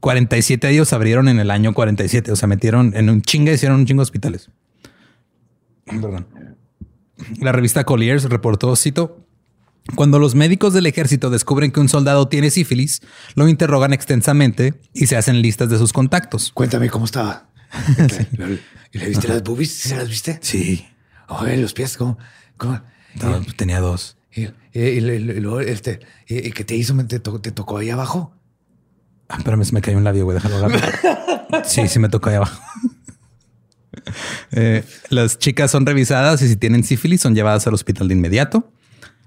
47 0.00 0.66
de 0.66 0.72
ellos 0.72 0.92
abrieron 0.92 1.28
en 1.28 1.40
el 1.40 1.50
año 1.50 1.74
47, 1.74 2.32
o 2.32 2.36
sea, 2.36 2.48
metieron 2.48 2.92
en 2.94 3.10
un 3.10 3.20
chinga, 3.20 3.52
hicieron 3.52 3.80
un 3.80 3.86
chingo 3.86 4.00
de 4.00 4.04
hospitales. 4.04 4.50
Perdón. 5.84 6.26
La 7.40 7.52
revista 7.52 7.84
Colliers 7.84 8.24
reportó, 8.24 8.76
cito, 8.76 9.26
cuando 9.94 10.18
los 10.18 10.34
médicos 10.34 10.74
del 10.74 10.86
ejército 10.86 11.30
descubren 11.30 11.70
que 11.72 11.80
un 11.80 11.88
soldado 11.88 12.28
tiene 12.28 12.50
sífilis, 12.50 13.00
lo 13.34 13.48
interrogan 13.48 13.92
extensamente 13.92 14.74
y 14.94 15.06
se 15.06 15.16
hacen 15.16 15.40
listas 15.42 15.70
de 15.70 15.78
sus 15.78 15.92
contactos. 15.92 16.50
Cuéntame 16.52 16.90
cómo 16.90 17.04
estaba. 17.04 17.48
¿Y 18.92 18.98
le 18.98 19.08
viste 19.08 19.28
las 19.28 19.42
boobies? 19.42 19.72
¿Sí 19.72 19.88
se 19.90 19.96
las 19.96 20.08
viste? 20.08 20.38
Sí, 20.42 20.86
Oye, 21.28 21.56
los 21.58 21.74
pies, 21.74 21.96
¿cómo? 21.98 22.16
cómo? 22.56 22.80
no, 23.22 23.40
tenía 23.56 23.80
dos. 23.80 24.16
Y, 24.34 24.42
y- 24.44 24.48
este, 25.66 26.00
y- 26.26 26.48
y 26.48 26.52
¿qué 26.52 26.64
te 26.64 26.74
hizo? 26.74 26.94
¿Te, 27.06 27.18
to- 27.20 27.40
te 27.40 27.50
tocó 27.52 27.78
ahí 27.78 27.90
abajo? 27.90 28.34
Ah, 29.28 29.36
espérame, 29.38 29.64
se 29.64 29.72
me 29.74 29.82
cayó 29.82 29.98
un 29.98 30.04
labio, 30.04 30.24
güey, 30.24 30.36
déjalo 30.36 30.56
agarrar. 30.56 30.92
Sí, 31.64 31.88
sí 31.88 31.98
me 31.98 32.08
tocó 32.08 32.28
ahí 32.30 32.36
abajo. 32.36 32.60
Eh, 34.52 34.84
las 35.08 35.38
chicas 35.38 35.70
son 35.70 35.84
revisadas 35.86 36.40
y 36.42 36.48
si 36.48 36.56
tienen 36.56 36.84
sífilis 36.84 37.20
son 37.20 37.34
llevadas 37.34 37.66
al 37.66 37.74
hospital 37.74 38.08
de 38.08 38.14
inmediato. 38.14 38.70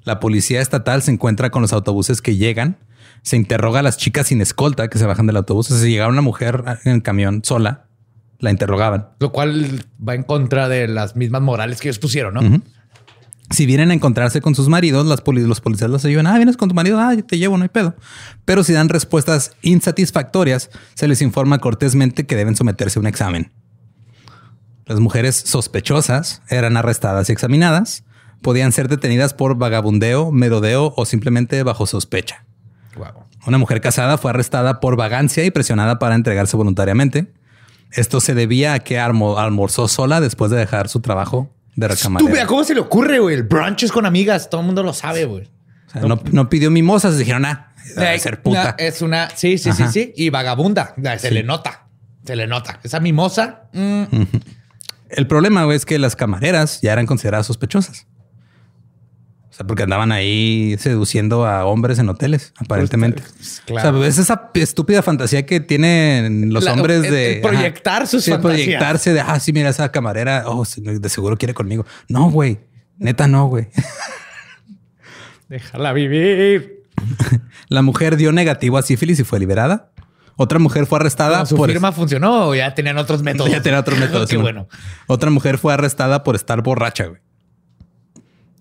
La 0.03 0.19
policía 0.19 0.61
estatal 0.61 1.01
se 1.01 1.11
encuentra 1.11 1.49
con 1.51 1.61
los 1.61 1.73
autobuses 1.73 2.21
que 2.21 2.35
llegan. 2.35 2.77
Se 3.21 3.35
interroga 3.35 3.81
a 3.81 3.83
las 3.83 3.97
chicas 3.97 4.27
sin 4.27 4.41
escolta 4.41 4.87
que 4.87 4.97
se 4.97 5.05
bajan 5.05 5.27
del 5.27 5.37
autobús. 5.37 5.69
O 5.69 5.75
sea, 5.75 5.83
si 5.83 5.91
llegaba 5.91 6.09
una 6.11 6.21
mujer 6.21 6.63
en 6.85 6.93
el 6.93 7.03
camión 7.03 7.41
sola, 7.43 7.85
la 8.39 8.49
interrogaban. 8.49 9.09
Lo 9.19 9.31
cual 9.31 9.85
va 10.05 10.15
en 10.15 10.23
contra 10.23 10.67
de 10.67 10.87
las 10.87 11.15
mismas 11.15 11.41
morales 11.43 11.79
que 11.79 11.89
ellos 11.89 11.99
pusieron, 11.99 12.33
¿no? 12.33 12.61
Si 13.51 13.65
vienen 13.65 13.91
a 13.91 13.93
encontrarse 13.93 14.39
con 14.41 14.55
sus 14.55 14.69
maridos, 14.69 15.05
las 15.05 15.19
poli- 15.21 15.45
los 15.45 15.59
policías 15.59 15.89
los 15.91 16.05
ayudan. 16.05 16.25
Ah, 16.25 16.37
vienes 16.37 16.55
con 16.55 16.69
tu 16.69 16.73
marido. 16.73 16.99
Ah, 17.01 17.13
yo 17.13 17.23
te 17.25 17.37
llevo, 17.37 17.57
no 17.57 17.63
hay 17.63 17.69
pedo. 17.69 17.95
Pero 18.45 18.63
si 18.63 18.71
dan 18.71 18.87
respuestas 18.87 19.51
insatisfactorias, 19.61 20.69
se 20.95 21.07
les 21.09 21.21
informa 21.21 21.59
cortésmente 21.59 22.25
que 22.25 22.37
deben 22.37 22.55
someterse 22.55 22.97
a 22.97 23.01
un 23.01 23.07
examen. 23.07 23.51
Las 24.85 24.99
mujeres 25.01 25.35
sospechosas 25.35 26.41
eran 26.49 26.77
arrestadas 26.77 27.29
y 27.29 27.33
examinadas. 27.33 28.03
Podían 28.41 28.71
ser 28.71 28.87
detenidas 28.87 29.33
por 29.33 29.55
vagabundeo, 29.55 30.31
merodeo 30.31 30.93
o 30.97 31.05
simplemente 31.05 31.61
bajo 31.63 31.85
sospecha. 31.85 32.45
Wow. 32.95 33.25
Una 33.47 33.57
mujer 33.57 33.81
casada 33.81 34.17
fue 34.17 34.31
arrestada 34.31 34.79
por 34.79 34.95
vagancia 34.95 35.45
y 35.45 35.51
presionada 35.51 35.99
para 35.99 36.15
entregarse 36.15 36.57
voluntariamente. 36.57 37.31
Esto 37.91 38.19
se 38.21 38.33
debía 38.33 38.73
a 38.73 38.79
que 38.79 38.99
almo- 38.99 39.37
almorzó 39.37 39.87
sola 39.87 40.21
después 40.21 40.49
de 40.51 40.57
dejar 40.57 40.87
su 40.89 41.01
trabajo 41.01 41.49
de 41.75 41.87
recamarera. 41.87 42.29
Estúpida, 42.29 42.47
¿cómo 42.47 42.63
se 42.63 42.73
le 42.73 42.79
ocurre, 42.81 43.19
güey? 43.19 43.35
El 43.35 43.43
brunch 43.43 43.83
es 43.83 43.91
con 43.91 44.05
amigas. 44.05 44.49
Todo 44.49 44.61
el 44.61 44.67
mundo 44.67 44.83
lo 44.83 44.93
sabe, 44.93 45.25
güey. 45.25 45.49
O 45.87 45.91
sea, 45.91 46.01
no, 46.03 46.21
no 46.31 46.49
pidió 46.49 46.71
mimosas, 46.71 47.17
dijeron, 47.17 47.45
ah, 47.45 47.73
debe 47.95 48.17
ser 48.19 48.41
puta. 48.41 48.61
una- 48.61 48.75
es 48.77 49.01
una, 49.01 49.29
sí, 49.35 49.57
sí, 49.57 49.69
Ajá. 49.69 49.87
sí, 49.91 50.03
sí. 50.05 50.13
Y 50.15 50.29
vagabunda. 50.29 50.95
Se 51.19 51.31
le 51.31 51.43
nota. 51.43 51.87
Se 52.25 52.35
le 52.35 52.47
nota. 52.47 52.79
Esa 52.83 52.99
mimosa. 52.99 53.63
mm, 53.73 54.03
El 55.09 55.27
problema 55.27 55.65
güey, 55.65 55.75
es 55.75 55.85
que 55.85 55.99
las 55.99 56.15
camareras 56.15 56.79
ya 56.81 56.93
eran 56.93 57.05
consideradas 57.05 57.45
sospechosas. 57.47 58.07
Sea, 59.61 59.67
porque 59.67 59.83
andaban 59.83 60.11
ahí 60.11 60.75
seduciendo 60.79 61.45
a 61.45 61.65
hombres 61.65 61.99
en 61.99 62.09
hoteles, 62.09 62.53
aparentemente. 62.57 63.21
Pues, 63.37 63.61
claro. 63.65 63.97
O 63.97 63.99
sea, 64.01 64.07
es 64.07 64.17
esa 64.17 64.49
estúpida 64.55 65.01
fantasía 65.03 65.45
que 65.45 65.59
tienen 65.59 66.53
los 66.53 66.63
La- 66.63 66.73
hombres 66.73 67.03
el- 67.05 67.11
de 67.11 67.35
el 67.35 67.41
proyectar 67.41 68.07
sus 68.07 68.23
sí, 68.23 68.31
fantasías. 68.31 68.61
proyectarse 68.65 69.13
de 69.13 69.21
ah, 69.21 69.39
sí, 69.39 69.53
mira 69.53 69.69
esa 69.69 69.91
camarera. 69.91 70.43
Oh, 70.47 70.63
de 70.77 71.09
seguro 71.09 71.37
quiere 71.37 71.53
conmigo. 71.53 71.85
No, 72.07 72.29
güey, 72.31 72.59
neta, 72.97 73.27
no, 73.27 73.47
güey. 73.47 73.67
Déjala 75.49 75.93
vivir. 75.93 76.83
La 77.69 77.81
mujer 77.81 78.15
dio 78.17 78.31
negativo 78.31 78.77
a 78.77 78.81
sífilis 78.81 79.19
y 79.19 79.23
fue 79.23 79.39
liberada. 79.39 79.91
Otra 80.37 80.59
mujer 80.59 80.85
fue 80.85 80.97
arrestada 80.99 81.45
su 81.45 81.55
por 81.55 81.69
firma 81.69 81.91
funcionó 81.91 82.47
o 82.47 82.55
ya 82.55 82.73
tenían 82.73 82.97
otros 82.97 83.21
métodos. 83.23 83.51
Ya 83.51 83.61
tenía 83.61 83.79
otros 83.79 83.99
métodos. 83.99 84.29
Qué 84.29 84.37
bueno. 84.37 84.67
Otra 85.07 85.29
mujer 85.29 85.57
fue 85.57 85.73
arrestada 85.73 86.23
por 86.23 86.35
estar 86.35 86.61
borracha, 86.63 87.05
güey. 87.07 87.21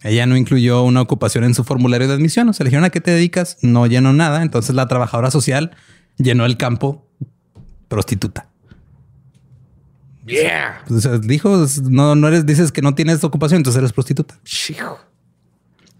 Ella 0.02 0.26
no 0.26 0.36
incluyó 0.36 0.82
una 0.82 1.02
ocupación 1.02 1.44
en 1.44 1.54
su 1.54 1.64
formulario 1.64 2.08
de 2.08 2.14
admisión. 2.14 2.48
O 2.48 2.52
sea, 2.52 2.64
le 2.64 2.68
dijeron 2.70 2.84
a 2.84 2.90
qué 2.90 3.00
te 3.00 3.10
dedicas. 3.10 3.58
No 3.62 3.86
llenó 3.86 4.12
nada. 4.12 4.42
Entonces 4.42 4.74
la 4.74 4.88
trabajadora 4.88 5.30
social 5.30 5.72
llenó 6.16 6.46
el 6.46 6.56
campo 6.56 7.06
prostituta. 7.88 8.48
Yeah. 10.26 10.84
O 10.88 11.00
sea, 11.00 11.18
dijo, 11.18 11.66
no, 11.90 12.14
no 12.14 12.28
eres, 12.28 12.46
dices 12.46 12.72
que 12.72 12.82
no 12.82 12.94
tienes 12.94 13.24
ocupación, 13.24 13.58
entonces 13.58 13.78
eres 13.80 13.92
prostituta. 13.92 14.38
Chijo. 14.44 14.98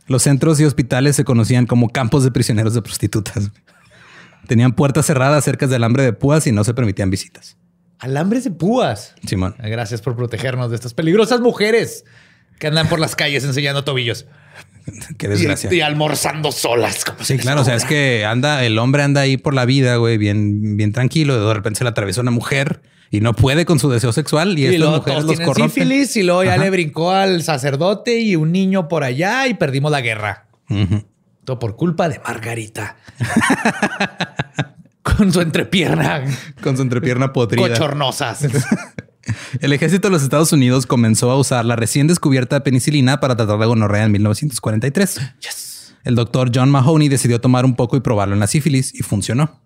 Los 0.06 0.22
centros 0.22 0.60
y 0.60 0.64
hospitales 0.64 1.16
se 1.16 1.24
conocían 1.24 1.66
como 1.66 1.90
campos 1.90 2.24
de 2.24 2.30
prisioneros 2.30 2.74
de 2.74 2.82
prostitutas. 2.82 3.50
Tenían 4.46 4.72
puertas 4.72 5.06
cerradas 5.06 5.44
cerca 5.44 5.66
del 5.66 5.76
alambre 5.76 6.04
de 6.04 6.12
púas 6.12 6.46
y 6.46 6.52
no 6.52 6.64
se 6.64 6.74
permitían 6.74 7.10
visitas. 7.10 7.56
Alambres 7.98 8.44
de 8.44 8.50
púas. 8.50 9.14
Simón. 9.26 9.54
Gracias 9.58 10.00
por 10.00 10.16
protegernos 10.16 10.70
de 10.70 10.76
estas 10.76 10.94
peligrosas 10.94 11.40
mujeres 11.40 12.04
que 12.60 12.68
andan 12.68 12.88
por 12.88 13.00
las 13.00 13.16
calles 13.16 13.42
enseñando 13.42 13.82
tobillos 13.82 14.26
Qué 15.18 15.26
desgracia. 15.28 15.72
y 15.72 15.80
almorzando 15.80 16.52
solas. 16.52 17.04
como 17.04 17.24
Sí, 17.24 17.36
claro. 17.38 17.62
O 17.62 17.64
sea, 17.64 17.74
es 17.74 17.84
que 17.84 18.24
anda, 18.24 18.64
el 18.64 18.78
hombre 18.78 19.02
anda 19.02 19.20
ahí 19.22 19.36
por 19.36 19.54
la 19.54 19.64
vida, 19.64 19.96
güey, 19.96 20.16
bien, 20.18 20.76
bien 20.76 20.92
tranquilo. 20.92 21.44
De 21.46 21.54
repente 21.54 21.78
se 21.78 21.84
le 21.84 21.90
atraviesa 21.90 22.20
una 22.20 22.30
mujer 22.30 22.82
y 23.10 23.20
no 23.20 23.34
puede 23.34 23.64
con 23.66 23.78
su 23.78 23.90
deseo 23.90 24.12
sexual 24.12 24.58
y, 24.58 24.62
Y 24.62 24.66
estas 24.66 24.78
luego 24.80 24.96
mujeres 24.98 25.22
todos 25.24 25.38
los 25.38 25.46
corrompen. 25.46 25.70
sífilis 25.70 26.16
y 26.16 26.22
luego 26.22 26.44
ya 26.44 26.54
Ajá. 26.54 26.62
le 26.64 26.70
brincó 26.70 27.10
al 27.12 27.42
sacerdote 27.42 28.18
y 28.20 28.36
un 28.36 28.52
niño 28.52 28.88
por 28.88 29.04
allá 29.04 29.46
y 29.48 29.54
perdimos 29.54 29.90
la 29.92 30.00
guerra. 30.00 30.46
Todo 31.44 31.58
por 31.58 31.76
culpa 31.76 32.08
de 32.08 32.18
Margarita. 32.20 32.96
Con 35.02 35.32
su 35.32 35.40
entrepierna 35.40 36.22
Con 36.62 36.76
su 36.76 36.82
entrepierna 36.82 37.32
podrida. 37.32 37.68
cochornosas. 37.68 38.46
El 39.60 39.72
ejército 39.72 40.08
de 40.08 40.12
los 40.12 40.22
Estados 40.22 40.52
Unidos 40.52 40.86
comenzó 40.86 41.30
a 41.30 41.36
usar 41.36 41.64
la 41.64 41.76
recién 41.76 42.06
descubierta 42.06 42.62
penicilina 42.62 43.20
para 43.20 43.36
tratar 43.36 43.58
la 43.58 43.66
gonorrea 43.66 44.04
en 44.04 44.12
1943. 44.12 45.20
El 46.04 46.14
doctor 46.14 46.50
John 46.54 46.70
Mahoney 46.70 47.08
decidió 47.08 47.40
tomar 47.40 47.64
un 47.64 47.76
poco 47.76 47.96
y 47.96 48.00
probarlo 48.00 48.34
en 48.34 48.40
la 48.40 48.46
sífilis 48.46 48.94
y 48.94 49.02
funcionó. 49.02 49.60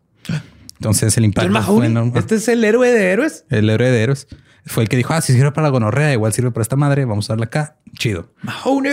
Entonces 0.78 1.16
el 1.16 1.24
impacto 1.24 1.50
fue 1.50 1.60
Mahoney, 1.60 1.90
enorme. 1.90 2.18
Este 2.18 2.34
es 2.36 2.48
el 2.48 2.64
héroe 2.64 2.90
de 2.90 3.12
héroes. 3.12 3.44
El 3.48 3.70
héroe 3.70 3.90
de 3.90 4.02
héroes 4.02 4.26
fue 4.66 4.82
el 4.82 4.88
que 4.88 4.96
dijo: 4.96 5.14
Ah, 5.14 5.20
si 5.20 5.32
sirve 5.32 5.52
para 5.52 5.68
la 5.68 5.70
gonorrea, 5.70 6.12
igual 6.12 6.32
sirve 6.32 6.50
para 6.50 6.62
esta 6.62 6.76
madre. 6.76 7.04
Vamos 7.04 7.30
a 7.30 7.34
darla 7.34 7.46
acá. 7.46 7.76
Chido. 7.96 8.32
Mahoney. 8.42 8.92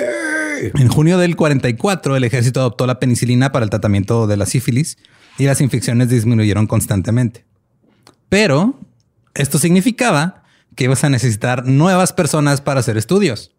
En 0.75 0.87
junio 0.89 1.17
del 1.17 1.35
44, 1.35 2.15
el 2.15 2.23
ejército 2.23 2.59
adoptó 2.59 2.85
la 2.85 2.99
penicilina 2.99 3.51
para 3.51 3.63
el 3.63 3.71
tratamiento 3.71 4.27
de 4.27 4.37
la 4.37 4.45
sífilis 4.45 4.97
y 5.39 5.45
las 5.45 5.59
infecciones 5.59 6.09
disminuyeron 6.09 6.67
constantemente. 6.67 7.45
Pero 8.29 8.79
esto 9.33 9.57
significaba 9.57 10.40
que 10.75 10.85
ibas 10.85 11.03
a 11.03 11.09
necesitar 11.09 11.65
nuevas 11.65 12.13
personas 12.13 12.61
para 12.61 12.79
hacer 12.79 12.97
estudios. 12.97 13.51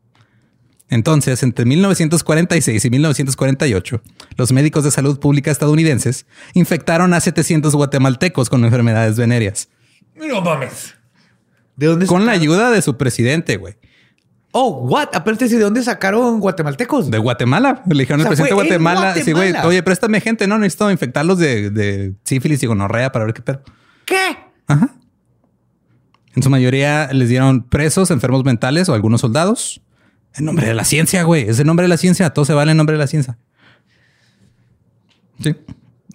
Entonces, 0.88 1.42
entre 1.42 1.64
1946 1.64 2.84
y 2.84 2.90
1948, 2.90 4.02
los 4.36 4.52
médicos 4.52 4.84
de 4.84 4.90
salud 4.90 5.18
pública 5.18 5.50
estadounidenses 5.50 6.26
infectaron 6.52 7.14
a 7.14 7.20
700 7.20 7.74
guatemaltecos 7.74 8.50
con 8.50 8.62
enfermedades 8.64 9.16
venéreas. 9.16 9.70
No 10.14 10.42
mames. 10.42 10.94
¿De 11.76 11.86
dónde 11.86 12.06
Con 12.06 12.26
la 12.26 12.32
ayuda 12.32 12.70
de 12.70 12.82
su 12.82 12.98
presidente, 12.98 13.56
güey. 13.56 13.76
Oh, 14.50 14.68
what? 14.86 15.08
Aparte, 15.14 15.48
¿de 15.48 15.58
dónde 15.58 15.82
sacaron 15.82 16.38
guatemaltecos? 16.40 17.10
De 17.10 17.16
Guatemala. 17.16 17.82
Le 17.86 18.00
dijeron 18.00 18.20
O 18.20 18.24
sea, 18.24 18.32
al 18.32 18.36
presidente 18.36 18.50
de 18.50 18.76
Guatemala. 18.76 19.14
Sí, 19.14 19.32
güey. 19.32 19.54
Oye, 19.64 19.82
préstame 19.82 20.20
gente. 20.20 20.46
No, 20.46 20.58
necesito 20.58 20.90
infectarlos 20.90 21.38
de, 21.38 21.70
de 21.70 22.12
sífilis 22.24 22.62
y 22.62 22.66
gonorrea 22.66 23.10
para 23.12 23.24
ver 23.24 23.32
qué 23.32 23.40
pedo. 23.40 23.62
¿Qué? 24.04 24.36
Ajá. 24.66 24.90
En 26.34 26.42
su 26.42 26.50
mayoría 26.50 27.10
les 27.12 27.28
dieron 27.28 27.62
presos, 27.64 28.10
enfermos 28.10 28.44
mentales 28.44 28.88
o 28.88 28.94
algunos 28.94 29.20
soldados. 29.20 29.82
En 30.34 30.46
nombre 30.46 30.66
de 30.66 30.74
la 30.74 30.84
ciencia, 30.84 31.22
güey. 31.24 31.48
Es 31.48 31.58
el 31.58 31.66
nombre 31.66 31.84
de 31.84 31.88
la 31.88 31.98
ciencia. 31.98 32.30
Todo 32.30 32.44
se 32.44 32.54
vale 32.54 32.70
en 32.70 32.76
nombre 32.78 32.94
de 32.94 32.98
la 32.98 33.06
ciencia. 33.06 33.38
Sí. 35.42 35.54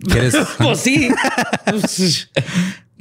¿Quieres? 0.05 0.35
Pues 0.57 0.79
sí. 0.79 1.09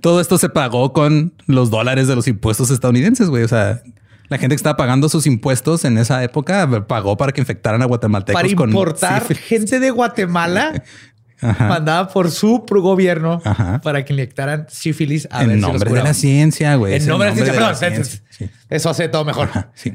Todo 0.01 0.21
esto 0.21 0.39
se 0.39 0.49
pagó 0.51 0.93
con 0.93 1.33
los 1.47 1.71
dólares 1.71 2.07
de 2.07 2.14
los 2.14 2.29
impuestos 2.29 2.71
estadounidenses, 2.71 3.29
güey. 3.29 3.45
O 3.45 3.49
sea, 3.49 3.83
la 4.29 4.39
gente 4.39 4.55
que 4.55 4.57
estaba 4.57 4.77
pagando 4.77 5.09
sus 5.09 5.27
impuestos 5.27 5.85
en 5.85 5.99
esa 5.99 6.23
época 6.23 6.69
pagó 6.87 7.17
para 7.17 7.33
que 7.33 7.41
infectaran 7.41 7.81
a 7.83 7.87
guatemaltecos 7.87 8.41
Para 8.43 8.55
con 8.55 8.69
importar 8.71 9.23
sífilis. 9.23 9.43
gente 9.45 9.81
de 9.81 9.91
Guatemala 9.91 10.83
Ajá. 11.41 11.68
mandada 11.68 12.09
por 12.09 12.30
su 12.30 12.64
gobierno 12.68 13.41
Ajá. 13.45 13.80
para 13.82 14.05
que 14.05 14.12
inyectaran 14.12 14.66
sífilis 14.70 15.28
a 15.30 15.41
ver 15.41 15.51
En 15.51 15.55
si 15.57 15.61
los 15.62 15.70
nombre 15.72 15.93
de 15.93 16.03
la 16.03 16.14
ciencia, 16.14 16.74
güey. 16.76 16.95
En 16.95 17.07
nombre 17.07 17.30
de 17.30 17.37
la 17.37 17.45
ciencia, 17.45 17.61
perdón. 17.61 17.76
ciencia. 17.76 18.22
Sí. 18.30 18.51
Eso 18.70 18.91
hace 18.91 19.09
todo 19.09 19.24
mejor. 19.24 19.49
Ajá, 19.51 19.70
sí. 19.74 19.95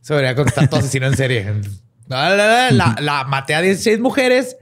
Se 0.00 0.14
debería 0.14 0.34
contestar 0.34 0.68
todo 0.68 0.80
asesino 0.80 1.06
en 1.06 1.16
serie. 1.16 1.52
La, 2.08 2.34
la, 2.34 2.70
la, 2.70 2.96
la 3.00 3.24
maté 3.24 3.54
a 3.54 3.60
16 3.60 4.00
mujeres 4.00 4.56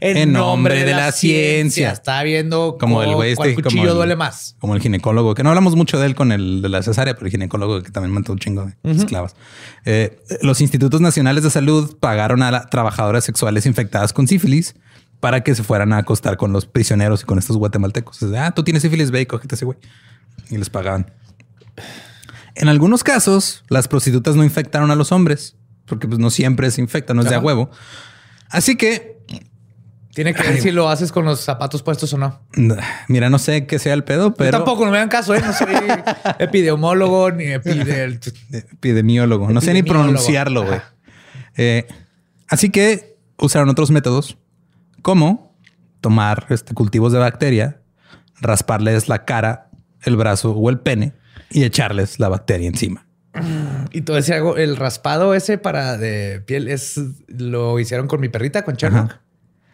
en, 0.00 0.32
nombre 0.32 0.82
de, 0.82 0.92
la 0.94 1.12
ciencia. 1.12 1.90
Está 1.90 2.22
viendo 2.22 2.78
Como 2.80 3.02
el 3.02 3.14
güey 3.14 3.32
este, 3.32 3.54
cuchillo 3.54 3.80
como 3.80 3.90
el- 3.90 3.94
duele 3.96 4.16
más. 4.16 4.56
Como 4.58 4.74
el 4.74 4.80
ginecólogo, 4.80 5.34
que 5.34 5.42
no 5.42 5.50
hablamos 5.50 5.76
mucho 5.76 5.98
de 6.00 6.06
él 6.06 6.14
con 6.14 6.32
el 6.32 6.62
de 6.62 6.68
la 6.70 6.82
cesárea, 6.82 7.12
pero 7.14 7.26
el 7.26 7.32
ginecólogo 7.32 7.82
que 7.82 7.90
también 7.90 8.12
mató 8.14 8.32
un 8.32 8.38
chingo 8.38 8.70
de 8.82 8.92
esclavas. 8.92 9.36
Eh, 9.84 10.18
los 10.40 10.62
institutos 10.62 11.02
nacionales 11.02 11.44
de 11.44 11.50
salud 11.50 11.96
pagaron 12.00 12.42
a 12.42 12.66
trabajadoras 12.68 13.24
sexuales 13.24 13.66
infectadas 13.66 14.12
con 14.14 14.26
sífilis 14.26 14.74
para 15.20 15.42
que 15.42 15.54
se 15.54 15.62
fueran 15.62 15.92
a 15.92 15.98
acostar 15.98 16.36
con 16.36 16.52
los 16.52 16.66
prisioneros 16.66 17.22
y 17.22 17.24
con 17.24 17.38
estos 17.38 17.56
guatemaltecos. 17.56 18.22
Ah, 18.36 18.52
tú 18.54 18.64
tienes 18.64 18.82
sífilis, 18.82 19.10
ve 19.10 19.22
y 19.22 19.26
cógete 19.26 19.54
ese 19.54 19.64
güey. 19.64 19.78
Y 20.50 20.58
les 20.58 20.70
pagaban. 20.70 21.12
En 22.54 22.68
algunos 22.68 23.04
casos, 23.04 23.64
las 23.68 23.88
prostitutas 23.88 24.36
no 24.36 24.44
infectaron 24.44 24.90
a 24.90 24.94
los 24.94 25.12
hombres, 25.12 25.56
porque 25.84 26.08
pues 26.08 26.18
no 26.18 26.30
siempre 26.30 26.70
se 26.70 26.80
infecta, 26.80 27.14
no 27.14 27.22
es 27.22 27.28
de 27.28 27.34
a 27.34 27.40
huevo. 27.40 27.70
Así 28.48 28.76
que 28.76 29.16
Tiene 30.14 30.32
que 30.32 30.42
ver 30.42 30.62
si 30.62 30.70
lo 30.70 30.88
haces 30.88 31.12
con 31.12 31.26
los 31.26 31.40
zapatos 31.40 31.82
puestos 31.82 32.10
o 32.14 32.18
no. 32.18 32.40
Mira, 33.08 33.28
no 33.28 33.38
sé 33.38 33.66
qué 33.66 33.78
sea 33.78 33.92
el 33.92 34.04
pedo, 34.04 34.28
Yo 34.28 34.34
pero 34.34 34.52
tampoco, 34.52 34.86
no 34.86 34.90
me 34.90 34.96
dan 34.96 35.10
caso, 35.10 35.34
¿eh? 35.34 35.42
No 35.44 35.52
soy 35.52 35.74
epidemiólogo 36.38 37.32
ni 37.32 37.44
epide... 37.44 38.18
epidemiólogo. 38.52 39.50
No 39.50 39.60
sé 39.60 39.74
ni 39.74 39.82
pronunciarlo, 39.82 40.64
güey. 40.64 40.80
Eh, 41.58 41.86
así 42.48 42.70
que 42.70 43.18
usaron 43.36 43.68
otros 43.68 43.90
métodos, 43.90 44.38
como 45.06 45.56
tomar 46.00 46.46
este, 46.50 46.74
cultivos 46.74 47.12
de 47.12 47.20
bacteria, 47.20 47.80
rasparles 48.40 49.08
la 49.08 49.24
cara, 49.24 49.70
el 50.02 50.16
brazo 50.16 50.50
o 50.50 50.68
el 50.68 50.80
pene 50.80 51.12
y 51.48 51.62
echarles 51.62 52.18
la 52.18 52.28
bacteria 52.28 52.66
encima. 52.66 53.06
Y 53.92 54.00
todo 54.00 54.18
ese 54.18 54.34
algo, 54.34 54.56
el 54.56 54.76
raspado 54.76 55.32
ese 55.34 55.58
para 55.58 55.96
de 55.96 56.40
piel 56.44 56.66
es 56.66 57.00
lo 57.28 57.78
hicieron 57.78 58.08
con 58.08 58.20
mi 58.20 58.28
perrita, 58.28 58.64
con 58.64 58.74
Sherlock. 58.74 59.12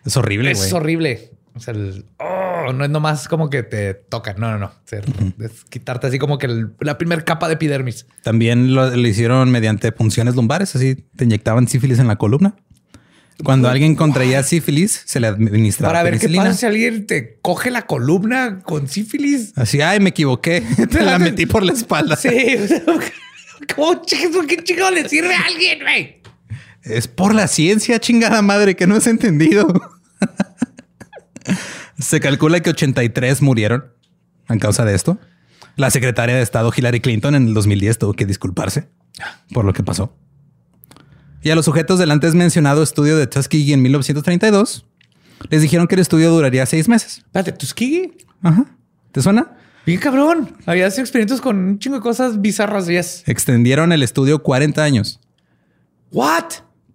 Es 0.04 0.18
horrible, 0.18 0.50
Es 0.50 0.70
horrible. 0.74 1.30
O 1.54 1.60
sea, 1.60 1.72
el- 1.72 2.04
oh, 2.18 2.70
no 2.74 2.84
es 2.84 2.90
nomás 2.90 3.26
como 3.26 3.48
que 3.48 3.62
te 3.62 3.94
tocan. 3.94 4.36
No, 4.38 4.50
no, 4.50 4.58
no. 4.58 4.72
Es 4.90 5.64
quitarte 5.64 6.08
así 6.08 6.18
como 6.18 6.36
que 6.36 6.44
el- 6.46 6.74
la 6.80 6.98
primera 6.98 7.24
capa 7.24 7.48
de 7.48 7.54
epidermis. 7.54 8.06
También 8.22 8.74
lo, 8.74 8.90
lo 8.94 9.08
hicieron 9.08 9.50
mediante 9.50 9.92
punciones 9.92 10.34
lumbares, 10.34 10.76
así 10.76 10.94
te 11.16 11.24
inyectaban 11.24 11.68
sífilis 11.68 11.98
en 12.00 12.08
la 12.08 12.16
columna. 12.16 12.54
Cuando 13.42 13.68
alguien 13.68 13.94
contraía 13.96 14.42
sífilis, 14.42 15.02
se 15.04 15.18
le 15.20 15.26
administraba 15.26 15.92
Para 15.92 16.02
ver 16.04 16.14
qué 16.14 16.20
penicilina. 16.20 16.44
pasa 16.44 16.58
si 16.58 16.66
alguien 16.66 17.06
te 17.06 17.38
coge 17.40 17.70
la 17.70 17.86
columna 17.86 18.60
con 18.62 18.88
sífilis. 18.88 19.52
Así, 19.56 19.80
ay, 19.80 20.00
me 20.00 20.10
equivoqué. 20.10 20.62
Te 20.90 21.02
la 21.02 21.18
metí 21.18 21.46
por 21.46 21.64
la 21.64 21.72
espalda. 21.72 22.16
Sí. 22.16 22.30
¿Cómo 23.74 24.02
chingados, 24.04 24.46
qué 24.46 24.56
chingados 24.62 24.94
le 24.94 25.08
sirve 25.08 25.34
a 25.34 25.42
alguien, 25.42 25.80
güey? 25.80 26.22
Es 26.82 27.08
por 27.08 27.34
la 27.34 27.48
ciencia, 27.48 27.98
chingada 28.00 28.42
madre, 28.42 28.76
que 28.76 28.86
no 28.86 28.96
has 28.96 29.06
entendido. 29.06 29.66
Se 31.98 32.20
calcula 32.20 32.60
que 32.60 32.70
83 32.70 33.42
murieron 33.42 33.84
a 34.48 34.56
causa 34.58 34.84
de 34.84 34.94
esto. 34.94 35.18
La 35.76 35.90
secretaria 35.90 36.36
de 36.36 36.42
Estado 36.42 36.72
Hillary 36.76 37.00
Clinton 37.00 37.34
en 37.34 37.48
el 37.48 37.54
2010 37.54 37.98
tuvo 37.98 38.12
que 38.14 38.26
disculparse 38.26 38.88
por 39.52 39.64
lo 39.64 39.72
que 39.72 39.82
pasó. 39.82 40.16
Y 41.42 41.50
a 41.50 41.54
los 41.54 41.64
sujetos 41.64 41.98
del 41.98 42.10
antes 42.10 42.34
mencionado 42.34 42.82
estudio 42.82 43.16
de 43.16 43.26
Tuskegee 43.26 43.72
en 43.72 43.82
1932 43.82 44.86
les 45.50 45.62
dijeron 45.62 45.88
que 45.88 45.96
el 45.96 46.00
estudio 46.00 46.30
duraría 46.30 46.64
seis 46.66 46.88
meses. 46.88 47.18
Espérate, 47.18 47.52
Tuskegee. 47.52 48.16
Ajá. 48.42 48.66
¿Te 49.10 49.20
suena? 49.20 49.56
Bien 49.84 49.98
cabrón. 49.98 50.56
Habías 50.66 50.98
experimentos 50.98 51.40
con 51.40 51.56
un 51.56 51.78
chingo 51.78 51.96
de 51.96 52.02
cosas 52.02 52.40
bizarras. 52.40 52.86
Yes. 52.86 53.24
Extendieron 53.26 53.92
el 53.92 54.02
estudio 54.02 54.42
40 54.42 54.82
años. 54.82 55.20
What? 56.12 56.44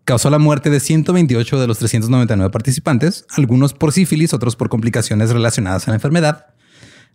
causó 0.08 0.30
la 0.30 0.40
muerte 0.40 0.70
de 0.70 0.80
128 0.80 1.60
de 1.60 1.68
los 1.68 1.80
399 1.80 2.50
participantes, 2.50 3.26
algunos 3.36 3.74
por 3.74 3.92
sífilis, 3.92 4.34
otros 4.34 4.56
por 4.56 4.70
complicaciones 4.70 5.32
relacionadas 5.32 5.86
a 5.86 5.92
la 5.92 5.96
enfermedad. 5.96 6.46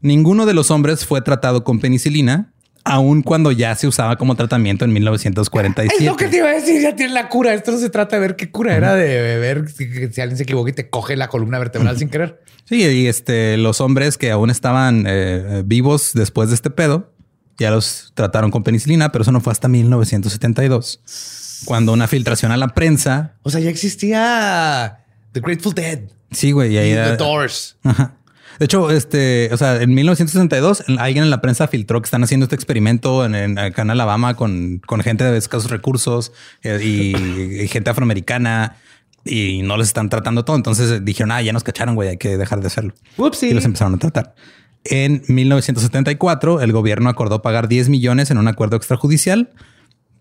Ninguno 0.03 0.45
de 0.45 0.53
los 0.53 0.71
hombres 0.71 1.07
fue 1.07 1.23
tratado 1.23 1.65
con 1.65 1.81
penicilina, 1.81 2.52
aun 2.85 3.23
cuando 3.23 3.53
ya 3.53 3.75
se 3.75 3.87
usaba 3.87 4.17
como 4.17 4.35
tratamiento 4.35 4.85
en 4.85 4.93
1947. 4.93 5.97
Es 5.99 6.11
lo 6.11 6.17
que 6.17 6.29
te 6.29 6.39
iba 6.39 6.49
a 6.49 6.55
decir. 6.55 6.81
Ya 6.81 6.97
tiene 6.97 7.13
la 7.13 7.29
cura. 7.29 7.55
Esto 7.55 7.73
no 7.73 7.79
se 7.79 7.91
trata 7.91 8.17
de 8.17 8.21
ver 8.21 8.37
qué 8.37 8.51
cura 8.51 8.77
era 8.77 8.95
de 8.95 9.39
ver 9.39 9.69
si, 9.71 9.87
si 10.13 10.21
alguien 10.21 10.37
se 10.37 10.43
equivoca 10.43 10.71
y 10.71 10.73
te 10.73 10.91
coge 10.91 11.17
la 11.17 11.29
columna 11.29 11.59
vertebral 11.59 11.99
sin 11.99 12.09
querer. 12.09 12.41
Sí, 12.65 12.83
y 12.83 13.07
este, 13.07 13.57
los 13.57 13.81
hombres 13.81 14.19
que 14.19 14.31
aún 14.31 14.51
estaban 14.51 15.05
eh, 15.07 15.63
vivos 15.65 16.13
después 16.15 16.49
de 16.49 16.55
este 16.55 16.71
pedo, 16.71 17.13
ya 17.59 17.71
los 17.71 18.13
trataron 18.15 18.51
con 18.51 18.63
penicilina, 18.63 19.13
pero 19.13 19.23
eso 19.23 19.33
no 19.33 19.41
fue 19.41 19.53
hasta 19.53 19.69
1972, 19.69 21.63
cuando 21.65 21.93
una 21.93 22.09
filtración 22.09 22.53
a 22.53 22.57
la 22.57 22.69
prensa. 22.69 23.35
O 23.43 23.51
sea, 23.51 23.61
ya 23.61 23.71
existía 23.71 25.05
The 25.33 25.41
Grateful 25.41 25.75
Dead, 25.75 26.01
Sí, 26.31 26.53
güey, 26.53 26.73
y 26.75 26.79
ahí 26.79 26.95
The 26.95 27.17
Doors. 27.17 27.77
Ajá. 27.83 28.17
De 28.63 28.67
hecho, 28.67 28.93
este, 28.93 29.49
o 29.51 29.57
sea, 29.57 29.83
en 29.83 29.93
1962, 29.93 30.85
alguien 30.99 31.25
en 31.25 31.31
la 31.31 31.41
prensa 31.41 31.67
filtró 31.67 32.01
que 32.01 32.05
están 32.07 32.23
haciendo 32.23 32.45
este 32.45 32.55
experimento 32.55 33.25
en, 33.25 33.35
en- 33.35 33.59
acá 33.59 33.83
en 33.83 33.91
Alabama 33.91 34.35
con, 34.37 34.81
con 34.87 35.01
gente 35.01 35.25
de 35.25 35.37
escasos 35.37 35.69
recursos 35.69 36.31
eh, 36.63 36.79
y, 36.81 37.17
y 37.65 37.67
gente 37.67 37.91
afroamericana 37.91 38.77
y 39.25 39.63
no 39.65 39.77
les 39.77 39.89
están 39.89 40.09
tratando 40.11 40.45
todo. 40.45 40.55
Entonces 40.55 41.05
dijeron, 41.05 41.33
ah, 41.33 41.43
ya 41.43 41.53
nos 41.53 41.65
cacharon, 41.65 41.97
güey, 41.97 42.11
hay 42.11 42.19
que 42.19 42.39
dejar 42.39 42.61
de 42.61 42.69
hacerlo. 42.69 42.95
Whoopsie. 43.19 43.51
Y 43.51 43.53
los 43.55 43.65
empezaron 43.65 43.95
a 43.95 43.99
tratar. 43.99 44.37
En 44.85 45.25
1974, 45.27 46.61
el 46.61 46.71
gobierno 46.71 47.11
acordó 47.11 47.43
pagar 47.43 47.67
10 47.67 47.89
millones 47.89 48.31
en 48.31 48.39
un 48.39 48.47
acuerdo 48.47 48.77
extrajudicial 48.77 49.51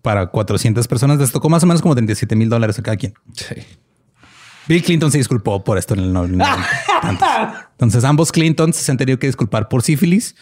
para 0.02 0.26
400 0.26 0.88
personas. 0.88 1.18
Les 1.20 1.30
tocó 1.30 1.48
más 1.48 1.62
o 1.62 1.66
menos 1.66 1.80
como 1.80 1.94
37 1.94 2.34
mil 2.34 2.48
dólares 2.48 2.76
a 2.80 2.82
cada 2.82 2.96
quien. 2.96 3.14
Bill 4.68 4.82
Clinton 4.82 5.10
se 5.10 5.18
disculpó 5.18 5.62
por 5.64 5.78
esto 5.78 5.94
en 5.94 6.00
el 6.00 6.12
90. 6.12 6.66
tantos. 7.02 7.28
Entonces 7.72 8.04
ambos 8.04 8.30
Clintons 8.32 8.76
se 8.76 8.90
han 8.90 8.98
tenido 8.98 9.18
que 9.18 9.26
disculpar 9.26 9.68
por 9.68 9.82
sífilis. 9.82 10.36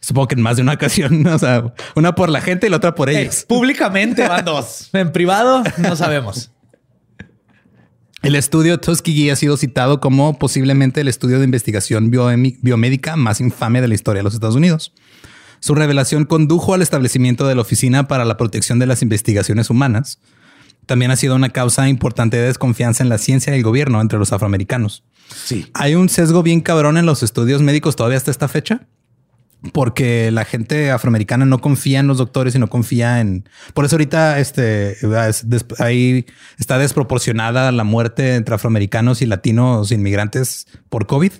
Supongo 0.00 0.28
que 0.28 0.34
en 0.34 0.42
más 0.42 0.56
de 0.56 0.62
una 0.62 0.72
ocasión, 0.72 1.26
o 1.26 1.38
sea, 1.38 1.72
una 1.94 2.14
por 2.14 2.28
la 2.28 2.40
gente 2.40 2.66
y 2.66 2.70
la 2.70 2.76
otra 2.78 2.94
por 2.94 3.08
Eh, 3.08 3.22
ellos. 3.22 3.44
públicamente 3.48 4.26
van 4.28 4.44
dos. 4.44 4.90
En 4.94 5.12
privado 5.12 5.62
no 5.78 5.96
sabemos. 5.96 6.50
El 8.22 8.36
estudio 8.36 8.78
Tuskegee 8.78 9.30
ha 9.32 9.36
sido 9.36 9.56
citado 9.56 10.00
como 10.00 10.38
posiblemente 10.38 11.00
el 11.00 11.08
estudio 11.08 11.38
de 11.38 11.44
investigación 11.44 12.10
biomédica 12.10 13.16
más 13.16 13.40
infame 13.40 13.80
de 13.80 13.88
la 13.88 13.94
historia 13.94 14.20
de 14.20 14.24
los 14.24 14.34
Estados 14.34 14.54
Unidos. 14.54 14.92
Su 15.58 15.74
revelación 15.74 16.24
condujo 16.24 16.74
al 16.74 16.82
establecimiento 16.82 17.46
de 17.48 17.54
la 17.56 17.62
Oficina 17.62 18.06
para 18.08 18.24
la 18.24 18.36
Protección 18.36 18.78
de 18.78 18.86
las 18.86 19.02
Investigaciones 19.02 19.70
Humanas. 19.70 20.20
También 20.86 21.10
ha 21.10 21.16
sido 21.16 21.36
una 21.36 21.50
causa 21.50 21.88
importante 21.88 22.36
de 22.36 22.46
desconfianza 22.46 23.02
en 23.02 23.08
la 23.08 23.18
ciencia 23.18 23.54
y 23.54 23.58
el 23.58 23.64
gobierno 23.64 24.00
entre 24.00 24.18
los 24.18 24.32
afroamericanos. 24.32 25.04
Sí. 25.44 25.66
Hay 25.74 25.94
un 25.94 26.08
sesgo 26.08 26.42
bien 26.42 26.60
cabrón 26.60 26.98
en 26.98 27.06
los 27.06 27.22
estudios 27.22 27.62
médicos 27.62 27.96
todavía 27.96 28.18
hasta 28.18 28.30
esta 28.30 28.48
fecha, 28.48 28.86
porque 29.72 30.30
la 30.32 30.44
gente 30.44 30.90
afroamericana 30.90 31.44
no 31.44 31.60
confía 31.60 32.00
en 32.00 32.08
los 32.08 32.18
doctores 32.18 32.54
y 32.54 32.58
no 32.58 32.68
confía 32.68 33.20
en. 33.20 33.48
Por 33.74 33.84
eso 33.84 33.94
ahorita 33.94 34.40
este 34.40 34.96
ahí 35.78 36.26
está 36.58 36.78
desproporcionada 36.78 37.70
la 37.70 37.84
muerte 37.84 38.34
entre 38.34 38.56
afroamericanos 38.56 39.22
y 39.22 39.26
latinos 39.26 39.92
inmigrantes 39.92 40.66
por 40.88 41.06
COVID. 41.06 41.32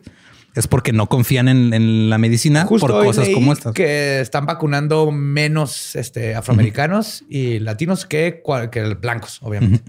Es 0.55 0.67
porque 0.67 0.93
no 0.93 1.09
confían 1.09 1.49
en, 1.49 1.73
en 1.73 2.11
la 2.11 2.19
medicina 2.19 2.65
Justo 2.67 2.87
por 2.87 3.05
cosas 3.05 3.29
como 3.31 3.53
estas. 3.53 3.73
Que 3.73 4.21
están 4.21 4.45
vacunando 4.47 5.11
menos 5.11 5.97
este, 5.97 6.35
afroamericanos 6.35 7.25
y 7.29 7.59
latinos 7.59 8.05
que, 8.05 8.43
que 8.71 8.83
blancos, 8.95 9.39
obviamente. 9.43 9.83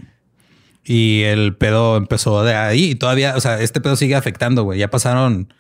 Y 0.85 1.21
el 1.23 1.55
pedo 1.55 1.97
empezó 1.97 2.43
de 2.43 2.55
ahí 2.55 2.91
y 2.91 2.95
todavía, 2.95 3.35
o 3.35 3.41
sea, 3.41 3.59
este 3.61 3.81
pedo 3.81 3.95
sigue 3.95 4.15
afectando, 4.15 4.63
güey. 4.63 4.79
Ya 4.79 4.89
pasaron 4.89 5.53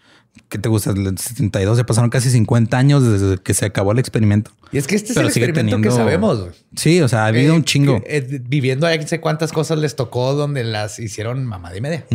¿qué 0.49 0.57
te 0.57 0.67
gusta? 0.67 0.91
El 0.91 1.17
72, 1.17 1.77
ya 1.77 1.85
pasaron 1.85 2.09
casi 2.09 2.29
50 2.29 2.77
años 2.77 3.03
desde 3.03 3.37
que 3.41 3.53
se 3.53 3.65
acabó 3.65 3.91
el 3.91 3.99
experimento. 3.99 4.51
Y 4.71 4.77
es 4.77 4.87
que 4.87 4.95
este 4.95 5.13
Pero 5.13 5.27
es 5.27 5.37
el 5.37 5.43
experimento 5.43 5.81
que 5.81 5.91
sabemos. 5.95 6.65
Sí, 6.75 7.01
o 7.01 7.07
sea, 7.07 7.25
ha 7.25 7.27
habido 7.27 7.53
Eh, 7.53 7.57
un 7.57 7.63
chingo. 7.63 8.01
eh, 8.05 8.41
viviendo 8.43 8.87
ahí, 8.87 8.97
no 8.99 9.07
sé 9.07 9.19
cuántas 9.19 9.51
cosas 9.51 9.77
les 9.79 9.95
tocó 9.95 10.33
donde 10.33 10.63
las 10.63 10.97
hicieron 10.99 11.45
mamada 11.45 11.77
y 11.77 11.81
media. 11.81 12.05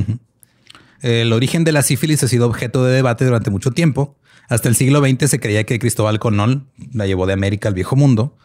El 1.03 1.33
origen 1.33 1.65
de 1.65 1.73
la 1.73 1.83
sífilis 1.83 2.23
ha 2.23 2.29
sido 2.29 2.47
objeto 2.47 2.85
de 2.85 2.95
debate 2.95 3.25
durante 3.25 3.51
mucho 3.51 3.71
tiempo. 3.71 4.17
Hasta 4.49 4.69
el 4.69 4.75
siglo 4.75 5.01
XX 5.01 5.31
se 5.31 5.41
creía 5.41 5.65
que 5.65 5.79
Cristóbal 5.79 6.19
Colón 6.19 6.69
la 6.93 7.07
llevó 7.07 7.27
de 7.27 7.35
América 7.35 7.69
al 7.69 7.75
viejo 7.75 7.97
mundo. 7.97 8.37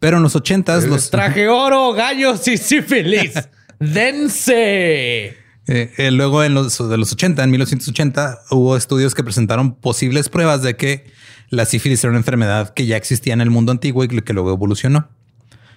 Pero 0.00 0.18
en 0.18 0.22
los 0.22 0.36
80 0.36 0.80
los 0.80 1.10
Traje 1.10 1.48
oro, 1.48 1.92
gallos 1.92 2.46
y 2.48 2.56
sífilis. 2.56 3.32
¡Dense! 3.78 5.36
Eh, 5.66 5.92
eh, 5.96 6.10
luego 6.10 6.44
en 6.44 6.54
los 6.54 6.76
de 6.90 6.96
los 6.98 7.12
80, 7.12 7.42
en 7.42 7.50
1980, 7.50 8.40
hubo 8.50 8.76
estudios 8.76 9.14
que 9.14 9.24
presentaron 9.24 9.74
posibles 9.74 10.28
pruebas 10.28 10.62
de 10.62 10.76
que 10.76 11.06
la 11.48 11.64
sífilis 11.64 12.02
era 12.04 12.10
una 12.10 12.18
enfermedad 12.18 12.74
que 12.74 12.86
ya 12.86 12.96
existía 12.96 13.32
en 13.32 13.40
el 13.40 13.50
mundo 13.50 13.72
antiguo 13.72 14.04
y 14.04 14.08
que 14.08 14.32
luego 14.32 14.52
evolucionó. 14.52 15.08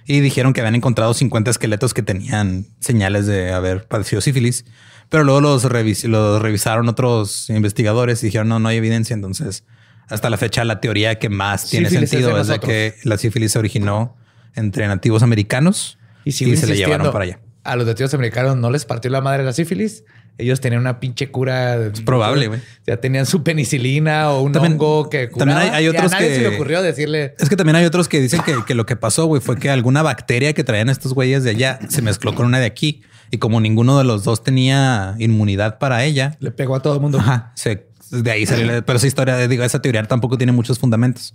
Y 0.05 0.19
dijeron 0.21 0.53
que 0.53 0.61
habían 0.61 0.75
encontrado 0.75 1.13
50 1.13 1.51
esqueletos 1.51 1.93
que 1.93 2.01
tenían 2.01 2.67
señales 2.80 3.28
de 3.28 3.51
haber 3.51 3.88
padecido 3.88 4.21
sífilis, 4.21 4.65
pero 5.10 5.24
luego 5.24 5.41
los, 5.41 5.66
revis- 5.66 6.05
los 6.08 6.41
revisaron 6.41 6.88
otros 6.89 7.49
investigadores 7.49 8.22
y 8.24 8.28
dijeron 8.28 8.47
no, 8.49 8.60
no 8.60 8.70
hay 8.70 8.78
evidencia. 8.78 9.14
Entonces, 9.14 9.64
hasta 10.10 10.30
la 10.30 10.38
fecha, 10.38 10.64
la 10.64 10.80
teoría 10.80 11.20
que 11.20 11.30
más 11.30 11.70
tiene 11.70 11.89
Sífilis 11.89 12.10
sentido 12.10 12.39
es 12.39 12.47
de 12.47 12.60
que 12.60 12.95
la 13.03 13.18
sífilis 13.18 13.51
se 13.51 13.60
originó 13.60 14.16
entre 14.55 14.88
nativos 14.88 15.22
americanos 15.24 15.97
Y, 16.26 16.30
y, 16.30 16.58
se 16.58 16.68
le 16.68 16.76
llevaron 16.76 17.12
para 17.12 17.26
allá. 17.26 17.39
A 17.64 17.76
los 17.76 17.86
nativos 17.86 18.14
americanos 18.14 18.55
no 18.58 18.72
les 18.72 18.86
partió 18.86 19.12
la 19.12 19.22
madre 19.22 19.43
la 19.43 19.51
sífilis. 19.53 20.03
Ellos 20.39 20.62
tenían 20.62 20.82
una 20.82 20.99
pinche 20.99 21.32
cura. 21.32 21.88
Es 21.88 22.01
probable, 22.01 22.47
güey. 22.47 22.60
Ya 22.86 22.97
tenían 22.97 23.26
su 23.26 23.43
penicilina 23.43 24.30
o 24.32 24.41
un 24.41 24.51
También- 24.51 24.74
hongo 24.74 25.10
que 25.10 25.30
curaba. 25.30 25.51
también 25.53 25.74
hay- 25.74 25.78
hay 25.80 25.86
Y 25.86 25.88
a 25.88 25.91
otros 25.99 26.12
nadie 26.12 26.28
que- 26.30 26.36
se 26.36 26.41
le 26.41 26.47
ocurrió 26.55 26.82
decirle... 26.84 27.34
Es 27.39 27.49
que 27.49 27.55
también 27.55 27.76
hay 27.76 27.86
otros 27.86 28.08
que 28.08 28.22
dicen 28.22 28.41
que, 28.45 28.55
que 28.66 28.76
lo 28.76 28.86
que 28.86 28.95
pasó, 28.95 29.26
güey, 29.26 29.41
fue 29.41 29.58
que 29.58 29.70
alguna 29.72 30.03
bacteria 30.03 30.53
que 30.53 30.64
traían 30.64 30.89
estos 30.89 31.14
güeyes 31.16 31.43
de 31.43 31.49
allá 31.49 31.80
se 31.89 32.01
mezcló 32.03 32.36
con 32.36 32.45
una 32.45 32.60
de 32.60 32.68
aquí. 32.68 33.01
Y 33.32 33.38
como 33.39 33.59
ninguno 33.61 33.97
de 33.97 34.03
los 34.03 34.23
dos 34.23 34.43
tenía 34.43 35.15
inmunidad 35.19 35.80
para 35.80 36.03
ella, 36.05 36.36
Le 36.39 36.51
pegó 36.51 36.75
a 36.75 36.82
todo 36.82 36.93
el 36.95 37.01
mundo. 37.01 37.19
ajá, 37.19 37.51
se, 37.55 37.88
de 38.11 38.32
ahí 38.32 38.45
salió. 38.45 38.65
la- 38.67 38.82
Pero 38.86 38.97
esa 38.97 39.07
historia, 39.07 39.47
digo, 39.47 39.63
esa 39.63 39.82
teoría 39.82 40.03
tampoco 40.03 40.38
tiene 40.38 40.51
muchos 40.53 40.80
fundamentos. 40.80 41.34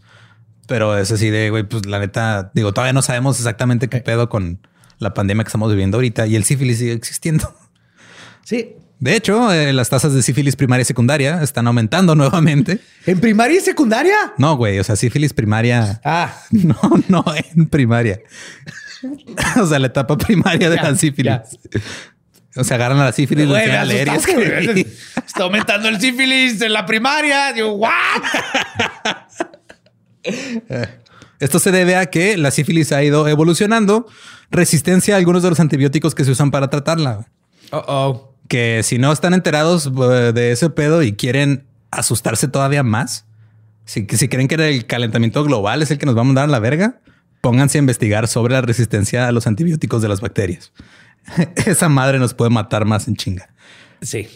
Pero 0.66 0.96
es 0.96 1.10
así 1.10 1.28
de, 1.30 1.50
güey, 1.50 1.64
pues 1.64 1.86
la 1.86 1.98
neta, 1.98 2.50
digo, 2.54 2.72
todavía 2.72 2.92
no 2.92 3.02
sabemos 3.02 3.38
exactamente 3.38 3.88
qué 3.88 3.98
pedo 4.00 4.28
con 4.28 4.66
la 4.98 5.12
pandemia 5.12 5.42
que 5.44 5.48
estamos 5.48 5.70
viviendo 5.70 5.96
ahorita 5.98 6.26
y 6.26 6.36
el 6.36 6.44
sífilis 6.44 6.78
sigue 6.78 6.92
existiendo. 6.92 7.54
Sí. 8.44 8.74
De 8.98 9.16
hecho, 9.16 9.52
eh, 9.52 9.72
las 9.72 9.88
tasas 9.88 10.14
de 10.14 10.22
sífilis 10.22 10.54
primaria 10.56 10.82
y 10.82 10.84
secundaria 10.84 11.42
están 11.42 11.66
aumentando 11.66 12.14
nuevamente. 12.16 12.80
¿En 13.06 13.20
primaria 13.20 13.58
y 13.58 13.60
secundaria? 13.60 14.14
No, 14.38 14.56
güey, 14.56 14.78
o 14.78 14.84
sea, 14.84 14.94
sífilis 14.96 15.32
primaria 15.32 16.00
Ah, 16.04 16.32
No, 16.50 16.76
no 17.08 17.24
en 17.54 17.66
primaria. 17.68 18.20
o 19.60 19.66
sea, 19.66 19.78
la 19.78 19.86
etapa 19.88 20.16
primaria 20.16 20.70
de 20.70 20.76
Ya, 20.76 20.82
la 20.82 20.96
sífilis. 20.96 21.40
O 22.54 22.64
sea, 22.64 22.76
agarran 22.76 22.98
a 22.98 23.04
la 23.04 23.12
sífilis, 23.12 23.48
a 23.48 23.84
leer 23.84 24.08
y 24.08 24.10
escribir. 24.10 24.86
Está 25.26 25.44
aumentando 25.44 25.88
el 25.88 26.00
sífilis 26.00 26.60
en 26.60 26.72
la 26.72 26.84
primaria. 26.84 27.52
Digo, 27.52 27.72
¿what? 27.72 27.90
Esto 31.40 31.58
se 31.58 31.72
debe 31.72 31.96
a 31.96 32.06
que 32.06 32.36
la 32.36 32.50
sífilis 32.50 32.92
ha 32.92 33.02
ido 33.02 33.26
evolucionando 33.26 34.06
resistencia 34.50 35.14
a 35.14 35.18
algunos 35.18 35.42
de 35.42 35.48
los 35.48 35.60
antibióticos 35.60 36.14
que 36.14 36.24
se 36.24 36.30
usan 36.30 36.50
para 36.50 36.68
tratarla. 36.68 37.26
Oh, 37.70 37.84
oh. 37.88 38.34
Que 38.48 38.82
si 38.82 38.98
no 38.98 39.10
están 39.12 39.32
enterados 39.32 39.86
eh, 39.86 40.32
de 40.34 40.52
ese 40.52 40.68
pedo 40.68 41.02
y 41.02 41.14
quieren 41.14 41.66
asustarse 41.90 42.48
todavía 42.48 42.82
más, 42.82 43.24
si, 43.86 44.06
si 44.10 44.28
creen 44.28 44.46
que 44.46 44.56
el 44.56 44.86
calentamiento 44.86 45.42
global 45.42 45.80
es 45.80 45.90
el 45.90 45.98
que 45.98 46.04
nos 46.04 46.16
va 46.16 46.20
a 46.20 46.24
mandar 46.24 46.44
a 46.44 46.48
la 46.48 46.58
verga, 46.58 47.00
pónganse 47.42 47.76
a 47.76 47.80
investigar 47.80 48.26
sobre 48.28 48.54
la 48.54 48.62
resistencia 48.62 49.28
a 49.28 49.32
los 49.32 49.46
antibióticos 49.46 50.00
de 50.00 50.08
las 50.08 50.22
bacterias. 50.22 50.72
Esa 51.66 51.90
madre 51.90 52.18
nos 52.18 52.32
puede 52.32 52.50
matar 52.50 52.86
más 52.86 53.06
en 53.08 53.16
chinga. 53.16 53.52
Sí. 54.00 54.28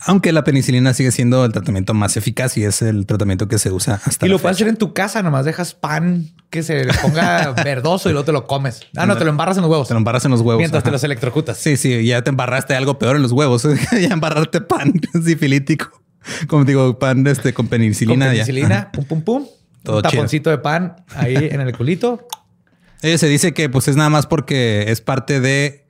Aunque 0.00 0.32
la 0.32 0.42
penicilina 0.42 0.94
sigue 0.94 1.10
siendo 1.10 1.44
el 1.44 1.52
tratamiento 1.52 1.92
más 1.94 2.16
eficaz 2.16 2.56
y 2.56 2.64
es 2.64 2.82
el 2.82 3.06
tratamiento 3.06 3.46
que 3.46 3.58
se 3.58 3.70
usa 3.70 4.00
hasta 4.04 4.26
Y 4.26 4.28
lo 4.28 4.38
puedes 4.38 4.56
hacer 4.56 4.68
en 4.68 4.76
tu 4.76 4.94
casa, 4.94 5.22
nomás 5.22 5.44
dejas 5.44 5.74
pan 5.74 6.30
que 6.50 6.62
se 6.62 6.84
le 6.84 6.94
ponga 6.94 7.52
verdoso 7.64 8.08
y 8.08 8.12
luego 8.12 8.24
te 8.24 8.32
lo 8.32 8.46
comes. 8.46 8.80
Ah, 8.96 9.06
no, 9.06 9.16
te 9.16 9.24
lo 9.24 9.30
embarras 9.30 9.58
en 9.58 9.62
los 9.62 9.70
huevos. 9.70 9.88
Te 9.88 9.94
lo 9.94 9.98
embarras 9.98 10.24
en 10.24 10.30
los 10.30 10.40
huevos. 10.40 10.58
Mientras 10.58 10.82
te 10.82 10.90
los 10.90 11.04
electrocutas. 11.04 11.58
Sí, 11.58 11.76
sí, 11.76 12.04
ya 12.06 12.22
te 12.22 12.30
embarraste 12.30 12.74
algo 12.74 12.98
peor 12.98 13.16
en 13.16 13.22
los 13.22 13.32
huevos. 13.32 13.66
ya 13.92 14.08
embarrarte 14.08 14.62
pan 14.62 14.94
sifilítico. 15.24 16.02
Como 16.46 16.64
digo, 16.64 16.98
pan 16.98 17.26
este, 17.26 17.52
con 17.52 17.66
Con 17.66 17.70
penicilina. 17.70 18.26
ya. 18.26 18.44
penicilina, 18.44 18.92
pum, 18.92 19.04
pum, 19.04 19.22
pum. 19.22 19.46
Todo 19.82 19.96
un 19.96 20.02
taponcito 20.02 20.50
de 20.50 20.58
pan 20.58 20.96
ahí 21.14 21.36
en 21.36 21.60
el 21.60 21.76
culito. 21.76 22.26
Eh, 23.02 23.18
se 23.18 23.26
dice 23.28 23.52
que 23.52 23.68
pues 23.68 23.88
es 23.88 23.96
nada 23.96 24.10
más 24.10 24.26
porque 24.26 24.84
es 24.88 25.00
parte 25.00 25.40
de... 25.40 25.86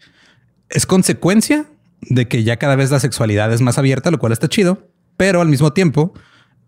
Es 0.71 0.87
consecuencia 0.87 1.67
de 2.01 2.27
que 2.27 2.43
ya 2.43 2.57
cada 2.57 2.77
vez 2.77 2.91
la 2.91 3.01
sexualidad 3.01 3.53
es 3.53 3.61
más 3.61 3.79
abierta, 3.79 4.11
lo 4.11 4.19
cual 4.19 4.33
está 4.33 4.49
chido, 4.49 4.89
pero 5.17 5.43
al 5.43 5.49
mismo 5.49 5.73
tiempo 5.73 6.15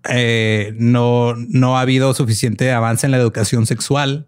eh, 0.08 0.74
no, 0.76 1.34
no 1.34 1.78
ha 1.78 1.80
habido 1.80 2.12
suficiente 2.12 2.70
avance 2.72 3.06
en 3.06 3.12
la 3.12 3.16
educación 3.16 3.66
sexual 3.66 4.26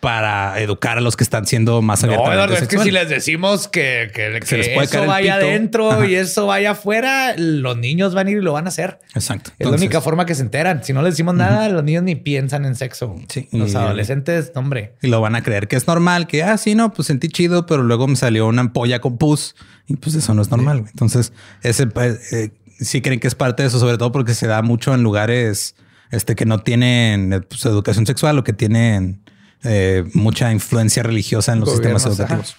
para 0.00 0.60
educar 0.60 0.98
a 0.98 1.00
los 1.00 1.16
que 1.16 1.24
están 1.24 1.46
siendo 1.46 1.82
más 1.82 2.02
No, 2.02 2.06
abiertamente 2.08 2.34
Eduardo, 2.36 2.54
es 2.54 2.68
que 2.68 2.78
si 2.78 2.90
les 2.90 3.08
decimos 3.08 3.66
que, 3.66 4.10
que, 4.14 4.40
Se 4.46 4.56
les 4.58 4.68
que 4.68 4.74
puede 4.74 4.86
eso 4.86 5.06
vaya 5.06 5.34
adentro 5.34 5.90
Ajá. 5.90 6.06
y 6.06 6.14
eso 6.14 6.46
vaya 6.46 6.72
afuera, 6.72 7.34
los 7.36 7.76
niños 7.76 8.14
van 8.14 8.28
a 8.28 8.30
ir 8.30 8.38
y 8.38 8.40
lo 8.40 8.52
van 8.52 8.66
a 8.66 8.68
hacer. 8.68 9.00
Exacto. 9.14 9.50
Es 9.58 9.68
la 9.68 9.76
única 9.76 10.00
forma 10.00 10.24
que 10.24 10.34
se 10.34 10.42
enteran. 10.42 10.84
Si 10.84 10.92
no 10.92 11.02
les 11.02 11.14
decimos 11.14 11.34
nada, 11.34 11.68
los 11.68 11.82
niños 11.82 12.04
ni 12.04 12.14
piensan 12.14 12.64
en 12.64 12.76
sexo. 12.76 13.16
Sí, 13.28 13.48
Los 13.52 13.72
y- 13.72 13.76
adolescentes, 13.76 14.52
hombre. 14.54 14.94
Y 15.02 15.08
lo 15.08 15.20
van 15.20 15.34
a 15.34 15.42
creer 15.42 15.66
que 15.66 15.76
es 15.76 15.86
normal, 15.86 16.26
que, 16.26 16.44
ah, 16.44 16.56
sí, 16.58 16.74
no, 16.74 16.92
pues 16.92 17.08
sentí 17.08 17.28
chido, 17.28 17.66
pero 17.66 17.82
luego 17.82 18.06
me 18.06 18.16
salió 18.16 18.46
una 18.46 18.60
ampolla 18.60 19.00
con 19.00 19.18
pus 19.18 19.56
y 19.86 19.96
pues 19.96 20.14
eso 20.14 20.32
no 20.34 20.42
es 20.42 20.50
normal. 20.50 20.84
Entonces, 20.90 21.32
ese 21.62 21.88
eh, 22.32 22.50
sí 22.78 23.00
creen 23.02 23.18
que 23.20 23.26
es 23.26 23.34
parte 23.34 23.62
de 23.64 23.68
eso, 23.68 23.78
sobre 23.80 23.98
todo 23.98 24.12
porque 24.12 24.34
se 24.34 24.46
da 24.46 24.62
mucho 24.62 24.94
en 24.94 25.02
lugares 25.02 25.74
este, 26.10 26.36
que 26.36 26.46
no 26.46 26.60
tienen 26.60 27.32
eh, 27.32 27.40
pues, 27.40 27.64
educación 27.66 28.06
sexual 28.06 28.38
o 28.38 28.44
que 28.44 28.52
tienen 28.52 29.20
eh, 29.64 30.04
mucha 30.14 30.52
influencia 30.52 31.02
religiosa 31.02 31.52
en 31.52 31.60
los 31.60 31.70
Gobiernos, 31.74 32.02
sistemas 32.02 32.20
educativos. 32.20 32.56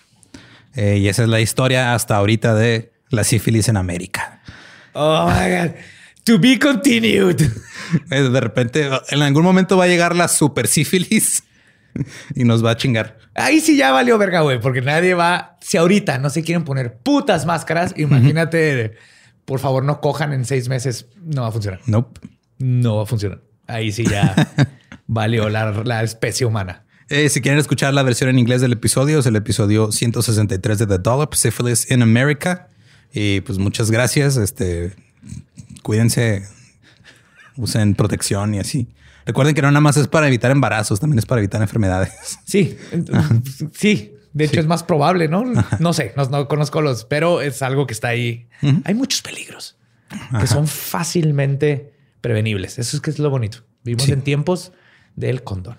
Eh, 0.75 0.97
y 0.97 1.07
esa 1.07 1.23
es 1.23 1.29
la 1.29 1.39
historia 1.41 1.93
hasta 1.93 2.15
ahorita 2.15 2.53
de 2.55 2.91
la 3.09 3.23
sífilis 3.23 3.69
en 3.69 3.77
América. 3.77 4.41
Oh 4.93 5.27
my 5.27 5.49
God. 5.49 5.71
To 6.25 6.39
be 6.39 6.59
continued. 6.59 7.41
Eh, 8.11 8.21
De 8.21 8.39
repente, 8.39 8.87
en 9.09 9.21
algún 9.23 9.41
momento 9.43 9.75
va 9.75 9.85
a 9.85 9.87
llegar 9.87 10.15
la 10.15 10.27
super 10.27 10.67
sífilis 10.67 11.41
y 12.35 12.43
nos 12.43 12.63
va 12.63 12.71
a 12.71 12.77
chingar. 12.77 13.17
Ahí 13.33 13.61
sí 13.61 13.77
ya 13.77 13.91
valió 13.91 14.19
verga, 14.19 14.41
güey, 14.41 14.59
porque 14.61 14.81
nadie 14.81 15.15
va. 15.15 15.57
Si 15.59 15.75
ahorita 15.77 16.19
no 16.19 16.29
se 16.29 16.43
quieren 16.43 16.65
poner 16.65 16.97
putas 16.97 17.47
máscaras, 17.47 17.95
imagínate, 17.97 18.93
por 19.45 19.59
favor, 19.59 19.83
no 19.83 20.01
cojan 20.01 20.33
en 20.33 20.45
seis 20.45 20.69
meses. 20.69 21.07
No 21.19 21.41
va 21.41 21.47
a 21.47 21.51
funcionar. 21.51 21.79
Nope. 21.87 22.19
No 22.59 22.97
va 22.97 23.03
a 23.03 23.05
funcionar. 23.07 23.41
Ahí 23.65 23.91
sí 23.91 24.05
ya 24.05 24.35
valió 25.07 25.49
la, 25.49 25.71
la 25.83 26.03
especie 26.03 26.45
humana. 26.45 26.85
Eh, 27.09 27.29
si 27.29 27.41
quieren 27.41 27.59
escuchar 27.59 27.93
la 27.93 28.03
versión 28.03 28.29
en 28.29 28.37
inglés 28.39 28.61
del 28.61 28.71
episodio, 28.73 29.19
es 29.19 29.25
el 29.25 29.35
episodio 29.35 29.91
163 29.91 30.77
de 30.79 30.87
The 30.87 30.97
Dollop, 30.99 31.33
Syphilis 31.33 31.89
in 31.89 32.01
America. 32.01 32.67
Y 33.13 33.41
pues 33.41 33.57
muchas 33.57 33.89
gracias. 33.89 34.37
Este, 34.37 34.93
cuídense, 35.81 36.43
usen 37.57 37.95
protección 37.95 38.53
y 38.53 38.59
así. 38.59 38.87
Recuerden 39.25 39.55
que 39.55 39.61
no 39.61 39.69
nada 39.69 39.81
más 39.81 39.97
es 39.97 40.07
para 40.07 40.27
evitar 40.27 40.51
embarazos, 40.51 40.99
también 40.99 41.19
es 41.19 41.25
para 41.25 41.39
evitar 41.41 41.61
enfermedades. 41.61 42.11
Sí, 42.45 42.77
sí. 43.73 44.13
De 44.31 44.45
hecho, 44.45 44.53
Sí. 44.53 44.59
es 44.59 44.67
más 44.67 44.83
probable, 44.83 45.27
¿no? 45.27 45.43
No 45.79 45.93
sé, 45.93 46.13
no, 46.15 46.23
no 46.29 46.47
conozco 46.47 46.81
los, 46.81 47.03
pero 47.05 47.41
es 47.41 47.63
algo 47.63 47.87
que 47.87 47.93
está 47.93 48.09
ahí. 48.09 48.47
Hay 48.85 48.93
muchos 48.93 49.23
peligros 49.23 49.75
que 50.39 50.45
son 50.45 50.67
fácilmente 50.67 51.93
prevenibles. 52.21 52.77
Eso 52.77 52.95
es 52.97 53.01
que 53.01 53.09
es 53.09 53.17
lo 53.17 53.31
bonito. 53.31 53.59
Vivimos 53.83 54.05
Sí. 54.05 54.11
en 54.11 54.21
tiempos 54.21 54.71
del 55.15 55.43
condón. 55.43 55.77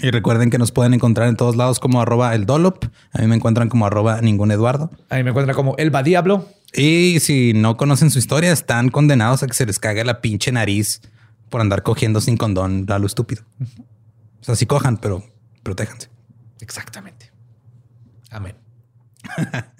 Y 0.00 0.10
recuerden 0.10 0.50
que 0.50 0.58
nos 0.58 0.70
pueden 0.70 0.94
encontrar 0.94 1.28
en 1.28 1.36
todos 1.36 1.56
lados 1.56 1.80
como 1.80 2.00
arroba 2.00 2.34
el 2.34 2.46
Dollop. 2.46 2.84
A 3.12 3.20
mí 3.20 3.26
me 3.26 3.36
encuentran 3.36 3.68
como 3.68 3.86
arroba 3.86 4.20
ningún 4.20 4.50
Eduardo. 4.50 4.90
A 5.10 5.16
mí 5.16 5.24
me 5.24 5.30
encuentra 5.30 5.54
como 5.54 5.76
el 5.76 5.94
va 5.94 6.02
diablo. 6.02 6.48
Y 6.74 7.18
si 7.20 7.52
no 7.54 7.76
conocen 7.76 8.10
su 8.10 8.18
historia, 8.18 8.52
están 8.52 8.90
condenados 8.90 9.42
a 9.42 9.46
que 9.46 9.54
se 9.54 9.66
les 9.66 9.78
cague 9.78 10.04
la 10.04 10.20
pinche 10.20 10.52
nariz 10.52 11.00
por 11.48 11.60
andar 11.60 11.82
cogiendo 11.82 12.20
sin 12.20 12.36
condón 12.36 12.86
a 12.88 12.98
lo 12.98 13.06
estúpido. 13.06 13.42
O 14.40 14.44
sea, 14.44 14.54
sí 14.54 14.66
cojan, 14.66 14.98
pero 14.98 15.24
protéjanse. 15.62 16.08
Exactamente. 16.60 17.32
Amén. 18.30 18.54